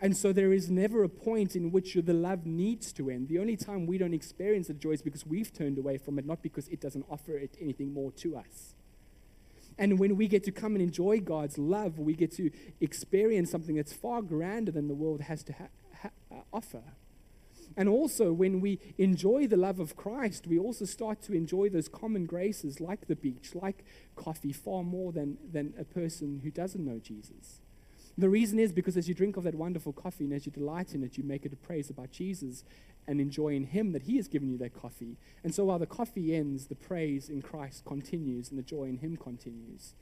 And 0.01 0.17
so 0.17 0.33
there 0.33 0.53
is 0.53 0.71
never 0.71 1.03
a 1.03 1.09
point 1.09 1.57
in 1.57 1.73
which 1.73 1.95
the 1.95 2.15
love 2.15 2.47
needs 2.47 2.93
to 2.93 3.11
end. 3.11 3.27
The 3.27 3.41
only 3.41 3.57
time 3.57 3.89
we 3.89 3.99
don't 3.99 4.15
experience 4.15 4.69
the 4.69 4.75
joy 4.75 4.93
is 4.93 5.03
because 5.03 5.27
we've 5.27 5.53
turned 5.53 5.77
away 5.77 5.99
from 5.99 6.21
it, 6.21 6.25
not 6.25 6.41
because 6.41 6.69
it 6.69 6.81
doesn't 6.81 7.05
offer 7.11 7.37
it 7.37 7.57
anything 7.61 7.93
more 7.93 8.13
to 8.13 8.37
us. 8.37 8.77
And 9.81 9.99
when 9.99 10.17
we 10.17 10.29
get 10.29 10.45
to 10.45 10.53
come 10.53 10.75
and 10.75 10.83
enjoy 10.83 11.21
God's 11.21 11.57
love, 11.57 11.99
we 11.99 12.13
get 12.13 12.31
to 12.33 12.51
experience 12.83 13.51
something 13.51 13.77
that's 13.77 13.95
far 13.95 14.21
grander 14.21 14.71
than 14.71 14.89
the 14.89 14.95
world 14.95 15.23
has 15.23 15.43
to 15.45 15.55
ha- 15.55 15.69
ha- 16.03 16.11
uh, 16.31 16.43
offer. 16.53 16.83
And 17.79 17.89
also, 17.89 18.31
when 18.31 18.61
we 18.61 18.79
enjoy 18.99 19.47
the 19.47 19.57
love 19.57 19.81
of 19.81 19.97
Christ, 19.97 20.47
we 20.47 20.59
also 20.59 20.85
start 20.85 21.23
to 21.23 21.33
enjoy 21.33 21.71
those 21.71 21.89
common 21.89 22.27
graces 22.27 22.79
like 22.79 23.07
the 23.07 23.17
beach, 23.17 23.55
like 23.55 23.87
coffee, 24.17 24.53
far 24.53 24.83
more 24.85 25.13
than, 25.13 25.39
than 25.51 25.73
a 25.79 25.85
person 25.85 26.41
who 26.45 26.51
doesn't 26.51 26.85
know 26.85 26.99
Jesus. 26.99 27.61
The 28.21 28.29
reason 28.29 28.59
is 28.59 28.71
because 28.71 28.99
as 28.99 29.09
you 29.09 29.15
drink 29.15 29.39
of 29.39 29.45
that 29.45 29.55
wonderful 29.55 29.95
coffee 29.95 30.25
and 30.25 30.35
as 30.35 30.45
you 30.45 30.53
delight 30.53 30.95
in 30.95 31.03
it, 31.03 31.17
you 31.17 31.25
make 31.25 31.47
it 31.47 31.55
a 31.55 31.57
praise 31.57 31.89
about 31.89 32.11
Jesus 32.11 32.65
and 33.07 33.19
enjoy 33.19 33.55
in 33.55 33.65
Him 33.65 33.93
that 33.93 34.03
He 34.03 34.17
has 34.17 34.29
given 34.29 34.51
you 34.51 34.59
that 34.59 34.75
coffee. 34.75 35.17
And 35.43 35.55
so 35.55 35.65
while 35.65 35.79
the 35.79 35.87
coffee 35.87 36.37
ends, 36.37 36.67
the 36.67 36.75
praise 36.75 37.31
in 37.31 37.41
Christ 37.41 37.87
continues 37.87 38.51
and 38.51 38.59
the 38.59 38.63
joy 38.63 38.85
in 38.85 38.99
Him 38.99 39.17
continues. 39.17 39.95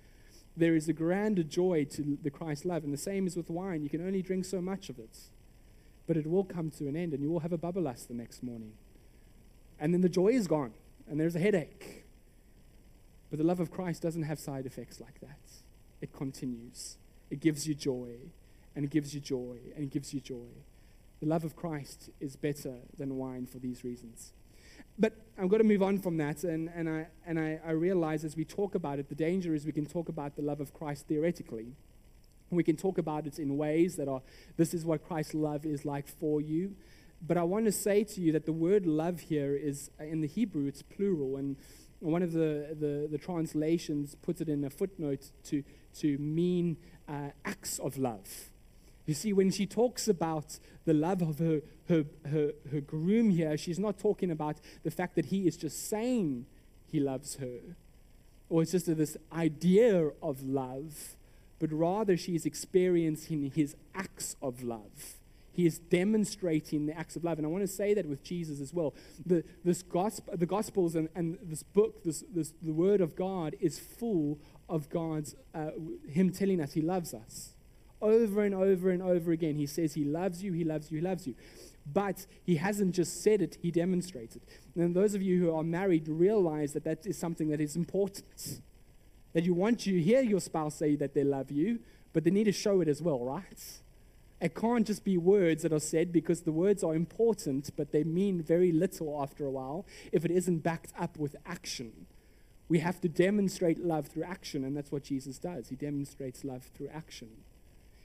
There 0.56 0.74
is 0.74 0.88
a 0.88 0.92
grander 0.92 1.44
joy 1.44 1.84
to 1.92 2.18
the 2.20 2.30
Christ 2.30 2.64
love, 2.64 2.82
and 2.82 2.92
the 2.92 2.98
same 2.98 3.28
is 3.28 3.36
with 3.36 3.50
wine. 3.50 3.84
You 3.84 3.88
can 3.88 4.04
only 4.04 4.20
drink 4.20 4.44
so 4.44 4.60
much 4.60 4.88
of 4.88 4.98
it, 4.98 5.16
but 6.08 6.16
it 6.16 6.26
will 6.26 6.42
come 6.42 6.72
to 6.72 6.88
an 6.88 6.96
end, 6.96 7.12
and 7.12 7.22
you 7.22 7.30
will 7.30 7.38
have 7.38 7.52
a 7.52 7.58
babbelas 7.58 8.08
the 8.08 8.14
next 8.14 8.42
morning. 8.42 8.72
And 9.78 9.94
then 9.94 10.00
the 10.00 10.08
joy 10.08 10.30
is 10.30 10.48
gone, 10.48 10.72
and 11.08 11.20
there's 11.20 11.36
a 11.36 11.40
headache. 11.40 12.04
But 13.30 13.38
the 13.38 13.44
love 13.44 13.60
of 13.60 13.70
Christ 13.70 14.02
doesn't 14.02 14.24
have 14.24 14.40
side 14.40 14.66
effects 14.66 15.00
like 15.00 15.20
that. 15.20 15.38
It 16.00 16.12
continues. 16.12 16.96
It 17.30 17.40
gives 17.40 17.66
you 17.66 17.74
joy, 17.74 18.14
and 18.74 18.84
it 18.84 18.90
gives 18.90 19.14
you 19.14 19.20
joy, 19.20 19.56
and 19.74 19.84
it 19.84 19.90
gives 19.90 20.14
you 20.14 20.20
joy. 20.20 20.48
The 21.20 21.26
love 21.26 21.44
of 21.44 21.56
Christ 21.56 22.10
is 22.20 22.36
better 22.36 22.74
than 22.96 23.16
wine 23.16 23.46
for 23.46 23.58
these 23.58 23.84
reasons. 23.84 24.32
But 24.98 25.12
I've 25.38 25.48
got 25.48 25.58
to 25.58 25.64
move 25.64 25.82
on 25.82 25.98
from 25.98 26.16
that, 26.18 26.44
and, 26.44 26.70
and, 26.74 26.88
I, 26.88 27.06
and 27.26 27.38
I, 27.38 27.60
I 27.64 27.70
realize 27.70 28.24
as 28.24 28.36
we 28.36 28.44
talk 28.44 28.74
about 28.74 28.98
it, 28.98 29.08
the 29.08 29.14
danger 29.14 29.54
is 29.54 29.66
we 29.66 29.72
can 29.72 29.86
talk 29.86 30.08
about 30.08 30.36
the 30.36 30.42
love 30.42 30.60
of 30.60 30.74
Christ 30.74 31.06
theoretically. 31.06 31.74
We 32.50 32.64
can 32.64 32.76
talk 32.76 32.98
about 32.98 33.26
it 33.26 33.38
in 33.38 33.56
ways 33.56 33.96
that 33.96 34.08
are, 34.08 34.22
this 34.56 34.72
is 34.72 34.84
what 34.84 35.06
Christ's 35.06 35.34
love 35.34 35.66
is 35.66 35.84
like 35.84 36.08
for 36.08 36.40
you. 36.40 36.74
But 37.26 37.36
I 37.36 37.42
want 37.42 37.66
to 37.66 37.72
say 37.72 38.04
to 38.04 38.20
you 38.20 38.32
that 38.32 38.46
the 38.46 38.52
word 38.52 38.86
love 38.86 39.20
here 39.20 39.54
is, 39.54 39.90
in 39.98 40.20
the 40.20 40.28
Hebrew, 40.28 40.66
it's 40.66 40.82
plural. 40.82 41.36
And 41.36 41.56
one 42.00 42.22
of 42.22 42.32
the, 42.32 42.76
the, 42.78 43.08
the 43.10 43.18
translations 43.18 44.14
puts 44.22 44.40
it 44.40 44.48
in 44.48 44.64
a 44.64 44.70
footnote 44.70 45.30
to, 45.44 45.64
to 45.98 46.18
mean 46.18 46.76
uh, 47.08 47.30
acts 47.44 47.78
of 47.78 47.98
love. 47.98 48.50
You 49.06 49.14
see, 49.14 49.32
when 49.32 49.50
she 49.50 49.66
talks 49.66 50.06
about 50.06 50.58
the 50.84 50.92
love 50.92 51.22
of 51.22 51.38
her, 51.38 51.62
her, 51.88 52.04
her, 52.30 52.52
her 52.70 52.80
groom 52.80 53.30
here, 53.30 53.56
she's 53.56 53.78
not 53.78 53.98
talking 53.98 54.30
about 54.30 54.56
the 54.84 54.90
fact 54.90 55.16
that 55.16 55.26
he 55.26 55.46
is 55.46 55.56
just 55.56 55.88
saying 55.88 56.44
he 56.86 57.00
loves 57.00 57.36
her, 57.36 57.58
or 58.50 58.62
it's 58.62 58.72
just 58.72 58.94
this 58.96 59.16
idea 59.32 60.10
of 60.22 60.42
love, 60.42 61.16
but 61.58 61.72
rather 61.72 62.16
she 62.16 62.34
is 62.34 62.46
experiencing 62.46 63.50
his 63.54 63.76
acts 63.94 64.36
of 64.42 64.62
love. 64.62 65.16
He 65.58 65.66
is 65.66 65.80
demonstrating 65.80 66.86
the 66.86 66.96
acts 66.96 67.16
of 67.16 67.24
love. 67.24 67.38
And 67.38 67.44
I 67.44 67.50
want 67.50 67.64
to 67.64 67.66
say 67.66 67.92
that 67.92 68.06
with 68.06 68.22
Jesus 68.22 68.60
as 68.60 68.72
well. 68.72 68.94
The, 69.26 69.42
this 69.64 69.82
gospel, 69.82 70.36
the 70.36 70.46
Gospels 70.46 70.94
and, 70.94 71.08
and 71.16 71.36
this 71.42 71.64
book, 71.64 72.04
this, 72.04 72.22
this, 72.32 72.54
the 72.62 72.72
Word 72.72 73.00
of 73.00 73.16
God, 73.16 73.56
is 73.58 73.76
full 73.76 74.38
of 74.68 74.88
God's, 74.88 75.34
uh, 75.56 75.70
Him 76.08 76.30
telling 76.30 76.60
us 76.60 76.74
He 76.74 76.80
loves 76.80 77.12
us. 77.12 77.54
Over 78.00 78.44
and 78.44 78.54
over 78.54 78.90
and 78.90 79.02
over 79.02 79.32
again, 79.32 79.56
He 79.56 79.66
says 79.66 79.94
He 79.94 80.04
loves 80.04 80.44
you, 80.44 80.52
He 80.52 80.62
loves 80.62 80.92
you, 80.92 80.98
He 80.98 81.04
loves 81.04 81.26
you. 81.26 81.34
But 81.92 82.24
He 82.44 82.54
hasn't 82.54 82.94
just 82.94 83.24
said 83.24 83.42
it, 83.42 83.58
He 83.60 83.72
demonstrates 83.72 84.36
it. 84.36 84.42
And 84.76 84.94
those 84.94 85.16
of 85.16 85.22
you 85.22 85.40
who 85.40 85.52
are 85.56 85.64
married 85.64 86.06
realize 86.06 86.72
that 86.74 86.84
that 86.84 87.04
is 87.04 87.18
something 87.18 87.48
that 87.48 87.60
is 87.60 87.74
important. 87.74 88.60
That 89.32 89.42
you 89.42 89.54
want 89.54 89.80
to 89.80 90.00
hear 90.00 90.22
your 90.22 90.40
spouse 90.40 90.76
say 90.76 90.94
that 90.94 91.14
they 91.14 91.24
love 91.24 91.50
you, 91.50 91.80
but 92.12 92.22
they 92.22 92.30
need 92.30 92.44
to 92.44 92.52
show 92.52 92.80
it 92.80 92.86
as 92.86 93.02
well, 93.02 93.24
right? 93.24 93.80
It 94.40 94.54
can't 94.54 94.86
just 94.86 95.04
be 95.04 95.16
words 95.16 95.62
that 95.62 95.72
are 95.72 95.80
said 95.80 96.12
because 96.12 96.42
the 96.42 96.52
words 96.52 96.84
are 96.84 96.94
important, 96.94 97.70
but 97.76 97.90
they 97.90 98.04
mean 98.04 98.40
very 98.40 98.70
little 98.70 99.20
after 99.20 99.44
a 99.44 99.50
while 99.50 99.84
if 100.12 100.24
it 100.24 100.30
isn't 100.30 100.58
backed 100.58 100.92
up 100.98 101.18
with 101.18 101.34
action. 101.44 102.06
We 102.68 102.78
have 102.80 103.00
to 103.00 103.08
demonstrate 103.08 103.84
love 103.84 104.06
through 104.06 104.24
action, 104.24 104.62
and 104.62 104.76
that's 104.76 104.92
what 104.92 105.02
Jesus 105.02 105.38
does. 105.38 105.68
He 105.68 105.76
demonstrates 105.76 106.44
love 106.44 106.70
through 106.74 106.88
action. 106.88 107.28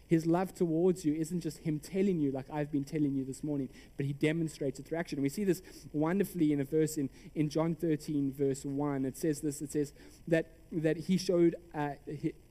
His 0.08 0.26
love 0.26 0.54
towards 0.54 1.06
you 1.06 1.14
isn't 1.14 1.42
just 1.42 1.60
Him 1.60 1.80
telling 1.80 2.20
you, 2.20 2.32
like 2.32 2.46
I've 2.52 2.72
been 2.72 2.84
telling 2.84 3.14
you 3.14 3.26
this 3.26 3.44
morning, 3.44 3.70
but 3.98 4.06
He 4.06 4.14
demonstrates 4.14 4.80
it 4.80 4.86
through 4.86 4.98
action. 4.98 5.18
And 5.18 5.24
we 5.24 5.30
see 5.30 5.44
this 5.44 5.62
wonderfully 5.92 6.52
in 6.52 6.62
a 6.62 6.64
verse 6.64 6.98
in, 6.98 7.10
in 7.36 7.50
John 7.50 7.76
13, 7.76 8.32
verse 8.32 8.66
1. 8.66 9.06
It 9.06 9.18
says 9.18 9.42
this 9.42 9.62
it 9.62 9.72
says 9.72 9.94
that, 10.28 10.52
that 10.72 10.98
He 10.98 11.18
showed 11.18 11.56
uh, 11.76 11.92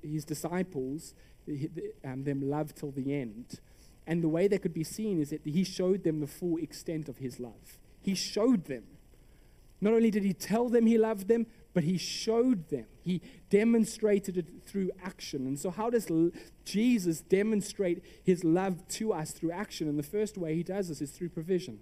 His 0.03 0.25
disciples 0.25 1.15
um, 2.05 2.25
them 2.25 2.49
love 2.49 2.75
till 2.75 2.91
the 2.91 3.15
end. 3.15 3.61
And 4.07 4.23
the 4.23 4.29
way 4.29 4.49
that 4.49 4.63
could 4.63 4.75
be 4.75 4.85
seen 4.85 5.21
is 5.21 5.31
that 5.31 5.43
he 5.45 5.65
showed 5.65 6.05
them 6.05 6.21
the 6.21 6.27
full 6.27 6.57
extent 6.59 7.09
of 7.09 7.19
his 7.19 7.39
love. 7.39 7.79
He 8.01 8.15
showed 8.15 8.65
them. 8.65 8.85
Not 9.81 9.95
only 9.95 10.11
did 10.11 10.25
he 10.25 10.33
tell 10.33 10.69
them 10.69 10.87
he 10.87 10.99
loved 10.99 11.29
them, 11.29 11.47
but 11.75 11.85
he 11.85 11.99
showed 11.99 12.69
them. 12.69 12.87
He 13.03 13.21
demonstrated 13.51 14.37
it 14.37 14.47
through 14.65 14.91
action. 15.03 15.47
And 15.47 15.59
so, 15.59 15.71
how 15.71 15.91
does 15.91 16.11
Jesus 16.65 17.21
demonstrate 17.21 18.03
his 18.23 18.45
love 18.45 18.87
to 18.89 19.13
us 19.13 19.33
through 19.33 19.53
action? 19.53 19.89
And 19.89 19.99
the 19.99 20.05
first 20.05 20.37
way 20.37 20.55
he 20.55 20.63
does 20.63 20.89
this 20.89 21.01
is 21.01 21.11
through 21.11 21.31
provision. 21.31 21.81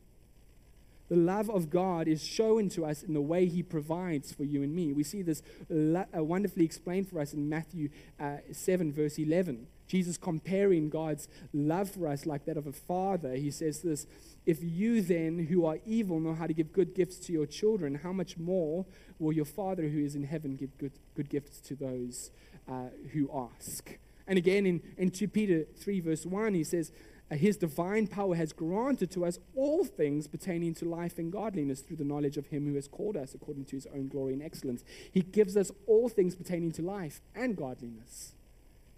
The 1.10 1.16
love 1.16 1.50
of 1.50 1.70
God 1.70 2.06
is 2.06 2.24
shown 2.24 2.68
to 2.70 2.86
us 2.86 3.02
in 3.02 3.14
the 3.14 3.20
way 3.20 3.46
He 3.46 3.64
provides 3.64 4.32
for 4.32 4.44
you 4.44 4.62
and 4.62 4.72
me. 4.72 4.92
We 4.92 5.02
see 5.02 5.22
this 5.22 5.42
uh, 5.68 6.22
wonderfully 6.22 6.64
explained 6.64 7.08
for 7.08 7.20
us 7.20 7.34
in 7.34 7.48
Matthew 7.48 7.88
uh, 8.20 8.36
7, 8.52 8.92
verse 8.92 9.18
11. 9.18 9.66
Jesus 9.88 10.16
comparing 10.16 10.88
God's 10.88 11.26
love 11.52 11.90
for 11.90 12.06
us 12.06 12.24
like 12.24 12.44
that 12.44 12.56
of 12.56 12.68
a 12.68 12.72
father. 12.72 13.34
He 13.34 13.50
says 13.50 13.80
this 13.82 14.06
If 14.46 14.58
you 14.62 15.02
then, 15.02 15.46
who 15.50 15.66
are 15.66 15.78
evil, 15.84 16.20
know 16.20 16.34
how 16.34 16.46
to 16.46 16.54
give 16.54 16.72
good 16.72 16.94
gifts 16.94 17.18
to 17.26 17.32
your 17.32 17.46
children, 17.46 17.96
how 17.96 18.12
much 18.12 18.38
more 18.38 18.86
will 19.18 19.32
your 19.32 19.44
Father 19.44 19.88
who 19.88 19.98
is 19.98 20.14
in 20.14 20.22
heaven 20.22 20.54
give 20.54 20.78
good, 20.78 20.92
good 21.16 21.28
gifts 21.28 21.58
to 21.62 21.74
those 21.74 22.30
uh, 22.70 22.90
who 23.12 23.28
ask? 23.34 23.98
And 24.28 24.38
again 24.38 24.64
in, 24.64 24.80
in 24.96 25.10
2 25.10 25.26
Peter 25.26 25.64
3, 25.80 25.98
verse 25.98 26.24
1, 26.24 26.54
he 26.54 26.62
says, 26.62 26.92
Uh, 27.30 27.36
his 27.36 27.56
divine 27.56 28.06
power 28.06 28.34
has 28.34 28.52
granted 28.52 29.10
to 29.12 29.24
us 29.24 29.38
all 29.54 29.84
things 29.84 30.26
pertaining 30.26 30.74
to 30.74 30.84
life 30.84 31.18
and 31.18 31.30
godliness 31.30 31.80
through 31.80 31.96
the 31.96 32.04
knowledge 32.04 32.36
of 32.36 32.48
Him 32.48 32.66
who 32.66 32.74
has 32.74 32.88
called 32.88 33.16
us 33.16 33.34
according 33.34 33.64
to 33.66 33.76
His 33.76 33.86
own 33.94 34.08
glory 34.08 34.32
and 34.32 34.42
excellence. 34.42 34.82
He 35.12 35.22
gives 35.22 35.56
us 35.56 35.70
all 35.86 36.08
things 36.08 36.34
pertaining 36.34 36.72
to 36.72 36.82
life 36.82 37.20
and 37.34 37.56
godliness. 37.56 38.32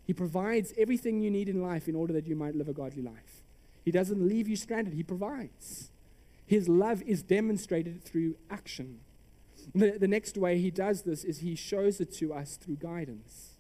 He 0.05 0.13
provides 0.13 0.73
everything 0.79 1.21
you 1.21 1.31
need 1.31 1.49
in 1.49 1.63
life 1.63 1.89
in 1.89 1.95
order 1.95 2.13
that 2.15 2.27
you 2.27 2.35
might 2.35 2.57
live 2.57 2.69
a 2.69 2.73
godly 2.73 3.03
life. 3.03 3.43
He 3.85 3.91
doesn't 3.91 4.27
leave 4.27 4.49
you 4.49 4.57
stranded, 4.57 4.95
He 4.95 5.03
provides. 5.03 5.91
His 6.47 6.69
love 6.69 7.03
is 7.03 7.23
demonstrated 7.23 8.03
through 8.03 8.37
action. 8.51 9.01
The, 9.75 9.93
the 9.93 10.09
next 10.09 10.37
way 10.37 10.59
He 10.59 10.71
does 10.71 11.03
this 11.03 11.23
is 11.23 11.39
He 11.39 11.55
shows 11.55 12.01
it 12.01 12.13
to 12.15 12.33
us 12.33 12.57
through 12.57 12.77
guidance. 12.77 13.51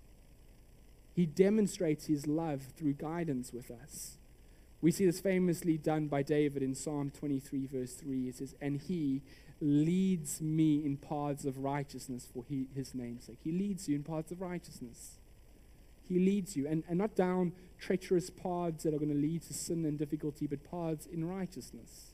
He 1.14 1.26
demonstrates 1.26 2.06
His 2.06 2.26
love 2.26 2.62
through 2.76 2.94
guidance 2.94 3.52
with 3.52 3.70
us. 3.70 4.16
We 4.82 4.90
see 4.90 5.06
this 5.06 5.20
famously 5.20 5.78
done 5.78 6.08
by 6.08 6.22
David 6.22 6.62
in 6.62 6.74
Psalm 6.74 7.10
23, 7.16 7.68
verse 7.72 7.94
3. 7.94 8.28
It 8.28 8.36
says, 8.36 8.54
And 8.60 8.80
he 8.80 9.22
leads 9.60 10.42
me 10.42 10.84
in 10.84 10.96
paths 10.96 11.44
of 11.44 11.58
righteousness 11.58 12.26
for 12.34 12.44
he, 12.48 12.66
his 12.74 12.92
name's 12.94 13.24
sake. 13.24 13.38
He 13.42 13.52
leads 13.52 13.88
you 13.88 13.94
in 13.94 14.02
paths 14.02 14.32
of 14.32 14.40
righteousness. 14.40 15.18
He 16.08 16.18
leads 16.18 16.56
you, 16.56 16.66
and, 16.66 16.82
and 16.88 16.98
not 16.98 17.14
down 17.14 17.52
treacherous 17.78 18.28
paths 18.28 18.82
that 18.82 18.92
are 18.92 18.98
going 18.98 19.08
to 19.08 19.14
lead 19.14 19.42
to 19.42 19.54
sin 19.54 19.84
and 19.84 19.96
difficulty, 19.96 20.48
but 20.48 20.68
paths 20.68 21.06
in 21.06 21.24
righteousness. 21.24 22.12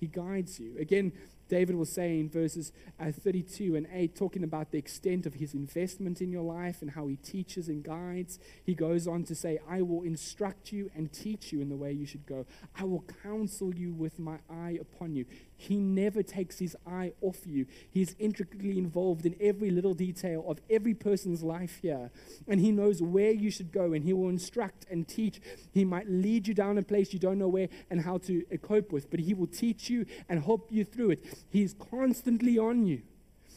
He 0.00 0.06
guides 0.06 0.58
you. 0.58 0.76
Again, 0.80 1.12
David 1.52 1.76
will 1.76 1.84
say 1.84 2.18
in 2.18 2.30
verses 2.30 2.72
uh, 2.98 3.12
32 3.12 3.76
and 3.76 3.86
8, 3.92 4.16
talking 4.16 4.42
about 4.42 4.70
the 4.70 4.78
extent 4.78 5.26
of 5.26 5.34
his 5.34 5.52
investment 5.52 6.22
in 6.22 6.32
your 6.32 6.42
life 6.42 6.80
and 6.80 6.92
how 6.92 7.08
he 7.08 7.16
teaches 7.16 7.68
and 7.68 7.84
guides, 7.84 8.38
he 8.64 8.74
goes 8.74 9.06
on 9.06 9.24
to 9.24 9.34
say, 9.34 9.58
I 9.68 9.82
will 9.82 10.02
instruct 10.02 10.72
you 10.72 10.90
and 10.96 11.12
teach 11.12 11.52
you 11.52 11.60
in 11.60 11.68
the 11.68 11.76
way 11.76 11.92
you 11.92 12.06
should 12.06 12.24
go. 12.24 12.46
I 12.74 12.84
will 12.84 13.04
counsel 13.22 13.74
you 13.74 13.92
with 13.92 14.18
my 14.18 14.38
eye 14.48 14.78
upon 14.80 15.14
you. 15.14 15.26
He 15.54 15.76
never 15.76 16.22
takes 16.22 16.58
his 16.58 16.74
eye 16.86 17.12
off 17.20 17.46
you. 17.46 17.66
He's 17.90 18.16
intricately 18.18 18.78
involved 18.78 19.26
in 19.26 19.36
every 19.38 19.70
little 19.70 19.92
detail 19.92 20.44
of 20.48 20.58
every 20.70 20.94
person's 20.94 21.42
life 21.42 21.80
here. 21.82 22.10
And 22.48 22.60
he 22.60 22.72
knows 22.72 23.02
where 23.02 23.30
you 23.30 23.50
should 23.50 23.72
go, 23.72 23.92
and 23.92 24.04
he 24.04 24.14
will 24.14 24.30
instruct 24.30 24.86
and 24.90 25.06
teach. 25.06 25.40
He 25.72 25.84
might 25.84 26.08
lead 26.08 26.48
you 26.48 26.54
down 26.54 26.78
a 26.78 26.82
place 26.82 27.12
you 27.12 27.18
don't 27.18 27.38
know 27.38 27.48
where 27.48 27.68
and 27.90 28.00
how 28.00 28.18
to 28.18 28.42
cope 28.62 28.90
with, 28.90 29.10
but 29.10 29.20
he 29.20 29.34
will 29.34 29.46
teach 29.46 29.90
you 29.90 30.06
and 30.30 30.42
help 30.42 30.72
you 30.72 30.84
through 30.84 31.10
it. 31.10 31.41
He's 31.50 31.74
constantly 31.74 32.58
on 32.58 32.86
you. 32.86 33.02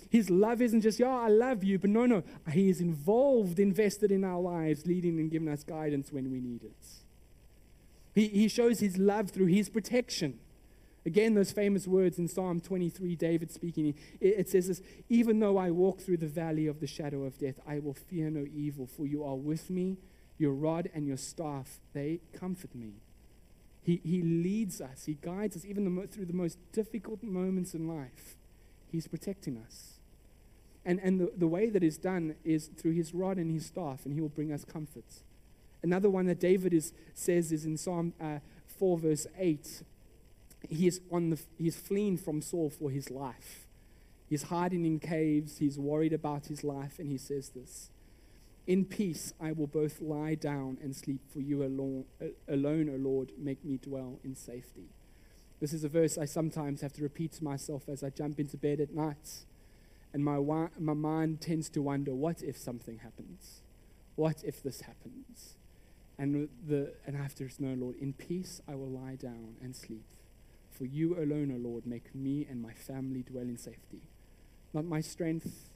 His 0.09 0.29
love 0.29 0.61
isn't 0.61 0.81
just, 0.81 0.99
yeah, 0.99 1.09
I 1.09 1.27
love 1.27 1.63
you, 1.63 1.79
but 1.79 1.89
no, 1.89 2.05
no. 2.05 2.23
He 2.51 2.69
is 2.69 2.79
involved, 2.79 3.59
invested 3.59 4.11
in 4.11 4.23
our 4.23 4.39
lives, 4.39 4.85
leading 4.85 5.19
and 5.19 5.29
giving 5.29 5.49
us 5.49 5.63
guidance 5.63 6.11
when 6.11 6.31
we 6.31 6.39
need 6.39 6.63
it. 6.63 6.85
He, 8.13 8.27
he 8.29 8.47
shows 8.47 8.79
his 8.79 8.97
love 8.97 9.29
through 9.29 9.47
his 9.47 9.67
protection. 9.67 10.39
Again, 11.05 11.35
those 11.35 11.51
famous 11.51 11.85
words 11.85 12.17
in 12.17 12.27
Psalm 12.27 12.59
23, 12.59 13.15
David 13.15 13.51
speaking, 13.51 13.93
it, 14.19 14.49
says 14.49 14.67
this 14.67 14.81
Even 15.09 15.39
though 15.39 15.57
I 15.57 15.69
walk 15.69 16.01
through 16.01 16.17
the 16.17 16.27
valley 16.27 16.65
of 16.65 16.79
the 16.79 16.87
shadow 16.87 17.23
of 17.23 17.37
death, 17.37 17.59
I 17.67 17.79
will 17.79 17.93
fear 17.93 18.29
no 18.29 18.45
evil, 18.51 18.87
for 18.87 19.05
you 19.05 19.23
are 19.23 19.35
with 19.35 19.69
me. 19.69 19.97
Your 20.37 20.53
rod 20.53 20.89
and 20.93 21.07
your 21.07 21.17
staff, 21.17 21.79
they 21.93 22.21
comfort 22.33 22.73
me. 22.73 22.93
He, 23.85 24.01
he 24.03 24.21
leads 24.21 24.81
us, 24.81 25.05
He 25.05 25.13
guides 25.21 25.55
us, 25.55 25.65
even 25.65 25.95
the, 25.95 26.07
through 26.07 26.25
the 26.25 26.33
most 26.33 26.57
difficult 26.71 27.21
moments 27.23 27.73
in 27.73 27.87
life. 27.87 28.35
He's 28.91 29.07
protecting 29.07 29.57
us. 29.57 29.93
And, 30.83 30.99
and 31.03 31.19
the, 31.19 31.31
the 31.37 31.47
way 31.47 31.69
that 31.69 31.83
is 31.83 31.97
done 31.97 32.35
is 32.43 32.67
through 32.67 32.93
His 32.93 33.13
rod 33.13 33.37
and 33.37 33.51
His 33.51 33.67
staff, 33.67 34.05
and 34.05 34.13
He 34.13 34.21
will 34.21 34.29
bring 34.29 34.51
us 34.51 34.65
comfort. 34.65 35.21
Another 35.83 36.09
one 36.09 36.25
that 36.25 36.39
David 36.39 36.73
is, 36.73 36.93
says 37.13 37.51
is 37.51 37.65
in 37.65 37.77
Psalm 37.77 38.13
uh, 38.19 38.39
4, 38.79 38.97
verse 38.97 39.27
8 39.37 39.83
he 40.69 40.87
is, 40.87 41.01
on 41.11 41.29
the, 41.29 41.39
he 41.57 41.67
is 41.67 41.75
fleeing 41.75 42.17
from 42.17 42.41
Saul 42.41 42.69
for 42.69 42.89
his 42.89 43.09
life. 43.09 43.67
He's 44.27 44.43
hiding 44.43 44.85
in 44.85 44.99
caves. 44.99 45.59
He's 45.59 45.77
worried 45.77 46.13
about 46.13 46.47
his 46.47 46.63
life. 46.63 46.99
And 46.99 47.11
he 47.11 47.17
says 47.17 47.49
this 47.49 47.89
In 48.67 48.85
peace 48.85 49.33
I 49.39 49.51
will 49.51 49.67
both 49.67 50.01
lie 50.01 50.35
down 50.35 50.77
and 50.81 50.95
sleep, 50.95 51.21
for 51.31 51.39
you 51.39 51.63
alone, 51.63 52.05
alone, 52.47 52.89
O 52.89 52.97
Lord, 52.97 53.31
make 53.37 53.63
me 53.63 53.77
dwell 53.77 54.19
in 54.23 54.35
safety. 54.35 54.89
This 55.59 55.71
is 55.71 55.83
a 55.83 55.89
verse 55.89 56.17
I 56.17 56.25
sometimes 56.25 56.81
have 56.81 56.93
to 56.93 57.03
repeat 57.03 57.33
to 57.33 57.43
myself 57.43 57.87
as 57.87 58.03
I 58.03 58.09
jump 58.09 58.39
into 58.39 58.57
bed 58.57 58.79
at 58.79 58.93
night. 58.93 59.45
And 60.13 60.23
my, 60.23 60.37
my 60.79 60.93
mind 60.93 61.41
tends 61.41 61.69
to 61.69 61.81
wonder 61.81 62.15
what 62.15 62.41
if 62.41 62.57
something 62.57 62.99
happens? 62.99 63.61
What 64.15 64.43
if 64.43 64.63
this 64.63 64.81
happens? 64.81 65.55
And, 66.17 66.49
the, 66.65 66.93
and 67.05 67.17
I 67.17 67.21
have 67.21 67.35
to 67.35 67.49
know, 67.59 67.73
Lord, 67.73 67.97
in 67.97 68.13
peace 68.13 68.61
I 68.67 68.75
will 68.75 68.89
lie 68.89 69.15
down 69.15 69.55
and 69.61 69.75
sleep. 69.75 70.05
For 70.71 70.85
you 70.85 71.17
alone, 71.17 71.51
O 71.53 71.57
Lord, 71.57 71.85
make 71.85 72.15
me 72.15 72.47
and 72.49 72.61
my 72.61 72.73
family 72.73 73.23
dwell 73.23 73.43
in 73.43 73.57
safety. 73.57 74.01
Not 74.73 74.85
my 74.85 75.01
strength, 75.01 75.69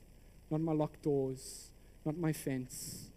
not 0.50 0.62
my 0.62 0.74
locked 0.74 1.04
doors, 1.04 1.72
not 2.10 2.18
my 2.18 2.34
fence. 2.34 3.10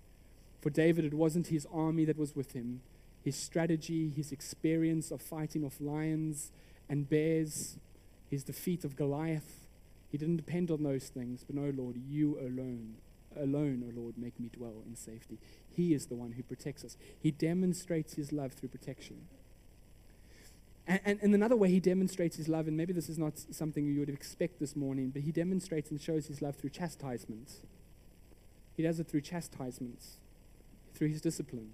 For 0.61 0.68
David, 0.68 1.07
it 1.07 1.14
wasn't 1.14 1.47
his 1.47 1.66
army 1.72 2.05
that 2.05 2.18
was 2.18 2.36
with 2.36 2.53
him, 2.53 2.82
his 3.24 3.36
strategy, 3.36 4.12
his 4.14 4.32
experience 4.32 5.11
of 5.11 5.22
fighting 5.22 5.64
off 5.64 5.80
lions 5.80 6.53
and 6.90 7.09
bears, 7.09 7.78
his 8.28 8.45
defeat 8.45 8.84
of 8.84 8.95
Goliath. 8.95 9.64
He 10.11 10.18
didn't 10.18 10.36
depend 10.36 10.70
on 10.70 10.82
those 10.82 11.09
things, 11.09 11.43
but 11.43 11.57
no, 11.57 11.72
Lord, 11.74 11.97
you 12.07 12.38
alone, 12.38 12.97
alone, 13.34 13.82
O 13.86 13.90
oh 13.90 14.01
Lord, 14.01 14.18
make 14.18 14.38
me 14.38 14.51
dwell 14.53 14.82
in 14.86 14.95
safety. 14.95 15.38
He 15.74 15.95
is 15.95 16.07
the 16.07 16.14
one 16.14 16.32
who 16.32 16.43
protects 16.43 16.84
us. 16.84 16.99
He 17.18 17.30
demonstrates 17.30 18.12
his 18.12 18.30
love 18.30 18.53
through 18.53 18.68
protection. 18.68 19.22
And, 20.86 21.01
and, 21.07 21.18
and, 21.22 21.34
another 21.34 21.57
way 21.57 21.70
he 21.70 21.80
demonstrates 21.80 22.36
his 22.36 22.49
love, 22.49 22.66
and 22.68 22.76
maybe 22.76 22.93
this 22.93 23.09
is 23.09 23.16
not 23.16 23.38
something 23.53 23.86
you 23.86 24.01
would 24.01 24.11
expect 24.11 24.59
this 24.61 24.76
morning, 24.76 25.11
but 25.11 25.22
he 25.22 25.32
demonstrates 25.32 25.90
and 25.90 26.01
shows 26.01 26.26
his 26.26 26.43
love 26.43 26.57
through 26.57 26.70
chastisement. 26.70 27.53
He 28.77 28.83
does 28.83 28.99
it 28.99 29.09
through 29.09 29.20
chastisements, 29.23 30.16
through 30.95 31.09
his 31.09 31.20
discipline. 31.20 31.70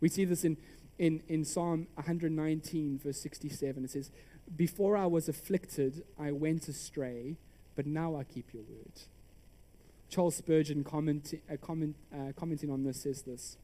We 0.00 0.08
see 0.08 0.24
this 0.24 0.44
in, 0.44 0.56
in, 0.98 1.22
in 1.28 1.44
Psalm 1.44 1.86
119, 1.94 3.00
verse 3.02 3.20
67. 3.20 3.84
It 3.84 3.90
says, 3.90 4.10
Before 4.56 4.96
I 4.96 5.06
was 5.06 5.28
afflicted, 5.28 6.04
I 6.18 6.32
went 6.32 6.68
astray, 6.68 7.36
but 7.76 7.86
now 7.86 8.16
I 8.16 8.24
keep 8.24 8.52
your 8.54 8.62
word. 8.62 8.92
Charles 10.08 10.36
Spurgeon, 10.36 10.82
comment, 10.82 11.34
uh, 11.50 11.56
comment, 11.56 11.96
uh, 12.12 12.32
commenting 12.34 12.70
on 12.70 12.84
this, 12.84 13.02
says 13.02 13.22
this 13.22 13.56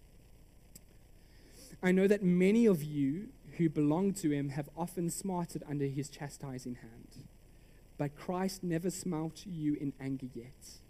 I 1.83 1.93
know 1.93 2.07
that 2.07 2.22
many 2.22 2.66
of 2.66 2.83
you 2.83 3.29
who 3.57 3.68
belong 3.68 4.12
to 4.14 4.31
him 4.31 4.51
have 4.51 4.68
often 4.77 5.11
smarted 5.11 5.62
under 5.68 5.87
his 5.87 6.09
chastising 6.09 6.77
hand, 6.77 7.24
but 7.97 8.14
Christ 8.14 8.62
never 8.62 8.91
smote 8.91 9.45
you 9.47 9.77
in 9.81 9.93
anger 9.99 10.27
yet 10.35 10.81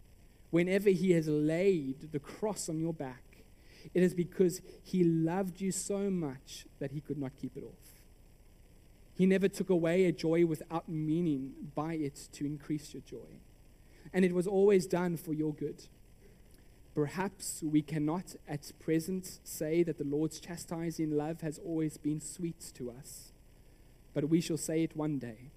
whenever 0.51 0.91
he 0.91 1.13
has 1.13 1.29
laid 1.29 2.13
the 2.13 2.19
cross 2.19 2.69
on 2.69 2.79
your 2.81 2.93
back, 2.93 3.23
it 3.95 4.03
is 4.03 4.15
because 4.15 4.61
he 4.83 5.05
loved 5.05 5.61
you 5.61 5.71
so 5.71 6.11
much 6.11 6.67
that 6.79 6.93
he 6.93 7.01
could 7.01 7.19
not 7.19 7.33
keep 7.41 7.57
it 7.57 7.65
off. 7.65 8.03
He 9.17 9.27
never 9.27 9.49
took 9.49 9.71
away 9.71 10.05
a 10.05 10.13
joy 10.13 10.45
without 10.45 10.89
meaning 10.89 11.53
by 11.75 11.95
it 11.95 12.29
to 12.33 12.45
increase 12.45 12.93
your 12.93 13.03
joy. 13.03 13.41
And 14.13 14.25
it 14.25 14.35
was 14.35 14.47
always 14.47 14.87
done 14.87 15.17
for 15.17 15.33
your 15.33 15.55
good. 15.55 15.85
Perhaps 16.95 17.63
we 17.63 17.83
cannot 17.83 18.37
at 18.49 18.73
present 18.79 19.41
say 19.45 19.83
that 19.83 19.99
the 19.99 20.05
Lord's 20.05 20.41
chastising 20.41 21.17
love 21.17 21.41
has 21.43 21.59
always 21.59 21.99
been 21.99 22.21
sweet 22.21 22.73
to 22.75 22.91
us, 22.91 23.33
but 24.15 24.29
we 24.29 24.41
shall 24.41 24.57
say 24.57 24.83
it 24.83 24.97
one 24.97 25.19
day. 25.19 25.51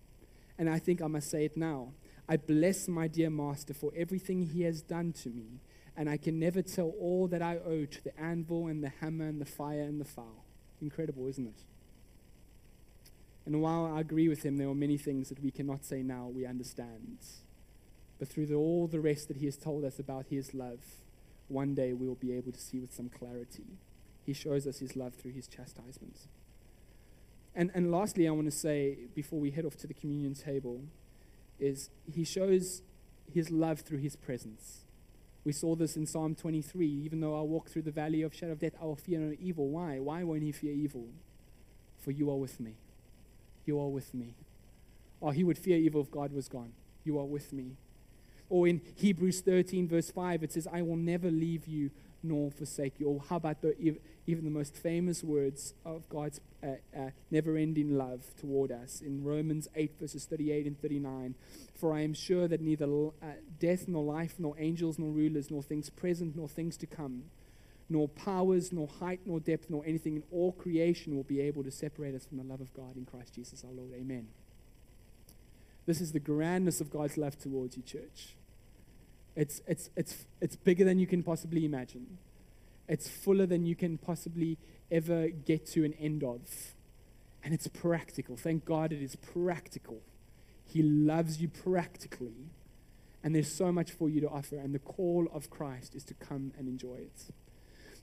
And 0.58 0.70
I 0.70 0.80
think 0.80 1.02
I 1.02 1.08
must 1.08 1.30
say 1.30 1.46
it 1.46 1.56
now 1.56 1.94
I 2.32 2.38
bless 2.38 2.88
my 2.88 3.08
dear 3.08 3.32
master 3.32 3.74
for 3.74 3.92
everything 3.98 4.44
he 4.44 4.62
has 4.62 4.82
done 4.82 5.14
to 5.24 5.30
me, 5.30 5.62
and 5.98 6.08
I 6.08 6.18
can 6.18 6.40
never 6.40 6.62
tell 6.62 6.94
all 7.02 7.28
that 7.28 7.42
I 7.42 7.58
owe 7.58 7.86
to 7.86 8.04
the 8.04 8.18
anvil 8.22 8.68
and 8.68 8.84
the 8.84 8.92
hammer 9.02 9.26
and 9.26 9.42
the 9.42 9.46
fire 9.46 9.82
and 9.82 10.00
the 10.00 10.06
file. 10.06 10.46
Incredible, 10.80 11.28
isn't 11.28 11.48
it? 11.48 11.64
And 13.48 13.64
while 13.64 13.86
I 13.86 14.00
agree 14.00 14.30
with 14.30 14.44
him, 14.44 14.58
there 14.58 14.70
are 14.70 14.76
many 14.76 14.96
things 14.96 15.30
that 15.30 15.44
we 15.44 15.50
cannot 15.50 15.84
say 15.84 16.04
now 16.04 16.28
we 16.28 16.46
understand. 16.46 17.18
But 18.20 18.28
through 18.28 18.46
the, 18.46 18.54
all 18.54 18.86
the 18.86 19.00
rest 19.00 19.28
that 19.30 19.38
he 19.38 19.46
has 19.46 19.58
told 19.58 19.84
us 19.84 19.98
about 19.98 20.28
his 20.30 20.54
love, 20.54 20.82
one 21.48 21.74
day 21.74 21.94
we 21.94 22.08
will 22.08 22.14
be 22.14 22.34
able 22.34 22.52
to 22.52 22.60
see 22.60 22.80
with 22.80 22.94
some 22.94 23.10
clarity. 23.10 23.66
He 24.24 24.34
shows 24.34 24.68
us 24.68 24.78
his 24.78 24.96
love 24.96 25.16
through 25.16 25.32
his 25.32 25.48
chastisements. 25.48 26.28
And, 27.56 27.72
and 27.74 27.92
lastly, 27.92 28.28
I 28.28 28.32
want 28.32 28.46
to 28.46 28.56
say, 28.56 28.98
before 29.16 29.40
we 29.40 29.50
head 29.50 29.66
off 29.66 29.78
to 29.78 29.88
the 29.88 29.96
communion 29.96 30.36
table, 30.36 30.82
is 31.60 31.90
he 32.12 32.24
shows 32.24 32.82
his 33.32 33.50
love 33.52 33.82
through 33.82 34.00
his 34.00 34.16
presence. 34.16 34.82
We 35.44 35.54
saw 35.54 35.76
this 35.76 35.96
in 35.96 36.06
Psalm 36.06 36.36
23. 36.36 36.86
Even 36.88 37.22
though 37.22 37.38
I 37.38 37.42
walk 37.42 37.70
through 37.70 37.84
the 37.84 37.92
valley 37.92 38.22
of 38.22 38.34
shadow 38.34 38.54
of 38.54 38.60
death, 38.60 38.74
I 38.82 38.86
will 38.86 38.96
fear 38.96 39.20
no 39.20 39.36
evil. 39.40 39.68
Why? 39.70 40.00
Why 40.00 40.24
won't 40.24 40.44
he 40.44 40.52
fear 40.52 40.74
evil? 40.74 41.08
For 42.00 42.12
you 42.12 42.30
are 42.30 42.38
with 42.38 42.60
me. 42.60 42.74
You 43.66 43.80
are 43.80 43.88
with 43.88 44.14
me. 44.14 44.36
Oh, 45.22 45.32
he 45.32 45.44
would 45.44 45.58
fear 45.58 45.78
evil 45.78 46.02
if 46.02 46.12
God 46.12 46.34
was 46.34 46.48
gone. 46.48 46.72
You 47.04 47.20
are 47.20 47.26
with 47.26 47.52
me. 47.54 47.78
Or 48.50 48.68
in 48.68 48.82
Hebrews 48.96 49.42
13, 49.42 49.88
verse 49.88 50.10
5, 50.10 50.44
it 50.44 50.54
says, 50.54 50.68
I 50.72 50.82
will 50.82 50.96
never 50.96 51.30
leave 51.30 51.68
you 51.68 51.92
nor 52.24 52.52
forsake 52.52 53.00
you. 53.00 53.08
Or 53.08 53.22
how 53.30 53.38
about 53.38 53.62
the, 53.62 53.76
even 54.28 54.46
the 54.46 54.52
most 54.52 54.76
famous 54.76 55.24
words 55.24 55.74
of 55.86 56.08
God's 56.10 56.40
uh, 56.62 56.68
uh, 56.96 57.10
never 57.32 57.56
ending 57.58 57.98
love 57.98 58.24
toward 58.40 58.72
us 58.72 59.02
in 59.02 59.24
Romans 59.24 59.68
8, 59.76 59.94
verses 60.00 60.26
38 60.26 60.66
and 60.66 60.82
39? 60.82 61.36
For 61.76 61.94
I 61.94 62.02
am 62.02 62.14
sure 62.14 62.48
that 62.48 62.62
neither 62.62 62.86
uh, 62.86 63.10
death, 63.60 63.88
nor 63.88 64.04
life, 64.04 64.36
nor 64.38 64.56
angels, 64.60 65.00
nor 65.00 65.12
rulers, 65.12 65.50
nor 65.50 65.64
things 65.64 65.90
present, 65.90 66.36
nor 66.36 66.50
things 66.50 66.78
to 66.78 66.86
come, 66.86 67.24
nor 67.90 68.08
powers, 68.08 68.72
nor 68.72 68.88
height, 68.88 69.22
nor 69.26 69.40
depth, 69.40 69.70
nor 69.70 69.84
anything 69.86 70.16
in 70.18 70.24
all 70.32 70.52
creation 70.52 71.16
will 71.16 71.24
be 71.24 71.42
able 71.42 71.64
to 71.64 71.72
separate 71.72 72.16
us 72.16 72.26
from 72.26 72.38
the 72.38 72.44
love 72.44 72.62
of 72.62 72.74
God 72.74 72.98
in 72.98 73.06
Christ 73.06 73.36
Jesus 73.36 73.64
our 73.64 73.72
Lord. 73.72 73.94
Amen. 73.94 74.28
This 75.86 76.02
is 76.02 76.12
the 76.12 76.20
grandness 76.20 76.82
of 76.82 76.92
God's 76.92 77.18
love 77.18 77.40
towards 77.40 77.76
you, 77.76 77.82
church. 77.82 78.36
It's, 79.40 79.62
it's, 79.68 79.90
it's, 79.96 80.26
it's 80.42 80.58
bigger 80.58 80.84
than 80.84 81.00
you 81.00 81.08
can 81.08 81.24
possibly 81.24 81.64
imagine. 81.64 82.18
It's 82.90 83.08
fuller 83.08 83.46
than 83.46 83.66
you 83.66 83.74
can 83.74 83.98
possibly 83.98 84.58
ever 84.92 85.30
get 85.30 85.66
to 85.68 85.86
an 85.86 85.94
end 85.94 86.26
of. 86.26 86.42
And 87.42 87.54
it's 87.54 87.66
practical. 87.68 88.36
Thank 88.36 88.66
God 88.66 88.92
it 88.92 89.02
is 89.02 89.16
practical. 89.16 90.02
He 90.66 90.84
loves 90.84 91.42
you 91.42 91.48
practically. 91.48 92.50
And 93.24 93.34
there's 93.34 93.50
so 93.50 93.72
much 93.72 93.94
for 93.94 94.10
you 94.10 94.20
to 94.20 94.28
offer. 94.28 94.58
And 94.58 94.76
the 94.76 94.80
call 94.80 95.30
of 95.34 95.50
Christ 95.50 95.96
is 95.96 96.04
to 96.06 96.14
come 96.16 96.52
and 96.58 96.68
enjoy 96.68 96.96
it. 96.96 97.34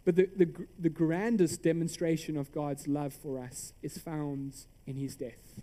But 0.06 0.16
the, 0.16 0.30
the, 0.34 0.48
the 0.78 0.88
grandest 0.88 1.62
demonstration 1.62 2.38
of 2.38 2.50
God's 2.50 2.88
love 2.88 3.12
for 3.12 3.38
us 3.38 3.74
is 3.82 3.98
found 3.98 4.54
in 4.86 4.96
his 4.96 5.16
death 5.16 5.60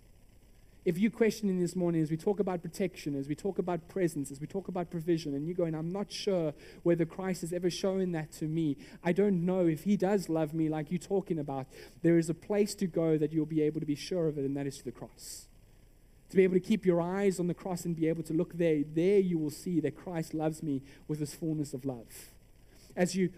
if 0.85 0.97
you're 0.97 1.11
questioning 1.11 1.59
this 1.59 1.75
morning 1.75 2.01
as 2.01 2.11
we 2.11 2.17
talk 2.17 2.39
about 2.39 2.61
protection, 2.61 3.15
as 3.15 3.29
we 3.29 3.35
talk 3.35 3.57
about 3.57 3.87
presence, 3.87 4.31
as 4.31 4.41
we 4.41 4.47
talk 4.47 4.67
about 4.67 4.91
provision, 4.91 5.33
and 5.33 5.47
you're 5.47 5.55
going, 5.55 5.75
I'm 5.75 5.91
not 5.91 6.11
sure 6.11 6.53
whether 6.83 7.05
Christ 7.05 7.41
has 7.41 7.53
ever 7.53 7.69
shown 7.69 8.11
that 8.11 8.33
to 8.33 8.45
me. 8.45 8.75
I 9.03 9.13
don't 9.13 9.45
know 9.45 9.67
if 9.67 9.83
he 9.83 9.95
does 9.95 10.27
love 10.27 10.53
me 10.53 10.67
like 10.67 10.91
you're 10.91 10.99
talking 10.99 11.39
about. 11.39 11.67
There 12.01 12.17
is 12.17 12.29
a 12.29 12.33
place 12.33 12.75
to 12.75 12.87
go 12.87 13.17
that 13.17 13.31
you'll 13.31 13.45
be 13.45 13.61
able 13.61 13.79
to 13.79 13.85
be 13.85 13.95
sure 13.95 14.27
of 14.27 14.37
it, 14.37 14.43
and 14.43 14.57
that 14.57 14.67
is 14.67 14.77
to 14.79 14.83
the 14.83 14.91
cross. 14.91 15.47
To 16.31 16.35
be 16.35 16.43
able 16.43 16.55
to 16.55 16.59
keep 16.59 16.85
your 16.85 16.99
eyes 16.99 17.39
on 17.39 17.47
the 17.47 17.53
cross 17.53 17.85
and 17.85 17.95
be 17.95 18.09
able 18.09 18.23
to 18.23 18.33
look 18.33 18.57
there, 18.57 18.83
there 18.93 19.19
you 19.19 19.37
will 19.37 19.51
see 19.51 19.79
that 19.79 19.95
Christ 19.95 20.33
loves 20.33 20.61
me 20.61 20.81
with 21.07 21.19
his 21.19 21.33
fullness 21.33 21.73
of 21.73 21.85
love. 21.85 22.31
As 22.95 23.15
you 23.15 23.29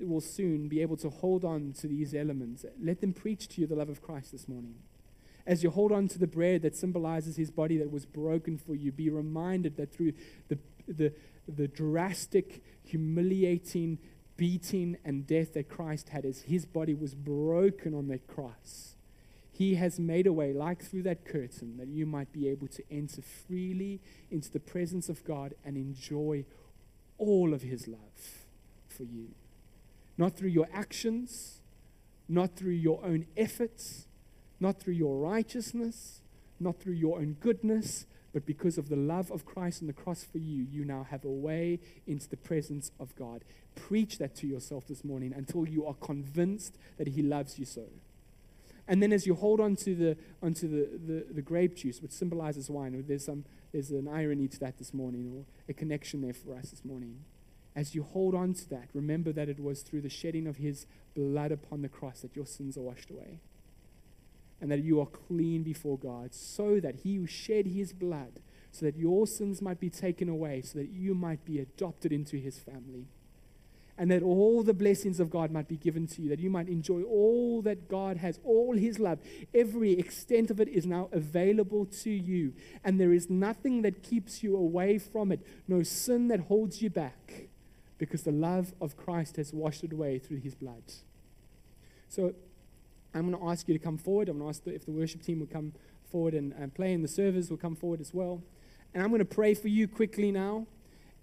will 0.00 0.20
soon 0.20 0.68
be 0.68 0.82
able 0.82 0.96
to 0.98 1.10
hold 1.10 1.44
on 1.44 1.74
to 1.80 1.88
these 1.88 2.14
elements, 2.14 2.64
let 2.80 3.00
them 3.00 3.12
preach 3.12 3.48
to 3.48 3.60
you 3.60 3.66
the 3.66 3.74
love 3.74 3.88
of 3.88 4.00
Christ 4.00 4.30
this 4.30 4.46
morning 4.46 4.76
as 5.46 5.62
you 5.62 5.70
hold 5.70 5.92
on 5.92 6.08
to 6.08 6.18
the 6.18 6.26
bread 6.26 6.62
that 6.62 6.74
symbolizes 6.74 7.36
his 7.36 7.50
body 7.50 7.78
that 7.78 7.90
was 7.90 8.04
broken 8.04 8.58
for 8.58 8.74
you, 8.74 8.92
be 8.92 9.08
reminded 9.08 9.76
that 9.76 9.92
through 9.92 10.12
the, 10.48 10.58
the, 10.88 11.12
the 11.48 11.68
drastic, 11.68 12.62
humiliating 12.82 13.98
beating 14.36 14.96
and 15.04 15.26
death 15.26 15.54
that 15.54 15.68
Christ 15.68 16.10
had, 16.10 16.24
as 16.24 16.42
his 16.42 16.64
body 16.66 16.94
was 16.94 17.14
broken 17.14 17.94
on 17.94 18.08
that 18.08 18.26
cross, 18.26 18.96
he 19.50 19.76
has 19.76 19.98
made 19.98 20.26
a 20.26 20.32
way, 20.32 20.52
like 20.52 20.84
through 20.84 21.04
that 21.04 21.24
curtain, 21.24 21.78
that 21.78 21.88
you 21.88 22.04
might 22.04 22.32
be 22.32 22.48
able 22.48 22.68
to 22.68 22.82
enter 22.90 23.22
freely 23.22 24.00
into 24.30 24.50
the 24.52 24.60
presence 24.60 25.08
of 25.08 25.24
God 25.24 25.54
and 25.64 25.76
enjoy 25.76 26.44
all 27.16 27.54
of 27.54 27.62
his 27.62 27.88
love 27.88 28.44
for 28.88 29.04
you. 29.04 29.28
Not 30.18 30.36
through 30.36 30.50
your 30.50 30.68
actions, 30.72 31.60
not 32.28 32.56
through 32.56 32.72
your 32.72 33.02
own 33.02 33.26
efforts, 33.36 34.06
not 34.60 34.80
through 34.80 34.94
your 34.94 35.18
righteousness, 35.18 36.20
not 36.58 36.80
through 36.80 36.94
your 36.94 37.18
own 37.18 37.36
goodness, 37.40 38.06
but 38.32 38.44
because 38.44 38.76
of 38.76 38.88
the 38.88 38.96
love 38.96 39.30
of 39.30 39.46
Christ 39.46 39.82
on 39.82 39.86
the 39.86 39.92
cross 39.92 40.24
for 40.24 40.38
you, 40.38 40.66
you 40.70 40.84
now 40.84 41.06
have 41.10 41.24
a 41.24 41.30
way 41.30 41.78
into 42.06 42.28
the 42.28 42.36
presence 42.36 42.90
of 43.00 43.14
God. 43.16 43.44
Preach 43.74 44.18
that 44.18 44.34
to 44.36 44.46
yourself 44.46 44.86
this 44.88 45.04
morning 45.04 45.32
until 45.34 45.66
you 45.66 45.86
are 45.86 45.94
convinced 45.94 46.76
that 46.98 47.08
He 47.08 47.22
loves 47.22 47.58
you 47.58 47.64
so. 47.64 47.84
And 48.88 49.02
then 49.02 49.12
as 49.12 49.26
you 49.26 49.34
hold 49.34 49.60
on 49.60 49.74
to 49.76 49.94
the, 49.94 50.16
onto 50.42 50.68
the, 50.68 50.98
the, 50.98 51.34
the 51.34 51.42
grape 51.42 51.76
juice, 51.76 52.00
which 52.00 52.12
symbolizes 52.12 52.70
wine, 52.70 53.02
there's, 53.08 53.24
some, 53.24 53.44
there's 53.72 53.90
an 53.90 54.06
irony 54.06 54.48
to 54.48 54.60
that 54.60 54.78
this 54.78 54.94
morning, 54.94 55.32
or 55.34 55.44
a 55.68 55.72
connection 55.72 56.22
there 56.22 56.34
for 56.34 56.54
us 56.56 56.70
this 56.70 56.84
morning. 56.84 57.24
as 57.74 57.94
you 57.94 58.02
hold 58.02 58.34
on 58.34 58.54
to 58.54 58.68
that, 58.70 58.88
remember 58.94 59.32
that 59.32 59.48
it 59.48 59.58
was 59.58 59.82
through 59.82 60.00
the 60.00 60.08
shedding 60.08 60.46
of 60.46 60.56
his 60.56 60.86
blood 61.14 61.52
upon 61.52 61.82
the 61.82 61.88
cross 61.88 62.20
that 62.20 62.36
your 62.36 62.46
sins 62.46 62.76
are 62.76 62.82
washed 62.82 63.10
away. 63.10 63.40
And 64.60 64.70
that 64.70 64.82
you 64.82 65.00
are 65.00 65.06
clean 65.06 65.62
before 65.62 65.98
God, 65.98 66.34
so 66.34 66.80
that 66.80 66.96
he 66.96 67.16
who 67.16 67.26
shed 67.26 67.66
his 67.66 67.92
blood, 67.92 68.40
so 68.72 68.86
that 68.86 68.96
your 68.96 69.26
sins 69.26 69.60
might 69.60 69.80
be 69.80 69.90
taken 69.90 70.28
away, 70.28 70.62
so 70.62 70.78
that 70.78 70.88
you 70.88 71.14
might 71.14 71.44
be 71.44 71.58
adopted 71.58 72.12
into 72.12 72.38
his 72.38 72.58
family 72.58 73.06
and 73.98 74.10
that 74.10 74.22
all 74.22 74.62
the 74.62 74.74
blessings 74.74 75.20
of 75.20 75.30
God 75.30 75.50
might 75.50 75.68
be 75.68 75.76
given 75.76 76.06
to 76.08 76.22
you, 76.22 76.28
that 76.28 76.38
you 76.38 76.50
might 76.50 76.68
enjoy 76.68 77.02
all 77.02 77.62
that 77.62 77.88
God 77.88 78.18
has, 78.18 78.38
all 78.44 78.76
His 78.76 78.98
love. 78.98 79.18
Every 79.54 79.92
extent 79.92 80.50
of 80.50 80.60
it 80.60 80.68
is 80.68 80.84
now 80.84 81.08
available 81.12 81.86
to 82.02 82.10
you, 82.10 82.52
and 82.84 83.00
there 83.00 83.12
is 83.12 83.30
nothing 83.30 83.82
that 83.82 84.02
keeps 84.02 84.42
you 84.42 84.56
away 84.56 84.98
from 84.98 85.32
it, 85.32 85.40
no 85.66 85.82
sin 85.82 86.28
that 86.28 86.40
holds 86.40 86.82
you 86.82 86.90
back, 86.90 87.48
because 87.98 88.22
the 88.22 88.32
love 88.32 88.74
of 88.80 88.96
Christ 88.96 89.36
has 89.36 89.52
washed 89.52 89.82
it 89.82 89.92
away 89.92 90.18
through 90.18 90.40
His 90.40 90.54
blood. 90.54 90.82
So 92.08 92.34
I'm 93.16 93.30
going 93.30 93.42
to 93.42 93.48
ask 93.48 93.66
you 93.66 93.76
to 93.76 93.82
come 93.82 93.96
forward. 93.96 94.28
I'm 94.28 94.38
going 94.38 94.52
to 94.52 94.58
ask 94.58 94.66
if 94.66 94.84
the 94.84 94.92
worship 94.92 95.22
team 95.22 95.40
will 95.40 95.46
come 95.46 95.72
forward 96.10 96.34
and, 96.34 96.52
and 96.52 96.74
play, 96.74 96.92
and 96.92 97.02
the 97.02 97.08
servers 97.08 97.50
will 97.50 97.56
come 97.56 97.74
forward 97.74 98.00
as 98.00 98.12
well. 98.12 98.42
And 98.92 99.02
I'm 99.02 99.08
going 99.08 99.20
to 99.20 99.24
pray 99.24 99.54
for 99.54 99.68
you 99.68 99.88
quickly 99.88 100.30
now. 100.30 100.66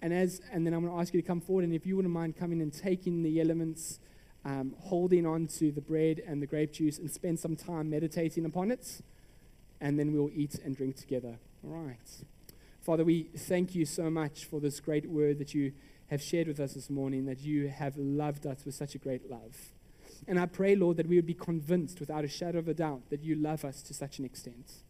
And, 0.01 0.13
as, 0.13 0.41
and 0.51 0.65
then 0.65 0.73
I'm 0.73 0.81
going 0.81 0.93
to 0.93 0.99
ask 0.99 1.13
you 1.13 1.21
to 1.21 1.27
come 1.27 1.39
forward, 1.39 1.63
and 1.63 1.73
if 1.73 1.85
you 1.85 1.95
wouldn't 1.95 2.13
mind 2.13 2.37
coming 2.37 2.61
and 2.61 2.73
taking 2.73 3.23
the 3.23 3.39
elements, 3.39 3.99
um, 4.43 4.75
holding 4.77 5.25
on 5.25 5.47
to 5.59 5.71
the 5.71 5.79
bread 5.79 6.21
and 6.27 6.41
the 6.41 6.47
grape 6.47 6.73
juice, 6.73 6.97
and 6.97 7.09
spend 7.09 7.39
some 7.39 7.55
time 7.55 7.89
meditating 7.89 8.43
upon 8.43 8.69
it, 8.71 9.01
and 9.79 9.97
then 9.97 10.13
we'll 10.13 10.31
eat 10.35 10.55
and 10.65 10.75
drink 10.75 10.97
together. 10.97 11.37
All 11.63 11.71
right. 11.71 12.25
Father, 12.81 13.05
we 13.05 13.23
thank 13.37 13.75
you 13.75 13.85
so 13.85 14.09
much 14.09 14.43
for 14.43 14.59
this 14.59 14.81
great 14.81 15.09
word 15.09 15.39
that 15.39 15.53
you 15.53 15.71
have 16.09 16.21
shared 16.21 16.47
with 16.47 16.59
us 16.59 16.73
this 16.73 16.89
morning, 16.89 17.25
that 17.27 17.39
you 17.39 17.69
have 17.69 17.95
loved 17.95 18.45
us 18.45 18.65
with 18.65 18.75
such 18.75 18.95
a 18.95 18.97
great 18.97 19.31
love. 19.31 19.72
And 20.27 20.39
I 20.39 20.45
pray, 20.45 20.75
Lord, 20.75 20.97
that 20.97 21.07
we 21.07 21.15
would 21.15 21.25
be 21.25 21.33
convinced 21.33 21.99
without 21.99 22.23
a 22.23 22.29
shadow 22.29 22.59
of 22.59 22.67
a 22.67 22.73
doubt 22.73 23.09
that 23.09 23.23
you 23.23 23.35
love 23.35 23.65
us 23.65 23.81
to 23.83 23.93
such 23.93 24.19
an 24.19 24.25
extent. 24.25 24.83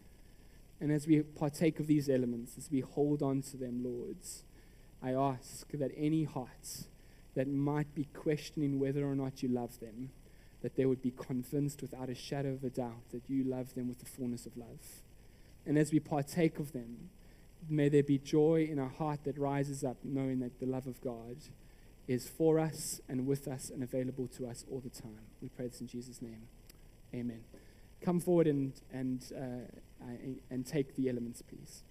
And 0.79 0.91
as 0.91 1.07
we 1.07 1.21
partake 1.21 1.79
of 1.79 1.87
these 1.87 2.09
elements, 2.09 2.57
as 2.57 2.69
we 2.69 2.81
hold 2.81 3.23
on 3.23 3.41
to 3.43 3.57
them, 3.57 3.83
Lords, 3.83 4.43
I 5.01 5.11
ask 5.11 5.69
that 5.71 5.91
any 5.97 6.23
hearts 6.23 6.87
that 7.35 7.47
might 7.47 7.93
be 7.95 8.07
questioning 8.13 8.79
whether 8.79 9.05
or 9.05 9.15
not 9.15 9.41
you 9.41 9.49
love 9.49 9.79
them, 9.79 10.11
that 10.61 10.75
they 10.75 10.85
would 10.85 11.01
be 11.01 11.11
convinced 11.11 11.81
without 11.81 12.09
a 12.09 12.15
shadow 12.15 12.53
of 12.53 12.63
a 12.63 12.69
doubt 12.69 13.09
that 13.11 13.29
you 13.29 13.43
love 13.43 13.73
them 13.75 13.87
with 13.87 13.99
the 13.99 14.05
fullness 14.05 14.45
of 14.45 14.55
love. 14.55 15.01
And 15.65 15.77
as 15.77 15.91
we 15.91 15.99
partake 15.99 16.59
of 16.59 16.73
them, 16.73 17.09
may 17.69 17.89
there 17.89 18.03
be 18.03 18.17
joy 18.17 18.67
in 18.69 18.79
our 18.79 18.89
heart 18.89 19.23
that 19.23 19.37
rises 19.37 19.83
up, 19.83 19.97
knowing 20.03 20.39
that 20.39 20.59
the 20.59 20.65
love 20.65 20.87
of 20.87 21.01
God 21.01 21.37
is 22.07 22.27
for 22.27 22.59
us 22.59 22.99
and 23.07 23.25
with 23.25 23.47
us 23.47 23.69
and 23.69 23.83
available 23.83 24.27
to 24.27 24.47
us 24.47 24.65
all 24.71 24.79
the 24.79 24.89
time. 24.89 25.25
We 25.41 25.49
pray 25.49 25.67
this 25.67 25.81
in 25.81 25.87
Jesus' 25.87 26.21
name. 26.21 26.47
Amen. 27.13 27.43
Come 28.01 28.19
forward 28.19 28.47
and, 28.47 28.73
and, 28.91 29.23
uh, 29.35 30.05
and 30.49 30.65
take 30.65 30.95
the 30.95 31.09
elements, 31.09 31.41
please. 31.41 31.83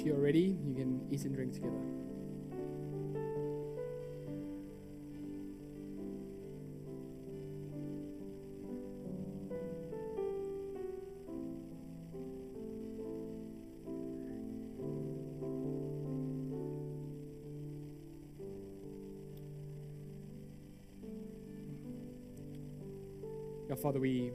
If 0.00 0.06
you're 0.06 0.16
ready, 0.16 0.56
you 0.64 0.74
can 0.74 1.06
eat 1.10 1.24
and 1.24 1.34
drink 1.34 1.52
together. 1.52 1.76
Father, 23.82 23.98
we, 23.98 24.30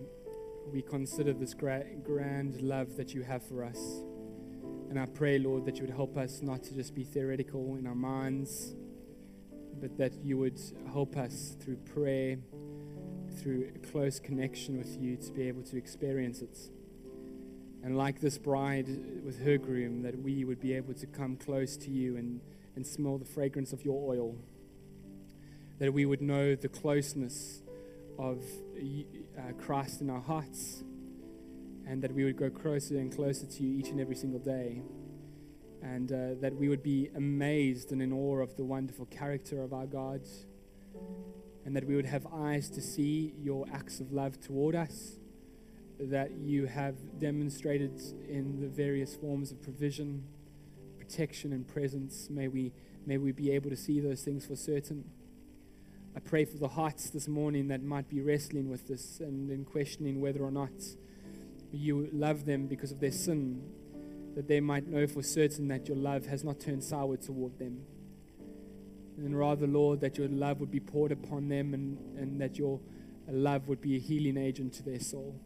we 0.73 0.81
consider 0.81 1.31
this 1.31 1.53
gra- 1.53 1.85
grand 2.03 2.61
love 2.63 2.97
that 2.97 3.13
you 3.13 3.21
have 3.21 3.43
for 3.43 3.63
us. 3.63 4.04
And 4.95 5.03
I 5.03 5.07
pray, 5.07 5.39
Lord, 5.39 5.65
that 5.65 5.75
you 5.75 5.81
would 5.81 5.93
help 5.93 6.15
us 6.15 6.41
not 6.41 6.63
to 6.63 6.73
just 6.73 6.95
be 6.95 7.03
theoretical 7.03 7.75
in 7.75 7.85
our 7.85 7.93
minds, 7.93 8.73
but 9.81 9.97
that 9.97 10.13
you 10.23 10.37
would 10.37 10.57
help 10.89 11.17
us 11.17 11.57
through 11.59 11.75
prayer, 11.93 12.37
through 13.37 13.73
a 13.75 13.87
close 13.91 14.21
connection 14.21 14.77
with 14.77 14.97
you 14.97 15.17
to 15.17 15.33
be 15.33 15.49
able 15.49 15.63
to 15.63 15.75
experience 15.75 16.41
it. 16.41 16.57
And 17.83 17.97
like 17.97 18.21
this 18.21 18.37
bride 18.37 18.87
with 19.25 19.43
her 19.43 19.57
groom, 19.57 20.01
that 20.03 20.17
we 20.17 20.45
would 20.45 20.61
be 20.61 20.71
able 20.71 20.93
to 20.93 21.05
come 21.07 21.35
close 21.35 21.75
to 21.75 21.89
you 21.89 22.15
and, 22.15 22.39
and 22.77 22.87
smell 22.87 23.17
the 23.17 23.25
fragrance 23.25 23.73
of 23.73 23.83
your 23.83 24.01
oil. 24.09 24.37
That 25.79 25.93
we 25.93 26.05
would 26.05 26.21
know 26.21 26.55
the 26.55 26.69
closeness 26.69 27.61
of 28.17 28.45
uh, 29.37 29.51
Christ 29.61 29.99
in 29.99 30.09
our 30.09 30.21
hearts, 30.21 30.85
and 31.87 32.01
that 32.01 32.11
we 32.11 32.23
would 32.23 32.35
grow 32.35 32.49
closer 32.49 32.97
and 32.97 33.15
closer 33.15 33.45
to 33.45 33.63
you 33.63 33.77
each 33.77 33.89
and 33.89 33.99
every 33.99 34.15
single 34.15 34.39
day, 34.39 34.81
and 35.81 36.11
uh, 36.11 36.41
that 36.41 36.55
we 36.55 36.67
would 36.67 36.81
be 36.81 37.09
amazed 37.15 37.91
and 37.91 38.01
in 38.01 38.11
awe 38.11 38.41
of 38.41 38.55
the 38.57 38.63
wonderful 38.63 39.05
character 39.05 39.61
of 39.61 39.73
our 39.73 39.85
God, 39.85 40.21
and 41.65 41.75
that 41.75 41.85
we 41.85 41.95
would 41.95 42.05
have 42.05 42.25
eyes 42.33 42.69
to 42.71 42.81
see 42.81 43.33
your 43.41 43.65
acts 43.71 43.99
of 43.99 44.11
love 44.11 44.39
toward 44.39 44.75
us, 44.75 45.19
that 45.99 46.31
you 46.31 46.65
have 46.65 46.95
demonstrated 47.19 48.01
in 48.27 48.59
the 48.59 48.67
various 48.67 49.15
forms 49.15 49.51
of 49.51 49.61
provision, 49.61 50.23
protection, 50.97 51.53
and 51.53 51.67
presence. 51.67 52.29
May 52.29 52.47
we, 52.47 52.73
may 53.05 53.17
we 53.17 53.31
be 53.31 53.51
able 53.51 53.69
to 53.69 53.77
see 53.77 53.99
those 53.99 54.21
things 54.21 54.45
for 54.45 54.55
certain. 54.55 55.05
I 56.15 56.19
pray 56.19 56.45
for 56.45 56.57
the 56.57 56.69
hearts 56.69 57.09
this 57.09 57.27
morning 57.27 57.67
that 57.67 57.83
might 57.83 58.09
be 58.09 58.21
wrestling 58.21 58.69
with 58.69 58.87
this 58.87 59.19
and 59.19 59.49
then 59.49 59.65
questioning 59.65 60.21
whether 60.21 60.41
or 60.41 60.51
not 60.51 60.71
you 61.71 62.09
love 62.11 62.45
them 62.45 62.67
because 62.67 62.91
of 62.91 62.99
their 62.99 63.11
sin, 63.11 63.61
that 64.35 64.47
they 64.47 64.59
might 64.59 64.87
know 64.87 65.07
for 65.07 65.21
certain 65.21 65.67
that 65.69 65.87
your 65.87 65.97
love 65.97 66.25
has 66.25 66.43
not 66.43 66.59
turned 66.59 66.83
sour 66.83 67.17
toward 67.17 67.57
them. 67.57 67.81
And 69.17 69.37
rather, 69.37 69.65
Lord, 69.65 70.01
that 70.01 70.17
your 70.17 70.27
love 70.27 70.59
would 70.59 70.71
be 70.71 70.79
poured 70.79 71.11
upon 71.11 71.47
them 71.47 71.73
and, 71.73 71.97
and 72.17 72.41
that 72.41 72.57
your 72.57 72.79
love 73.27 73.67
would 73.67 73.81
be 73.81 73.95
a 73.95 73.99
healing 73.99 74.37
agent 74.37 74.73
to 74.73 74.83
their 74.83 74.99
soul. 74.99 75.39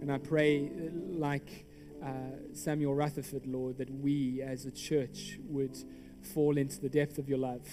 And 0.00 0.12
I 0.12 0.18
pray, 0.18 0.70
like 1.08 1.66
uh, 2.04 2.08
Samuel 2.52 2.94
Rutherford, 2.94 3.46
Lord, 3.46 3.78
that 3.78 3.90
we 3.90 4.42
as 4.42 4.66
a 4.66 4.70
church 4.70 5.38
would 5.48 5.76
fall 6.34 6.58
into 6.58 6.80
the 6.80 6.88
depth 6.88 7.18
of 7.18 7.28
your 7.28 7.38
love 7.38 7.66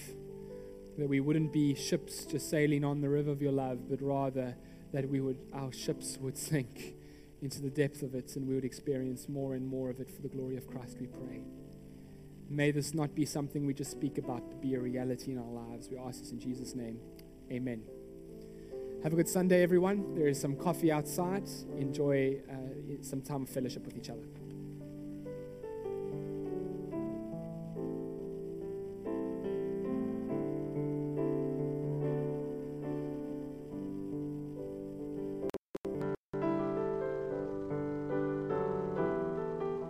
that 0.99 1.07
we 1.07 1.21
wouldn't 1.21 1.53
be 1.53 1.73
ships 1.73 2.25
just 2.25 2.49
sailing 2.49 2.83
on 2.83 2.99
the 2.99 3.07
river 3.07 3.31
of 3.31 3.41
your 3.41 3.53
love, 3.53 3.89
but 3.89 4.01
rather 4.01 4.55
that 4.91 5.07
we 5.07 5.21
would 5.21 5.37
our 5.53 5.71
ships 5.71 6.17
would 6.19 6.37
sink 6.49 6.95
into 7.41 7.61
the 7.61 7.69
depth 7.69 8.01
of 8.01 8.15
it 8.15 8.35
and 8.35 8.47
we 8.47 8.55
would 8.55 8.65
experience 8.65 9.29
more 9.29 9.55
and 9.55 9.65
more 9.65 9.89
of 9.89 9.99
it 9.99 10.09
for 10.09 10.21
the 10.21 10.27
glory 10.27 10.57
of 10.57 10.67
Christ, 10.67 10.97
we 10.99 11.07
pray. 11.07 11.41
May 12.49 12.71
this 12.71 12.93
not 12.93 13.13
be 13.15 13.25
something 13.25 13.65
we 13.65 13.73
just 13.73 13.91
speak 13.91 14.17
about, 14.17 14.49
but 14.49 14.61
be 14.61 14.73
a 14.75 14.79
reality 14.79 15.31
in 15.31 15.37
our 15.37 15.51
lives. 15.51 15.89
We 15.89 15.97
ask 15.97 16.19
this 16.21 16.31
in 16.31 16.39
Jesus' 16.39 16.75
name. 16.75 16.99
Amen. 17.51 17.83
Have 19.03 19.13
a 19.13 19.15
good 19.15 19.29
Sunday, 19.29 19.63
everyone. 19.63 20.15
There 20.15 20.27
is 20.27 20.41
some 20.41 20.55
coffee 20.55 20.91
outside. 20.91 21.47
Enjoy 21.77 22.37
uh, 22.49 22.55
some 23.01 23.21
time 23.21 23.43
of 23.43 23.49
fellowship 23.49 23.85
with 23.85 23.95
each 23.97 24.09
other. 24.09 24.25